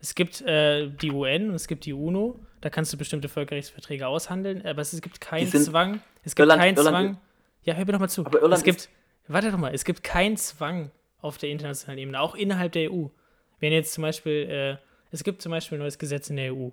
Es 0.00 0.14
gibt 0.14 0.40
äh, 0.42 0.88
die 0.88 1.12
UN 1.12 1.50
und 1.50 1.54
es 1.54 1.68
gibt 1.68 1.84
die 1.84 1.92
UNO, 1.92 2.40
da 2.60 2.70
kannst 2.70 2.92
du 2.92 2.96
bestimmte 2.96 3.28
Völkerrechtsverträge 3.28 4.06
aushandeln, 4.08 4.64
aber 4.66 4.80
es 4.82 5.00
gibt 5.00 5.20
keinen 5.20 5.46
Zwang. 5.48 6.00
Es 6.24 6.34
gibt 6.34 6.46
Irland- 6.46 6.60
keinen 6.60 6.76
Irland- 6.76 6.96
Zwang. 7.14 7.18
Ja, 7.62 7.74
hör 7.74 7.84
mir 7.84 7.92
doch 7.92 8.00
mal 8.00 8.08
zu. 8.08 8.26
Aber 8.26 8.40
Irland 8.40 8.54
es 8.58 8.64
gibt, 8.64 8.88
warte 9.28 9.50
doch 9.52 9.58
mal, 9.58 9.72
es 9.72 9.84
gibt 9.84 10.02
keinen 10.02 10.36
Zwang 10.36 10.90
auf 11.20 11.38
der 11.38 11.50
internationalen 11.50 11.98
Ebene, 11.98 12.20
auch 12.20 12.34
innerhalb 12.34 12.72
der 12.72 12.90
EU. 12.90 13.06
Wenn 13.60 13.72
jetzt 13.72 13.92
zum 13.92 14.02
Beispiel, 14.02 14.48
äh, 14.50 14.76
es 15.12 15.22
gibt 15.22 15.40
zum 15.42 15.52
Beispiel 15.52 15.78
ein 15.78 15.82
neues 15.82 15.98
Gesetz 15.98 16.30
in 16.30 16.36
der 16.36 16.52
EU. 16.52 16.70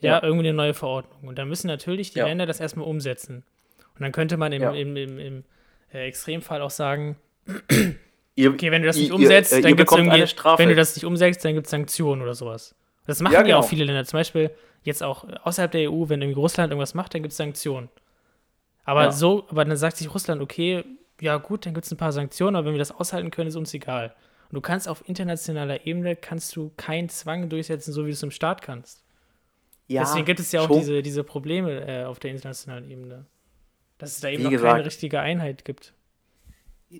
Ja, 0.00 0.14
Ja. 0.14 0.22
irgendwie 0.24 0.48
eine 0.48 0.56
neue 0.56 0.74
Verordnung. 0.74 1.28
Und 1.28 1.38
dann 1.38 1.46
müssen 1.48 1.68
natürlich 1.68 2.12
die 2.12 2.18
Ja. 2.18 2.26
Länder 2.26 2.46
das 2.46 2.58
erstmal 2.58 2.86
umsetzen. 2.88 3.44
Und 4.00 4.04
dann 4.04 4.12
könnte 4.12 4.36
man 4.36 4.50
im, 4.52 4.62
Ja. 4.62 4.72
im, 4.72 4.96
im, 4.96 5.18
im 5.18 5.44
äh, 5.92 6.06
Extremfall 6.08 6.60
auch 6.62 6.70
sagen, 6.70 7.16
Ihr, 8.36 8.50
okay, 8.50 8.70
wenn 8.70 8.80
du 8.82 8.88
das 8.88 8.96
nicht 8.96 9.08
ihr- 9.10 9.14
umsetzt, 9.14 9.52
ihr, 9.52 9.60
dann 9.62 9.76
gibt 9.76 9.90
es 9.92 9.96
irgendwie, 9.96 10.24
wenn 10.58 10.68
du 10.68 10.74
das 10.74 10.94
nicht 10.96 11.04
umsetzt, 11.04 11.44
dann 11.44 11.54
gibt 11.54 11.66
es 11.66 11.70
Sanktionen 11.70 12.22
oder 12.22 12.34
sowas. 12.34 12.74
Das 13.06 13.20
machen 13.20 13.32
Ja, 13.34 13.40
ja, 13.40 13.44
genau. 13.46 13.58
auch 13.58 13.68
viele 13.68 13.84
Länder. 13.84 14.04
Zum 14.04 14.18
Beispiel 14.18 14.50
jetzt 14.82 15.02
auch 15.02 15.24
außerhalb 15.44 15.70
der 15.70 15.90
EU, 15.92 16.08
wenn 16.08 16.22
irgendwie 16.22 16.40
Russland 16.40 16.70
irgendwas 16.72 16.94
macht, 16.94 17.12
dann 17.14 17.22
gibt 17.22 17.32
es 17.32 17.36
Sanktionen. 17.36 17.88
Aber 18.84 19.04
Ja. 19.04 19.12
so, 19.12 19.46
aber 19.50 19.64
dann 19.64 19.76
sagt 19.76 19.98
sich 19.98 20.12
Russland, 20.14 20.40
okay, 20.40 20.84
ja 21.20 21.36
gut, 21.36 21.66
dann 21.66 21.74
gibt 21.74 21.84
es 21.84 21.92
ein 21.92 21.98
paar 21.98 22.12
Sanktionen, 22.12 22.56
aber 22.56 22.66
wenn 22.66 22.72
wir 22.74 22.78
das 22.78 22.92
aushalten 22.92 23.30
können, 23.30 23.48
ist 23.48 23.56
uns 23.56 23.74
egal. 23.74 24.14
Und 24.48 24.54
du 24.54 24.60
kannst 24.62 24.88
auf 24.88 25.06
internationaler 25.06 25.86
Ebene 25.86 26.16
kannst 26.16 26.56
du 26.56 26.72
keinen 26.78 27.08
Zwang 27.10 27.48
durchsetzen, 27.50 27.92
so 27.92 28.02
wie 28.06 28.10
du 28.10 28.14
es 28.14 28.22
im 28.22 28.30
Staat 28.30 28.62
kannst. 28.62 29.04
ja, 29.86 30.02
Deswegen 30.02 30.24
gibt 30.24 30.40
es 30.40 30.50
ja 30.52 30.62
auch 30.62 30.68
schon, 30.68 30.78
diese, 30.78 31.02
diese 31.02 31.24
Probleme 31.24 31.86
äh, 31.86 32.04
auf 32.04 32.20
der 32.20 32.30
internationalen 32.30 32.90
Ebene. 32.90 33.26
Dass 34.00 34.12
es 34.12 34.20
da 34.20 34.28
eben 34.28 34.42
noch 34.42 34.50
gesagt. 34.50 34.72
keine 34.72 34.84
richtige 34.84 35.20
Einheit 35.20 35.64
gibt. 35.64 35.94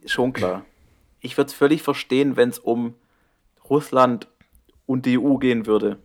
Schon 0.06 0.32
klar. 0.32 0.64
Ich 1.20 1.36
würde 1.36 1.48
es 1.48 1.54
völlig 1.54 1.82
verstehen, 1.82 2.36
wenn 2.36 2.50
es 2.50 2.58
um 2.58 2.94
Russland 3.68 4.28
und 4.86 5.06
die 5.06 5.18
EU 5.18 5.36
gehen 5.36 5.66
würde. 5.66 5.98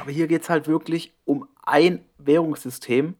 Aber 0.00 0.10
hier 0.10 0.26
geht 0.26 0.42
es 0.42 0.50
halt 0.50 0.66
wirklich 0.66 1.14
um 1.24 1.46
ein 1.62 2.04
Währungssystem. 2.18 3.14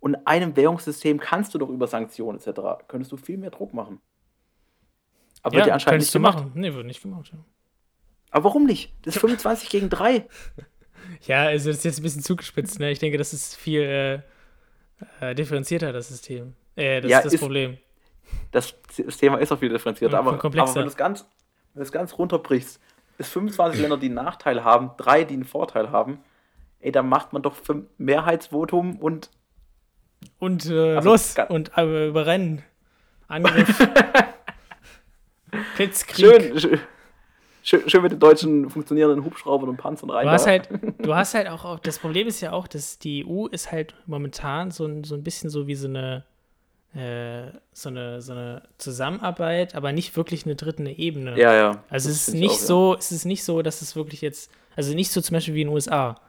Und 0.00 0.14
in 0.14 0.26
einem 0.26 0.56
Währungssystem 0.56 1.20
kannst 1.20 1.54
du 1.54 1.58
doch 1.58 1.68
über 1.68 1.86
Sanktionen 1.86 2.38
etc. 2.38 2.84
könntest 2.88 3.12
du 3.12 3.16
viel 3.16 3.38
mehr 3.38 3.50
Druck 3.50 3.72
machen. 3.72 4.00
Aber 5.42 5.56
ja 5.56 5.62
anscheinend 5.62 5.84
könntest 5.84 6.08
nicht 6.08 6.14
du 6.14 6.18
gemacht. 6.18 6.38
machen. 6.38 6.52
Nee, 6.54 6.74
wird 6.74 6.86
nicht 6.86 7.02
gemacht. 7.02 7.30
Ja. 7.32 7.38
Aber 8.30 8.44
warum 8.44 8.64
nicht? 8.64 8.94
Das 9.02 9.16
ist 9.16 9.20
25 9.20 9.68
gegen 9.68 9.90
3. 9.90 10.26
Ja, 11.26 11.42
also 11.46 11.68
das 11.68 11.78
ist 11.78 11.84
jetzt 11.84 11.98
ein 11.98 12.04
bisschen 12.04 12.22
zugespitzt, 12.22 12.78
ne? 12.78 12.90
Ich 12.90 13.00
denke, 13.00 13.18
das 13.18 13.32
ist 13.34 13.56
viel 13.56 13.82
äh, 13.82 14.22
äh, 15.20 15.34
differenzierter, 15.34 15.92
das 15.92 16.08
System. 16.08 16.54
Äh, 16.76 17.00
das 17.00 17.10
Ja, 17.10 17.18
ist 17.18 17.24
das 17.26 17.34
ist- 17.34 17.40
Problem. 17.40 17.78
Das, 18.50 18.74
das 18.96 19.16
Thema 19.18 19.36
ist 19.38 19.52
auch 19.52 19.58
viel 19.58 19.68
differenzierter. 19.68 20.18
Aber, 20.18 20.32
aber 20.32 20.42
wenn 20.74 20.82
du 20.82 20.88
es 20.88 20.96
ganz, 20.96 21.26
wenn 21.74 21.84
ganz 21.90 22.16
runterbrichst, 22.18 22.80
es 23.18 23.28
25 23.28 23.80
Länder, 23.80 23.98
die 23.98 24.06
einen 24.06 24.14
Nachteil 24.14 24.64
haben, 24.64 24.90
drei, 24.96 25.24
die 25.24 25.34
einen 25.34 25.44
Vorteil 25.44 25.90
haben, 25.90 26.18
ey, 26.80 26.90
dann 26.92 27.08
macht 27.08 27.32
man 27.34 27.42
doch 27.42 27.54
für 27.54 27.86
Mehrheitsvotum 27.98 28.96
und 28.98 29.30
Und 30.38 30.66
äh, 30.66 30.96
Also, 30.96 31.10
los 31.10 31.34
und 31.48 31.76
äh, 31.76 32.08
überrennen. 32.08 32.62
Angriff. 33.28 33.78
Blitzkrieg. 35.76 36.26
schön, 36.26 36.58
schön, 36.60 36.80
schön, 37.62 37.88
schön 37.88 38.02
mit 38.02 38.12
den 38.12 38.18
deutschen 38.20 38.68
funktionierenden 38.70 39.24
Hubschraubern 39.24 39.68
und 39.68 39.76
Panzern 39.76 40.10
rein. 40.10 40.26
Du 40.26 40.32
hast 40.32 40.46
halt, 40.46 40.68
du 40.98 41.14
hast 41.14 41.34
halt 41.34 41.48
auch, 41.48 41.78
das 41.80 41.98
Problem 41.98 42.26
ist 42.26 42.40
ja 42.40 42.52
auch, 42.52 42.66
dass 42.68 42.98
die 42.98 43.24
EU 43.26 43.46
ist 43.46 43.72
halt 43.72 43.94
momentan 44.06 44.70
so 44.70 44.84
ein, 44.86 45.04
so 45.04 45.14
ein 45.14 45.22
bisschen 45.22 45.50
so 45.50 45.66
wie 45.66 45.74
so 45.74 45.88
eine, 45.88 46.24
äh, 46.94 47.50
so 47.72 47.88
eine, 47.88 48.20
so 48.20 48.32
eine 48.32 48.62
Zusammenarbeit, 48.78 49.74
aber 49.74 49.92
nicht 49.92 50.16
wirklich 50.16 50.44
eine 50.44 50.56
dritte 50.56 50.84
Ebene. 50.88 51.38
ja, 51.38 51.54
ja. 51.54 51.84
Also 51.88 52.10
es 52.10 52.28
ist 52.28 52.34
nicht 52.34 52.50
auch, 52.50 52.60
ja. 52.60 52.66
so, 52.66 52.96
es 52.98 53.12
ist 53.12 53.24
nicht 53.24 53.44
so, 53.44 53.62
dass 53.62 53.80
es 53.82 53.96
wirklich 53.96 54.20
jetzt, 54.20 54.50
also 54.76 54.94
nicht 54.94 55.10
so 55.10 55.20
zum 55.20 55.34
Beispiel 55.34 55.54
wie 55.54 55.62
in 55.62 55.68
den 55.68 55.74
USA. 55.74 56.20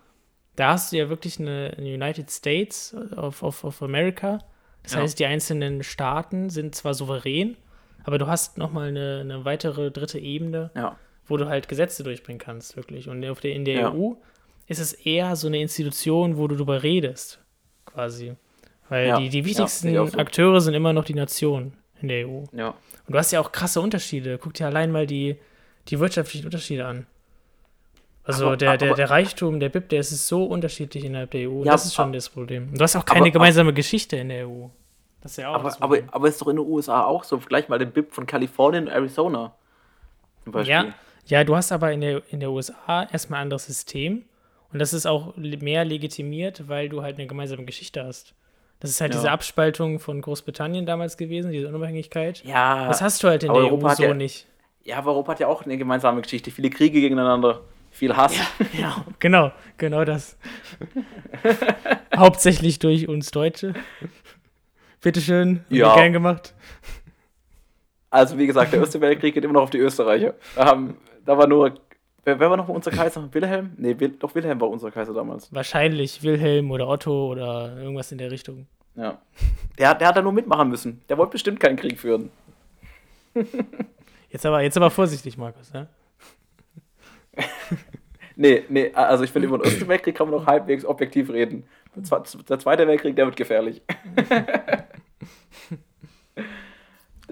Da 0.55 0.73
hast 0.73 0.91
du 0.91 0.97
ja 0.97 1.09
wirklich 1.09 1.39
eine, 1.39 1.73
eine 1.77 1.93
United 1.93 2.29
States 2.29 2.95
of, 3.17 3.41
of, 3.43 3.63
of 3.63 3.81
America. 3.81 4.39
Das 4.83 4.93
Ja. 4.93 4.99
heißt, 4.99 5.17
die 5.19 5.25
einzelnen 5.25 5.81
Staaten 5.83 6.49
sind 6.49 6.75
zwar 6.75 6.93
souverän, 6.93 7.57
aber 8.03 8.17
du 8.17 8.27
hast 8.27 8.57
nochmal 8.57 8.89
eine, 8.89 9.19
eine 9.21 9.45
weitere 9.45 9.91
dritte 9.91 10.19
Ebene, 10.19 10.69
Ja, 10.75 10.97
wo 11.27 11.37
du 11.37 11.47
halt 11.47 11.67
Gesetze 11.67 12.03
durchbringen 12.03 12.39
kannst, 12.39 12.75
wirklich. 12.75 13.07
Und 13.09 13.25
auf 13.25 13.39
der, 13.39 13.53
in 13.53 13.65
der 13.65 13.75
Ja. 13.81 13.93
EU 13.93 14.13
ist 14.67 14.79
es 14.79 14.93
eher 14.93 15.35
so 15.35 15.47
eine 15.47 15.59
Institution, 15.59 16.37
wo 16.37 16.47
du 16.47 16.55
drüber 16.55 16.83
redest, 16.83 17.39
quasi. 17.85 18.33
Weil 18.89 19.07
Ja. 19.07 19.17
die, 19.17 19.29
die 19.29 19.39
Ja, 19.39 19.45
wichtigsten 19.45 19.97
auch 19.97 20.07
so. 20.09 20.17
Akteure 20.17 20.61
sind 20.61 20.73
immer 20.73 20.93
noch 20.93 21.05
die 21.05 21.13
Nationen 21.15 21.73
in 22.01 22.07
der 22.09 22.27
EU. 22.27 22.43
ja. 22.53 22.73
Und 23.05 23.11
du 23.13 23.17
hast 23.19 23.31
ja 23.31 23.41
auch 23.41 23.51
krasse 23.51 23.81
Unterschiede. 23.81 24.37
Guck 24.37 24.53
dir 24.53 24.65
allein 24.67 24.89
mal 24.89 25.05
die, 25.05 25.35
die 25.89 25.99
wirtschaftlichen 25.99 26.45
Unterschiede 26.45 26.85
an. 26.85 27.05
Also 28.23 28.45
Aber- 28.47 28.57
der, 28.57 28.77
der, 28.77 28.89
aber- 28.89 28.95
der 28.95 29.09
Reichtum, 29.09 29.59
der 29.59 29.67
BIP, 29.67 29.89
der 29.89 29.99
ist 29.99 30.27
so 30.27 30.45
unterschiedlich 30.45 31.03
innerhalb 31.03 31.31
der 31.31 31.49
EU. 31.49 31.63
Ja, 31.65 31.73
das 31.73 31.85
ist 31.85 31.95
schon 31.95 32.05
aber- 32.05 32.13
das 32.13 32.29
Problem. 32.29 32.69
Und 32.69 32.79
du 32.79 32.83
hast 32.83 32.95
auch 32.95 33.03
keine 33.03 33.29
gemeinsame 33.31 33.73
Geschichte 33.73 34.15
in 34.15 34.29
der 34.29 34.47
EU. 34.47 34.67
Das 35.21 35.31
ist 35.33 35.37
ja 35.37 35.49
auch 35.49 35.55
Aber, 35.55 35.75
aber, 35.81 35.97
aber 36.11 36.27
ist 36.29 36.41
doch 36.41 36.47
in 36.47 36.55
den 36.55 36.65
USA 36.65 37.03
auch 37.03 37.25
so. 37.25 37.39
Vergleich 37.39 37.67
mal 37.67 37.77
den 37.79 37.91
BIP 37.91 38.13
von 38.13 38.25
Kalifornien 38.25 38.85
und 38.85 38.89
Arizona. 38.93 39.53
Zum 40.45 40.53
Beispiel. 40.53 40.71
ja, 40.73 40.93
ja, 41.25 41.43
du 41.43 41.55
hast 41.55 41.71
aber 41.71 41.91
in 41.91 42.01
der, 42.01 42.21
in 42.31 42.39
der 42.39 42.51
USA 42.51 43.03
erstmal 43.11 43.39
ein 43.39 43.43
anderes 43.43 43.65
System. 43.65 44.23
Und 44.71 44.79
das 44.79 44.91
ist 44.93 45.05
auch 45.05 45.35
mehr 45.37 45.85
legitimiert, 45.85 46.67
weil 46.67 46.89
du 46.89 47.01
halt 47.03 47.17
eine 47.17 47.27
gemeinsame 47.27 47.63
Geschichte 47.65 48.03
hast. 48.03 48.33
Das 48.79 48.89
ist 48.89 48.99
halt 49.01 49.13
Ja. 49.13 49.19
diese 49.19 49.31
Abspaltung 49.31 49.99
von 49.99 50.19
Großbritannien 50.21 50.85
damals 50.85 51.15
gewesen, 51.15 51.51
diese 51.51 51.67
Unabhängigkeit. 51.69 52.43
Ja, 52.43 52.87
Das 52.87 53.01
hast 53.01 53.23
du 53.23 53.27
halt 53.27 53.43
in 53.43 53.53
der 53.53 53.61
Europa 53.63 53.91
EU 53.91 53.95
so 53.95 54.03
ja- 54.03 54.13
nicht. 54.15 54.47
ja, 54.83 54.97
aber 54.97 55.11
Europa 55.11 55.33
hat 55.33 55.39
ja 55.39 55.47
auch 55.47 55.63
eine 55.63 55.77
gemeinsame 55.77 56.21
Geschichte. 56.21 56.49
Viele 56.51 56.69
Kriege 56.71 56.99
gegeneinander, 56.99 57.61
viel 57.91 58.15
Hass. 58.17 58.35
Ja, 58.77 59.05
genau, 59.19 59.51
genau 59.77 60.03
das. 60.05 60.37
Hauptsächlich 62.15 62.79
durch 62.79 63.07
uns 63.07 63.31
Deutsche. 63.31 63.73
Bitteschön, 65.01 65.63
Ja. 65.69 65.93
gern 65.95 66.13
gemacht. 66.13 66.53
Also, 68.13 68.37
wie 68.37 68.45
gesagt, 68.45 68.71
der 68.71 68.79
Erste 68.79 69.01
Weltkrieg 69.01 69.33
geht 69.33 69.43
immer 69.43 69.55
noch 69.55 69.63
auf 69.63 69.69
die 69.71 69.79
Österreicher. 69.79 70.35
Da, 70.55 70.65
haben, 70.65 70.97
da 71.25 71.35
war 71.35 71.47
nur. 71.47 71.73
Wer, 72.23 72.39
wer 72.39 72.47
war 72.47 72.57
noch 72.57 72.69
unser 72.69 72.91
Kaiser? 72.91 73.27
Wilhelm? 73.31 73.71
Nee, 73.75 73.99
Wil, 73.99 74.09
doch 74.09 74.35
Wilhelm 74.35 74.61
war 74.61 74.69
unser 74.69 74.91
Kaiser 74.91 75.15
damals. 75.15 75.51
Wahrscheinlich 75.51 76.21
Wilhelm 76.21 76.69
oder 76.69 76.87
Otto 76.87 77.31
oder 77.31 77.75
irgendwas 77.75 78.11
in 78.11 78.19
der 78.19 78.29
Richtung. 78.29 78.67
Ja. 78.95 79.17
Der, 79.79 79.95
der 79.95 80.07
hat 80.07 80.15
da 80.15 80.21
nur 80.21 80.31
mitmachen 80.31 80.69
müssen. 80.69 81.01
Der 81.09 81.17
wollte 81.17 81.31
bestimmt 81.31 81.59
keinen 81.59 81.75
Krieg 81.75 81.99
führen. 81.99 82.29
Jetzt 84.29 84.45
aber, 84.45 84.61
jetzt 84.61 84.77
aber 84.77 84.91
vorsichtig, 84.91 85.35
Markus. 85.35 85.71
Ja? 85.73 85.87
Nee, 88.35 88.63
nee, 88.69 88.91
also 88.93 89.23
ich 89.23 89.31
finde, 89.31 89.47
über 89.47 89.57
den 89.57 89.65
Ersten 89.65 89.87
Weltkrieg 89.87 90.15
kann 90.15 90.29
man 90.29 90.39
noch 90.39 90.45
halbwegs 90.45 90.85
objektiv 90.85 91.31
reden. 91.31 91.65
Der 91.95 92.59
Zweite 92.59 92.87
Weltkrieg, 92.87 93.15
der 93.15 93.25
wird 93.25 93.35
gefährlich. 93.35 93.81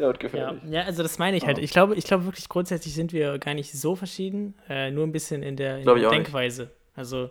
Ja, 0.02 0.12
gefährlich. 0.14 0.62
ja, 0.70 0.82
also 0.84 1.04
das 1.04 1.18
meine 1.20 1.38
ich 1.38 1.46
halt. 1.46 1.58
Ja. 1.58 1.64
Ich 1.64 1.72
glaube, 1.72 1.96
ich 1.96 2.06
glaube 2.06 2.26
wirklich 2.26 2.50
grundsätzlich 2.50 2.94
sind 2.94 3.14
wir 3.14 3.38
gar 3.40 3.54
nicht 3.54 3.72
so 3.74 3.96
verschieden, 3.96 4.56
äh, 4.70 4.92
nur 4.92 5.06
ein 5.06 5.12
bisschen 5.12 5.44
in 5.44 5.56
der, 5.56 5.78
in 5.80 5.86
der 5.86 5.94
auch 5.94 5.98
nicht. 5.98 6.12
Denkweise. 6.12 6.72
Also 6.96 7.30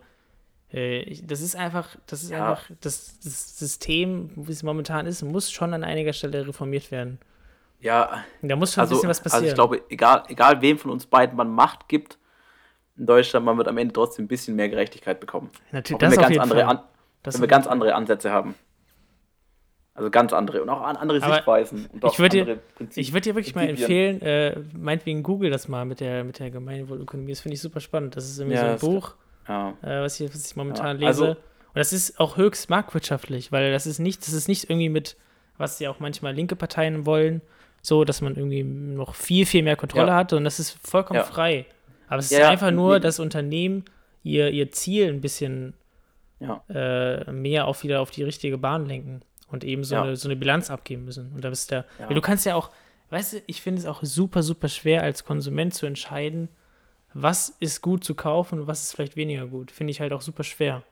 äh, 0.72 1.00
ich, 1.00 1.26
das 1.26 1.40
ist 1.40 1.56
einfach, 1.56 1.96
das 2.06 2.22
ist 2.22 2.30
Ja. 2.30 2.50
einfach, 2.50 2.70
das, 2.80 3.18
das 3.20 3.58
System, 3.58 4.30
wie 4.36 4.52
es 4.52 4.62
momentan 4.62 5.06
ist, 5.06 5.22
muss 5.22 5.50
schon 5.50 5.74
an 5.74 5.84
einiger 5.84 6.12
Stelle 6.12 6.46
reformiert 6.46 6.90
werden. 6.90 7.18
Ja, 7.80 8.24
Und 8.42 8.48
Da 8.50 8.56
muss 8.56 8.74
schon 8.74 8.82
also, 8.82 8.94
ein 8.94 8.96
bisschen 8.98 9.08
was 9.10 9.20
passieren. 9.22 9.42
also 9.44 9.48
ich 9.48 9.54
glaube, 9.54 9.82
egal, 9.88 10.22
egal 10.28 10.60
wem 10.60 10.78
von 10.78 10.90
uns 10.90 11.06
beiden 11.06 11.36
man 11.36 11.48
Macht 11.48 11.88
gibt, 11.88 12.18
in 12.96 13.06
Deutschland, 13.06 13.46
man 13.46 13.56
wird 13.56 13.66
am 13.68 13.78
Ende 13.78 13.94
trotzdem 13.94 14.26
ein 14.26 14.28
bisschen 14.28 14.54
mehr 14.54 14.68
Gerechtigkeit 14.68 15.18
bekommen. 15.18 15.50
Natürlich, 15.72 15.96
Auch 15.96 16.02
wenn 16.02 16.10
das 16.10 16.18
wir 16.18 16.36
ganz 16.36 16.38
andere, 16.38 16.66
an, 16.66 16.80
wenn 17.24 17.40
wir 17.40 17.48
ganz 17.48 17.66
andere 17.66 17.94
Ansätze 17.94 18.30
haben. 18.30 18.54
Also 20.00 20.10
ganz 20.10 20.32
andere 20.32 20.62
und 20.62 20.68
auch 20.70 20.80
an- 20.80 20.96
andere 20.96 21.22
Aber 21.22 21.34
Sichtweisen. 21.34 21.86
Und 21.92 22.04
auch 22.04 22.12
ich 22.12 22.18
würde 22.18 22.30
dir- 22.36 22.40
andere 22.42 22.56
Prinzipien. 22.76 23.02
Ich 23.02 23.12
würde 23.12 23.20
dir 23.28 23.34
wirklich 23.34 23.54
mal 23.54 23.68
empfehlen, 23.68 24.22
äh, 24.22 24.56
meinetwegen 24.72 25.22
Google 25.22 25.50
das 25.50 25.68
mal 25.68 25.84
mit 25.84 26.00
der, 26.00 26.24
mit 26.24 26.38
der 26.38 26.50
Gemeinwohlökonomie. 26.50 27.32
Das 27.32 27.40
finde 27.40 27.54
ich 27.56 27.60
super 27.60 27.80
spannend. 27.80 28.16
Das 28.16 28.24
ist 28.28 28.38
irgendwie 28.38 28.56
Ja, 28.56 28.78
so 28.78 28.86
ein 28.88 28.92
Buch, 28.94 29.14
Ja. 29.46 29.74
äh, 29.82 30.00
was, 30.00 30.18
ich, 30.18 30.32
was 30.32 30.50
ich 30.50 30.56
momentan 30.56 30.98
Ja, 31.00 31.06
also- 31.08 31.24
lese. 31.26 31.36
Und 31.36 31.76
das 31.76 31.92
ist 31.92 32.18
auch 32.18 32.36
höchst 32.38 32.70
marktwirtschaftlich, 32.70 33.52
weil 33.52 33.70
das 33.70 33.86
ist 33.86 33.98
nicht, 33.98 34.22
das 34.26 34.32
ist 34.32 34.48
nicht 34.48 34.64
irgendwie 34.70 34.88
mit, 34.88 35.16
was 35.58 35.78
ja 35.80 35.90
auch 35.90 36.00
manchmal 36.00 36.34
linke 36.34 36.56
Parteien 36.56 37.04
wollen, 37.06 37.42
so, 37.82 38.04
dass 38.04 38.22
man 38.22 38.34
irgendwie 38.36 38.62
noch 38.64 39.14
viel, 39.14 39.44
viel 39.46 39.62
mehr 39.62 39.76
Kontrolle 39.76 40.14
hat 40.14 40.32
und 40.32 40.44
das 40.44 40.58
ist 40.58 40.76
vollkommen 40.82 41.22
frei. 41.24 41.66
Aber 42.08 42.18
es 42.18 42.32
ist 42.32 42.40
einfach 42.40 42.70
nur, 42.72 42.94
nee. 42.94 43.00
dass 43.00 43.20
Unternehmen 43.20 43.84
ihr, 44.24 44.50
ihr 44.50 44.72
Ziel 44.72 45.08
ein 45.08 45.20
bisschen 45.20 45.74
äh, 46.70 47.30
mehr 47.30 47.66
auf 47.66 47.82
wieder 47.84 48.00
auf 48.00 48.10
die 48.10 48.22
richtige 48.24 48.56
Bahn 48.56 48.86
lenken 48.86 49.20
und 49.50 49.64
eben 49.64 49.84
so, 49.84 49.94
Ja. 49.94 50.02
eine, 50.02 50.16
so 50.16 50.28
eine 50.28 50.36
Bilanz 50.36 50.70
abgeben 50.70 51.04
müssen. 51.04 51.32
Und 51.32 51.44
da 51.44 51.50
bist 51.50 51.70
der, 51.70 51.84
Ja. 51.98 52.06
du 52.08 52.20
kannst 52.20 52.46
ja 52.46 52.54
auch, 52.54 52.70
weißt 53.10 53.32
du, 53.34 53.42
ich 53.46 53.62
finde 53.62 53.80
es 53.80 53.86
auch 53.86 54.02
super, 54.02 54.42
super 54.42 54.68
schwer 54.68 55.02
als 55.02 55.24
Konsument 55.24 55.74
zu 55.74 55.86
entscheiden, 55.86 56.48
was 57.14 57.48
ist 57.60 57.82
gut 57.82 58.04
zu 58.04 58.14
kaufen 58.14 58.60
und 58.60 58.66
was 58.66 58.82
ist 58.82 58.92
vielleicht 58.94 59.16
weniger 59.16 59.46
gut. 59.46 59.70
Finde 59.70 59.90
ich 59.90 60.00
halt 60.00 60.12
auch 60.12 60.22
super 60.22 60.44
schwer. 60.44 60.82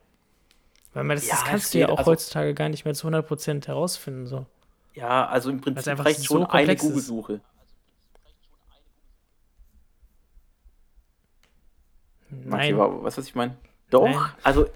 Weil 0.93 1.03
man 1.03 1.15
das, 1.15 1.27
Ja, 1.27 1.35
das 1.35 1.45
kannst 1.45 1.73
du 1.73 1.79
ja 1.79 1.89
auch 1.89 1.99
also- 1.99 2.11
heutzutage 2.11 2.53
gar 2.53 2.67
nicht 2.69 2.83
mehr 2.83 2.93
zu 2.93 3.07
100% 3.07 3.67
herausfinden. 3.67 4.25
So. 4.27 4.45
ja, 4.95 5.27
also 5.27 5.49
im 5.49 5.61
Prinzip 5.61 5.87
einfach 5.87 6.05
reicht 6.05 6.19
so 6.19 6.25
schon 6.25 6.37
eine 6.39 6.47
komplex 6.47 6.81
ist. 6.83 6.89
Google-Suche. 6.89 7.41
Nein. 12.29 12.77
Was, 12.77 13.17
was 13.17 13.25
ich 13.27 13.35
meine? 13.35 13.55
Doch, 13.89 14.05
Nein. 14.05 14.17
also, 14.43 14.67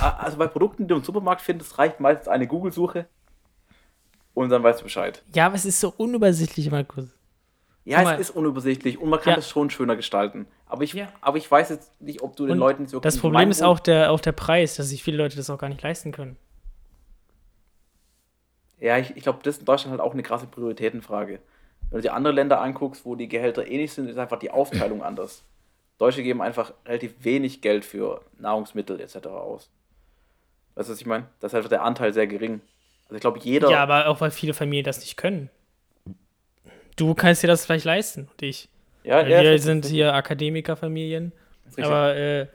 also 0.00 0.36
bei 0.38 0.46
Produkten, 0.46 0.84
die 0.84 0.88
du 0.88 0.96
im 0.96 1.04
Supermarkt 1.04 1.40
findest, 1.42 1.78
reicht 1.78 2.00
meistens 2.00 2.28
eine 2.28 2.46
Google-Suche 2.46 3.06
und 4.34 4.48
dann 4.50 4.62
weißt 4.62 4.80
du 4.80 4.84
Bescheid. 4.84 5.22
Ja, 5.34 5.46
aber 5.46 5.54
es 5.54 5.64
ist 5.64 5.80
so 5.80 5.92
unübersichtlich, 5.96 6.70
Markus. 6.70 7.06
Ja, 7.86 8.02
mal. 8.02 8.14
es 8.14 8.20
ist 8.28 8.30
unübersichtlich 8.30 8.98
und 8.98 9.10
man 9.10 9.20
kann 9.20 9.34
Ja. 9.34 9.38
es 9.38 9.48
schon 9.48 9.68
schöner 9.70 9.94
gestalten. 9.96 10.46
Aber 10.66 10.82
ich, 10.84 10.94
Ja. 10.94 11.08
aber 11.20 11.36
ich 11.36 11.50
weiß 11.50 11.68
jetzt 11.68 12.00
nicht, 12.00 12.22
ob 12.22 12.34
du 12.34 12.44
den 12.46 12.52
Und 12.52 12.58
Leuten 12.58 12.86
so 12.86 12.98
Das 12.98 13.18
Problem 13.18 13.50
ist 13.50 13.62
auch 13.62 13.78
der, 13.78 14.10
auch 14.10 14.20
der 14.20 14.32
Preis, 14.32 14.76
dass 14.76 14.88
sich 14.88 15.02
viele 15.02 15.18
Leute 15.18 15.36
das 15.36 15.50
auch 15.50 15.58
gar 15.58 15.68
nicht 15.68 15.82
leisten 15.82 16.10
können. 16.10 16.36
Ja, 18.80 18.98
ich, 18.98 19.16
ich 19.16 19.22
glaube, 19.22 19.40
das 19.42 19.56
ist 19.56 19.60
in 19.60 19.66
Deutschland 19.66 19.92
halt 19.92 20.00
auch 20.00 20.12
eine 20.12 20.22
krasse 20.22 20.46
Prioritätenfrage. 20.46 21.40
Wenn 21.90 21.98
du 21.98 22.02
dir 22.02 22.14
andere 22.14 22.32
Länder 22.32 22.60
anguckst, 22.60 23.04
wo 23.04 23.14
die 23.14 23.28
Gehälter 23.28 23.66
ähnlich 23.66 23.92
sind, 23.92 24.08
ist 24.08 24.18
einfach 24.18 24.38
die 24.38 24.50
Aufteilung 24.50 25.02
anders. 25.02 25.44
Deutsche 25.98 26.22
geben 26.22 26.42
einfach 26.42 26.72
relativ 26.86 27.14
wenig 27.20 27.60
Geld 27.60 27.84
für 27.84 28.20
Nahrungsmittel 28.38 29.00
etc. 29.00 29.26
aus. 29.28 29.70
Weißt 30.74 30.88
du, 30.88 30.92
was 30.92 31.00
ich 31.00 31.06
meine? 31.06 31.26
Das 31.40 31.52
ist 31.52 31.56
einfach 31.56 31.68
der 31.70 31.82
Anteil 31.82 32.12
sehr 32.12 32.26
gering. 32.26 32.60
Also 33.04 33.14
ich 33.16 33.20
glaube, 33.20 33.38
jeder. 33.40 33.70
Ja, 33.70 33.82
aber 33.82 34.08
auch 34.08 34.20
weil 34.20 34.30
viele 34.30 34.54
Familien 34.54 34.84
das 34.84 34.98
nicht 35.00 35.16
können. 35.16 35.50
Du 36.96 37.14
kannst 37.14 37.42
dir 37.42 37.46
das 37.48 37.64
vielleicht 37.64 37.84
leisten 37.84 38.28
und 38.30 38.42
ich. 38.42 38.68
ja, 39.02 39.16
Weil 39.18 39.30
ja, 39.30 39.42
wir 39.42 39.58
sind 39.58 39.84
hier 39.86 40.14
Akademikerfamilien, 40.14 41.32
aber 41.80 42.14
äh, 42.16 42.46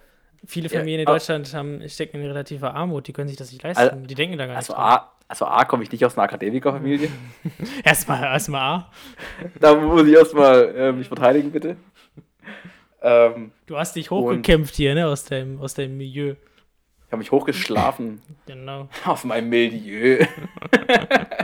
viele 0.45 0.69
Ja, 0.69 0.79
Familien 0.79 1.01
in 1.01 1.07
aber- 1.07 1.15
Deutschland 1.17 1.53
haben, 1.53 1.87
stecken 1.89 2.21
in 2.21 2.27
relativer 2.27 2.73
Armut, 2.73 3.07
die 3.07 3.13
können 3.13 3.27
sich 3.27 3.37
das 3.37 3.51
nicht 3.51 3.63
leisten. 3.63 3.81
Also- 3.81 3.95
die 4.05 4.15
denken 4.15 4.37
da 4.37 4.45
gar 4.45 4.53
nicht 4.53 4.57
Also 4.57 4.73
dran. 4.73 4.83
A, 4.99 5.11
also 5.27 5.45
A 5.45 5.65
komme 5.65 5.83
ich 5.83 5.91
nicht 5.91 6.03
aus 6.05 6.17
einer 6.17 6.23
Akademikerfamilie. 6.23 7.09
Erstmal, 7.83 8.23
erstmal 8.23 8.61
A. 8.61 8.91
da 9.59 9.75
muss 9.75 10.07
ich 10.07 10.13
erstmal 10.13 10.75
äh, 10.75 10.91
mich 10.91 11.07
verteidigen, 11.07 11.51
bitte. 11.51 11.75
Ähm, 13.01 13.51
Du 13.65 13.77
hast 13.77 13.95
dich 13.95 14.11
hochgekämpft 14.11 14.75
hier, 14.75 14.93
ne, 14.95 15.07
aus 15.07 15.25
deinem, 15.25 15.59
aus 15.61 15.73
deinem 15.73 15.97
Milieu. 15.97 16.35
ich 17.05 17.11
habe 17.11 17.17
mich 17.19 17.31
hochgeschlafen 17.31 18.21
Genau. 18.45 18.89
aus 19.05 19.23
meinem 19.23 19.49
Milieu. 19.49 20.25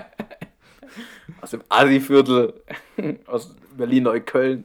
aus 1.42 1.52
dem 1.52 1.64
Assi-Viertel. 1.70 2.62
aus 3.26 3.56
Berlin-Neukölln. 3.78 4.64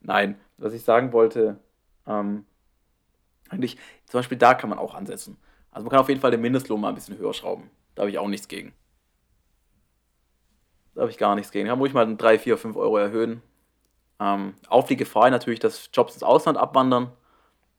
Nein, 0.00 0.36
was 0.58 0.72
ich 0.72 0.82
sagen 0.82 1.12
wollte, 1.12 1.58
ähm, 2.06 2.44
eigentlich, 3.48 3.76
zum 4.06 4.18
Beispiel 4.18 4.38
da 4.38 4.54
kann 4.54 4.70
man 4.70 4.78
auch 4.78 4.94
ansetzen. 4.94 5.36
Also 5.70 5.84
man 5.84 5.90
kann 5.90 6.00
auf 6.00 6.08
jeden 6.08 6.20
Fall 6.20 6.30
den 6.30 6.40
Mindestlohn 6.40 6.80
mal 6.80 6.88
ein 6.88 6.94
bisschen 6.94 7.18
höher 7.18 7.34
schrauben. 7.34 7.70
Da 7.94 8.02
habe 8.02 8.10
ich 8.10 8.18
auch 8.18 8.28
nichts 8.28 8.48
gegen. 8.48 8.72
Da 10.94 11.02
habe 11.02 11.10
ich 11.10 11.18
gar 11.18 11.34
nichts 11.34 11.52
gegen. 11.52 11.68
Da 11.68 11.76
muss 11.76 11.88
ich 11.88 11.94
mal 11.94 12.16
3, 12.16 12.38
4, 12.38 12.58
5 12.58 12.76
Euro 12.76 12.96
erhöhen. 12.98 13.42
Ähm, 14.20 14.54
auf 14.68 14.86
die 14.86 14.96
Gefahr 14.96 15.30
natürlich, 15.30 15.60
dass 15.60 15.90
Jobs 15.92 16.14
ins 16.14 16.22
Ausland 16.22 16.58
abwandern. 16.58 17.10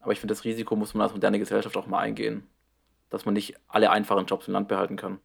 Aber 0.02 0.12
ich 0.14 0.20
finde, 0.20 0.34
das 0.34 0.44
Risiko 0.46 0.76
muss 0.76 0.94
man 0.94 1.04
als 1.04 1.14
moderne 1.14 1.40
Gesellschaft 1.40 1.78
auch 1.78 1.88
mal 1.88 2.00
eingehen. 2.00 2.48
Dass 3.10 3.26
man 3.26 3.34
nicht 3.36 3.56
alle 3.68 3.92
einfachen 3.92 4.26
Jobs 4.26 4.48
im 4.48 4.54
Land 4.54 4.68
behalten 4.68 4.98
kann. 4.98 5.20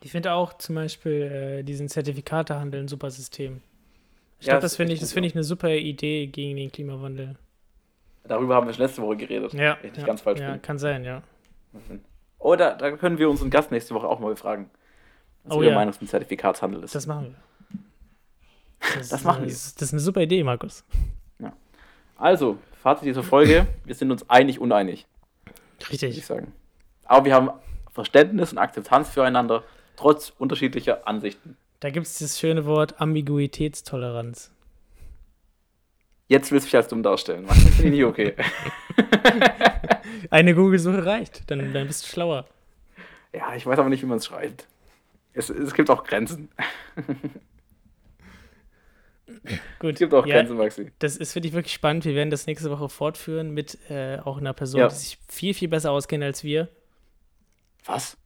Ich 0.00 0.12
finde 0.12 0.32
auch 0.32 0.52
zum 0.58 0.74
Beispiel 0.76 1.22
äh, 1.60 1.62
diesen 1.64 1.88
Zertifikatehandel 1.88 2.82
ein 2.82 2.88
super 2.88 3.10
System. 3.10 3.62
Ich 4.40 4.46
Ja, 4.46 4.52
glaube, 4.54 4.62
das 4.62 4.76
finde 4.76 4.92
ich, 4.94 5.00
das 5.00 5.12
finde 5.12 5.28
ich 5.28 5.34
eine 5.34 5.44
super 5.44 5.70
Idee 5.70 6.26
gegen 6.26 6.56
den 6.56 6.70
Klimawandel. 6.70 7.36
Darüber 8.24 8.54
haben 8.56 8.66
wir 8.66 8.74
schon 8.74 8.82
letzte 8.84 9.02
Woche 9.02 9.16
geredet. 9.16 9.52
Ja, 9.54 9.78
ich 9.82 9.92
nicht 9.92 9.98
ja, 9.98 10.06
ganz 10.06 10.20
falsch 10.20 10.40
ja, 10.40 10.52
bin. 10.52 10.62
kann 10.62 10.78
sein, 10.78 11.04
ja. 11.04 11.22
Oh, 12.38 12.54
da, 12.56 12.74
da 12.74 12.92
können 12.96 13.18
wir 13.18 13.28
unseren 13.30 13.50
Gast 13.50 13.70
nächste 13.70 13.94
Woche 13.94 14.06
auch 14.08 14.18
mal 14.20 14.36
fragen. 14.36 14.70
Was 15.44 15.56
Oh 15.56 15.62
ihre 15.62 15.70
ja. 15.70 15.74
Meinung 15.74 15.94
zum 15.94 16.06
Zertifikatshandel 16.08 16.82
ist. 16.84 16.94
Das 16.94 17.06
machen 17.06 17.26
wir. 17.26 17.34
Das, 18.80 19.08
Das 19.08 19.24
machen 19.24 19.42
wir. 19.42 19.48
Das, 19.48 19.74
das 19.74 19.88
ist 19.88 19.92
eine 19.92 20.00
super 20.00 20.20
Idee, 20.22 20.42
Markus. 20.42 20.84
Also, 22.18 22.56
Fazit 22.82 23.08
dieser 23.08 23.22
Folge: 23.22 23.66
Wir 23.84 23.94
sind 23.94 24.10
uns 24.10 24.28
einig, 24.30 24.58
uneinig, 24.58 25.06
Richtig. 25.90 26.16
ich 26.16 26.24
sagen. 26.24 26.52
Aber 27.04 27.26
wir 27.26 27.34
haben 27.34 27.50
Verständnis 27.92 28.52
und 28.52 28.58
Akzeptanz 28.58 29.10
füreinander, 29.10 29.64
trotz 29.96 30.32
unterschiedlicher 30.38 31.06
Ansichten. 31.06 31.58
Da 31.80 31.90
gibt 31.90 32.06
es 32.06 32.18
das 32.18 32.38
schöne 32.40 32.64
Wort 32.64 33.00
Ambiguitätstoleranz. 33.02 34.50
Jetzt 36.28 36.50
willst 36.50 36.66
du 36.66 36.68
mich 36.68 36.76
als 36.76 36.88
dumm 36.88 37.02
darstellen. 37.02 37.44
Mann. 37.44 37.54
Das 37.54 37.74
finde 37.74 37.84
ich 37.84 37.90
nicht 37.90 38.04
okay. 38.04 38.34
Eine 40.30 40.54
Google-Suche 40.54 41.04
reicht, 41.04 41.50
dann, 41.50 41.72
dann 41.74 41.86
bist 41.86 42.04
du 42.04 42.08
schlauer. 42.08 42.46
ja, 43.34 43.54
ich 43.54 43.66
weiß 43.66 43.78
aber 43.78 43.90
nicht, 43.90 44.02
wie 44.02 44.06
man 44.06 44.18
es 44.18 44.26
schreibt. 44.26 44.66
Es, 45.34 45.50
es 45.50 45.74
gibt 45.74 45.90
auch 45.90 46.02
Grenzen. 46.02 46.48
Gut. 49.80 49.94
Es 49.94 49.98
gibt 49.98 50.14
auch 50.14 50.24
ja, 50.26 50.36
Grenzen, 50.36 50.56
Maxi. 50.56 50.92
Das 51.00 51.16
ist 51.16 51.34
wirklich 51.34 51.52
wirklich 51.52 51.72
spannend. 51.74 52.04
Wir 52.04 52.14
werden 52.14 52.30
das 52.30 52.46
nächste 52.46 52.70
Woche 52.70 52.88
fortführen 52.88 53.50
mit 53.50 53.78
äh, 53.90 54.18
auch 54.24 54.38
einer 54.38 54.52
Person, 54.52 54.80
Ja. 54.80 54.88
die 54.88 54.94
sich 54.94 55.18
viel, 55.28 55.52
viel 55.54 55.68
besser 55.68 55.90
auskennt 55.90 56.22
als 56.22 56.44
wir. 56.44 56.68
Was? 57.84 58.16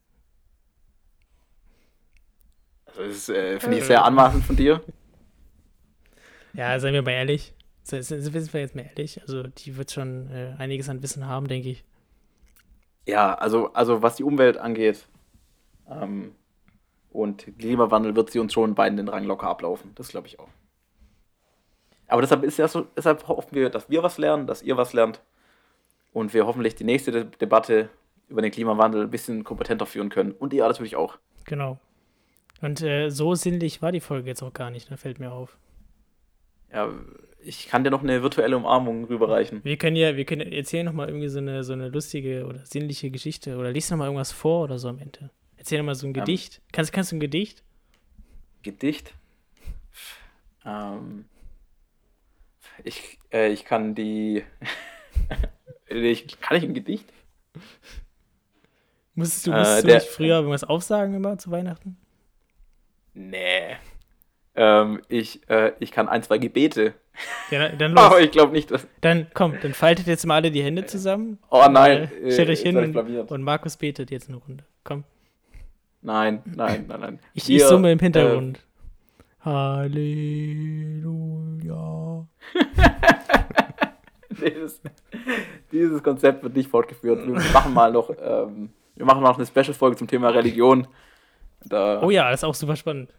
Also, 2.87 3.03
das 3.03 3.17
ist, 3.17 3.29
äh, 3.31 3.61
finde 3.61 3.79
ich 3.79 3.85
sehr 3.85 4.05
anmaßend 4.05 4.45
von 4.45 4.57
dir. 4.57 4.83
Ja, 6.53 6.79
seien 6.81 6.95
wir 6.95 7.03
mal 7.03 7.13
ehrlich. 7.13 7.55
Se- 7.83 8.03
Sind 8.03 8.53
wir 8.53 8.61
jetzt 8.61 8.75
mal 8.75 8.83
ehrlich? 8.87 9.21
Also, 9.23 9.45
die 9.45 9.77
wird 9.77 9.91
schon 9.93 10.29
äh, 10.31 10.55
einiges 10.59 10.89
an 10.89 11.03
Wissen 11.03 11.27
haben, 11.27 11.49
denke 11.49 11.69
ich. 11.71 11.85
Ja, 13.07 13.35
also, 13.35 13.73
also 13.73 14.03
was 14.03 14.17
die 14.17 14.25
Umwelt 14.25 14.59
angeht 14.59 15.07
ähm, 15.89 16.35
und 17.11 17.47
Klimawandel 17.59 18.15
wird 18.15 18.31
sie 18.31 18.39
uns 18.39 18.53
schon 18.53 18.75
beiden 18.75 18.97
den 18.99 19.09
Rang 19.09 19.25
locker 19.25 19.49
ablaufen. 19.49 19.93
Das 19.95 20.09
glaube 20.09 20.27
ich 20.27 20.39
auch. 20.39 20.49
Aber 22.11 22.23
deshalb 22.23 22.43
ist 22.43 22.59
ja 22.59 22.69
so, 22.69 22.87
deshalb 22.97 23.27
hoffen 23.29 23.55
wir, 23.55 23.71
dass 23.71 23.89
wir 23.89 24.03
was 24.03 24.19
lernen, 24.19 24.47
dass 24.47 24.63
ihr 24.63 24.77
was 24.77 24.93
lernt 24.93 25.21
und 26.13 26.35
wir 26.35 26.47
hoffentlich 26.47 26.75
die 26.75 26.85
nächste 26.85 27.13
De 27.13 27.25
Debatte 27.41 27.89
über 28.29 28.43
den 28.43 28.51
Klimawandel 28.51 29.03
ein 29.03 29.11
bisschen 29.11 29.45
kompetenter 29.45 29.87
führen 29.87 30.09
können. 30.09 30.33
Und 30.33 30.53
ihr 30.53 30.67
natürlich 30.67 30.97
auch. 30.97 31.19
Genau. 31.45 31.79
Und 32.61 32.83
äh, 32.83 33.11
so 33.11 33.35
sinnlich 33.35 33.81
war 33.83 33.91
die 33.93 34.01
Folge 34.01 34.29
jetzt 34.29 34.43
auch 34.43 34.53
gar 34.53 34.71
nicht, 34.71 34.91
da 34.91 34.97
fällt 34.97 35.19
mir 35.19 35.33
auf. 35.33 35.57
Ja, 36.73 36.89
ich 37.43 37.69
kann 37.69 37.83
dir 37.85 37.91
noch 37.91 38.03
eine 38.03 38.23
virtuelle 38.23 38.57
Umarmung 38.57 39.05
rüberreichen. 39.05 39.65
Wir 39.65 39.77
können 39.77 39.97
ja, 39.97 40.17
wir 40.17 40.25
können 40.25 40.53
erzählen 40.53 40.87
noch 40.87 40.93
mal 40.93 41.09
irgendwie 41.09 41.29
so 41.29 41.39
eine, 41.39 41.65
so 41.65 41.73
eine 41.73 41.89
lustige 41.89 42.47
oder 42.47 42.65
sinnliche 42.65 43.11
Geschichte 43.11 43.57
oder 43.57 43.73
lies 43.73 43.91
noch 43.91 43.99
mal 43.99 44.05
irgendwas 44.05 44.31
vor 44.31 44.65
oder 44.65 44.79
so 44.79 44.89
am 44.89 44.99
Ende. 44.99 45.31
Erzähl 45.57 45.79
noch 45.79 45.87
mal 45.87 45.95
so 45.95 46.07
ein 46.07 46.15
Ja. 46.15 46.23
Gedicht. 46.25 46.61
Kannst, 46.73 46.93
kannst 46.93 47.13
du 47.13 47.17
ein 47.17 47.21
Gedicht? 47.21 47.65
Gedicht. 48.63 49.15
Ähm, 50.65 51.25
ich, 52.85 53.19
äh, 53.33 53.49
ich 53.51 53.65
kann 53.65 53.95
die. 53.95 54.45
ich, 55.87 56.41
kann 56.41 56.57
ich 56.57 56.65
ein 56.65 56.75
Gedicht? 56.75 57.07
Musstest 59.15 59.47
du, 59.47 59.53
Äh, 59.53 59.59
musstest 59.59 59.83
du 59.83 59.87
der- 59.89 59.97
nicht 59.99 60.09
früher 60.09 60.37
irgendwas 60.37 60.65
aufsagen 60.65 61.15
immer 61.15 61.37
zu 61.39 61.51
Weihnachten? 61.51 61.97
Nee. 63.15 63.77
Ähm, 64.55 65.03
ich, 65.09 65.49
äh, 65.49 65.73
ich 65.81 65.91
kann 65.91 66.09
ein, 66.09 66.23
zwei 66.23 66.39
Gebete. 66.39 66.95
Ja, 67.51 67.69
dann- 67.71 67.93
los. 67.95 68.05
Aber 68.05 68.21
ich 68.21 68.31
glaube 68.31 68.53
nicht, 68.53 68.71
dass. 68.71 68.87
Dann 69.01 69.27
komm, 69.35 69.55
dann 69.61 69.75
faltet 69.75 70.07
jetzt 70.07 70.27
mal 70.27 70.37
alle 70.37 70.51
die 70.51 70.63
Hände 70.63 70.87
zusammen. 70.87 71.39
Oh 71.51 71.67
nein. 71.71 72.11
Äh, 72.23 72.33
stellt 72.33 72.49
äh, 72.49 72.53
euch 72.53 72.61
hin 72.63 72.93
blamiert. 72.93 73.31
und 73.31 73.43
Markus 73.43 73.77
betet 73.77 74.11
jetzt 74.11 74.29
eine 74.29 74.39
Runde. 74.39 74.65
Komm. 74.85 75.05
Nein, 76.03 76.43
nein, 76.47 76.87
nein, 76.89 77.01
nein. 77.01 77.19
Ich, 77.35 77.45
Hier, 77.45 77.57
ich 77.59 77.65
summe 77.65 77.93
im 77.93 77.99
Hintergrund. 77.99 78.61
Halleluja. 81.01 82.27
dieses, 84.31 84.81
dieses 85.73 86.03
Konzept 86.03 86.43
wird 86.43 86.57
nicht 86.57 86.69
fortgeführt. 86.71 87.27
Wir 87.27 87.35
machen 87.53 87.73
mal 87.75 87.93
noch, 87.93 88.11
ähm, 88.21 88.71
wir 88.97 89.07
machen 89.07 89.23
noch 89.23 89.37
eine 89.37 89.47
Special-Folge 89.47 89.97
zum 89.97 90.09
Thema 90.09 90.29
Religion. 90.29 90.87
Da, 91.65 92.03
Oh 92.03 92.11
ja, 92.11 92.31
das 92.31 92.41
ist 92.41 92.45
auch 92.45 92.55
super 92.55 92.77
spannend. 92.77 93.13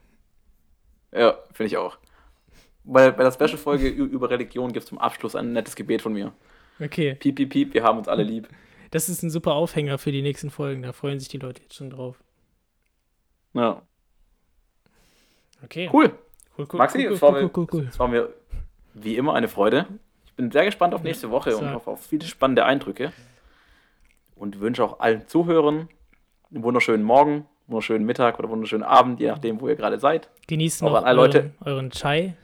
Ja, 1.12 1.38
finde 1.54 1.68
ich 1.68 1.78
auch. 1.78 1.98
Bei, 2.84 3.12
bei 3.12 3.24
der 3.24 3.32
Special-Folge 3.32 3.88
über 3.88 4.30
Religion 4.30 4.72
gibt 4.72 4.84
es 4.84 4.90
zum 4.90 4.98
Abschluss 4.98 5.36
ein 5.36 5.54
nettes 5.54 5.76
Gebet 5.76 6.02
von 6.02 6.14
mir. 6.14 6.32
Okay, 6.80 7.16
Piep, 7.16 7.36
piep, 7.36 7.50
piep, 7.50 7.74
wir 7.76 7.84
haben 7.84 8.00
uns 8.00 8.08
alle 8.08 8.24
lieb. 8.24 8.48
das 8.90 9.08
ist 9.10 9.22
ein 9.22 9.30
super 9.30 9.54
Aufhänger 9.54 9.98
für 10.00 10.12
die 10.12 10.24
nächsten 10.24 10.50
Folgen. 10.50 10.82
Da 10.82 10.92
freuen 10.94 11.20
sich 11.20 11.30
die 11.30 11.38
Leute 11.38 11.62
jetzt 11.62 11.76
schon 11.76 11.92
drauf. 11.92 12.24
Ja. 13.54 13.84
Okay. 15.64 15.90
Cool. 15.92 16.12
cool, 16.58 16.68
cool, 16.72 16.78
Maxi, 16.78 17.06
cool, 17.08 17.14
es, 17.14 17.22
war 17.22 17.32
mir, 17.32 17.50
es 17.90 18.00
war 18.00 18.08
mir 18.08 18.30
wie 18.94 19.16
immer 19.18 19.34
eine 19.34 19.48
Freude. 19.48 19.88
Ich 20.26 20.34
bin 20.34 20.52
sehr 20.52 20.66
gespannt 20.66 20.94
auf 20.94 21.04
nächste 21.04 21.30
Woche 21.30 21.56
und 21.56 21.66
so. 21.66 21.72
hoffe 21.74 21.92
auf 21.92 22.06
viele 22.06 22.26
spannende 22.26 22.66
Eindrücke. 22.66 23.12
Und 24.36 24.60
wünsche 24.60 24.84
auch 24.84 25.00
allen 25.00 25.28
Zuhörern 25.28 25.88
einen 26.52 26.64
wunderschönen 26.64 27.04
Morgen, 27.04 27.46
wunderschönen 27.68 28.06
Mittag 28.06 28.40
oder 28.40 28.50
wunderschönen 28.50 28.84
Abend, 28.84 29.20
je 29.20 29.28
nachdem, 29.28 29.62
wo 29.62 29.68
ihr 29.68 29.76
gerade 29.76 30.00
seid. 30.00 30.30
Genießt 30.48 30.82
Auch 30.84 30.90
noch 30.90 31.04
alle 31.04 31.20
euren, 31.22 31.34
Leute. 31.34 31.52
euren 31.64 31.92
Chai. 31.92 32.36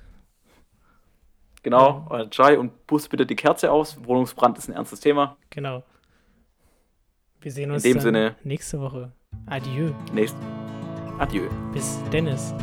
Genau, 1.64 2.06
euren 2.10 2.30
Chai 2.30 2.58
und 2.58 2.86
pusst 2.88 3.10
bitte 3.10 3.26
die 3.26 3.36
Kerze 3.36 3.72
aus. 3.72 3.98
Wohnungsbrand 4.06 4.58
ist 4.58 4.70
ein 4.70 4.74
ernstes 4.74 5.00
Thema. 5.00 5.38
Genau. 5.50 5.84
Wir 7.42 7.52
sehen 7.52 7.72
uns 7.72 7.84
dem 7.84 7.94
dann 7.94 8.02
Sinne- 8.02 8.36
nächste 8.44 8.80
Woche. 8.80 9.12
Adieu. 9.48 9.92
Nächst. 10.14 10.38
Adieu. 11.20 11.50
Bis 11.74 12.00
Dennis. 12.12 12.54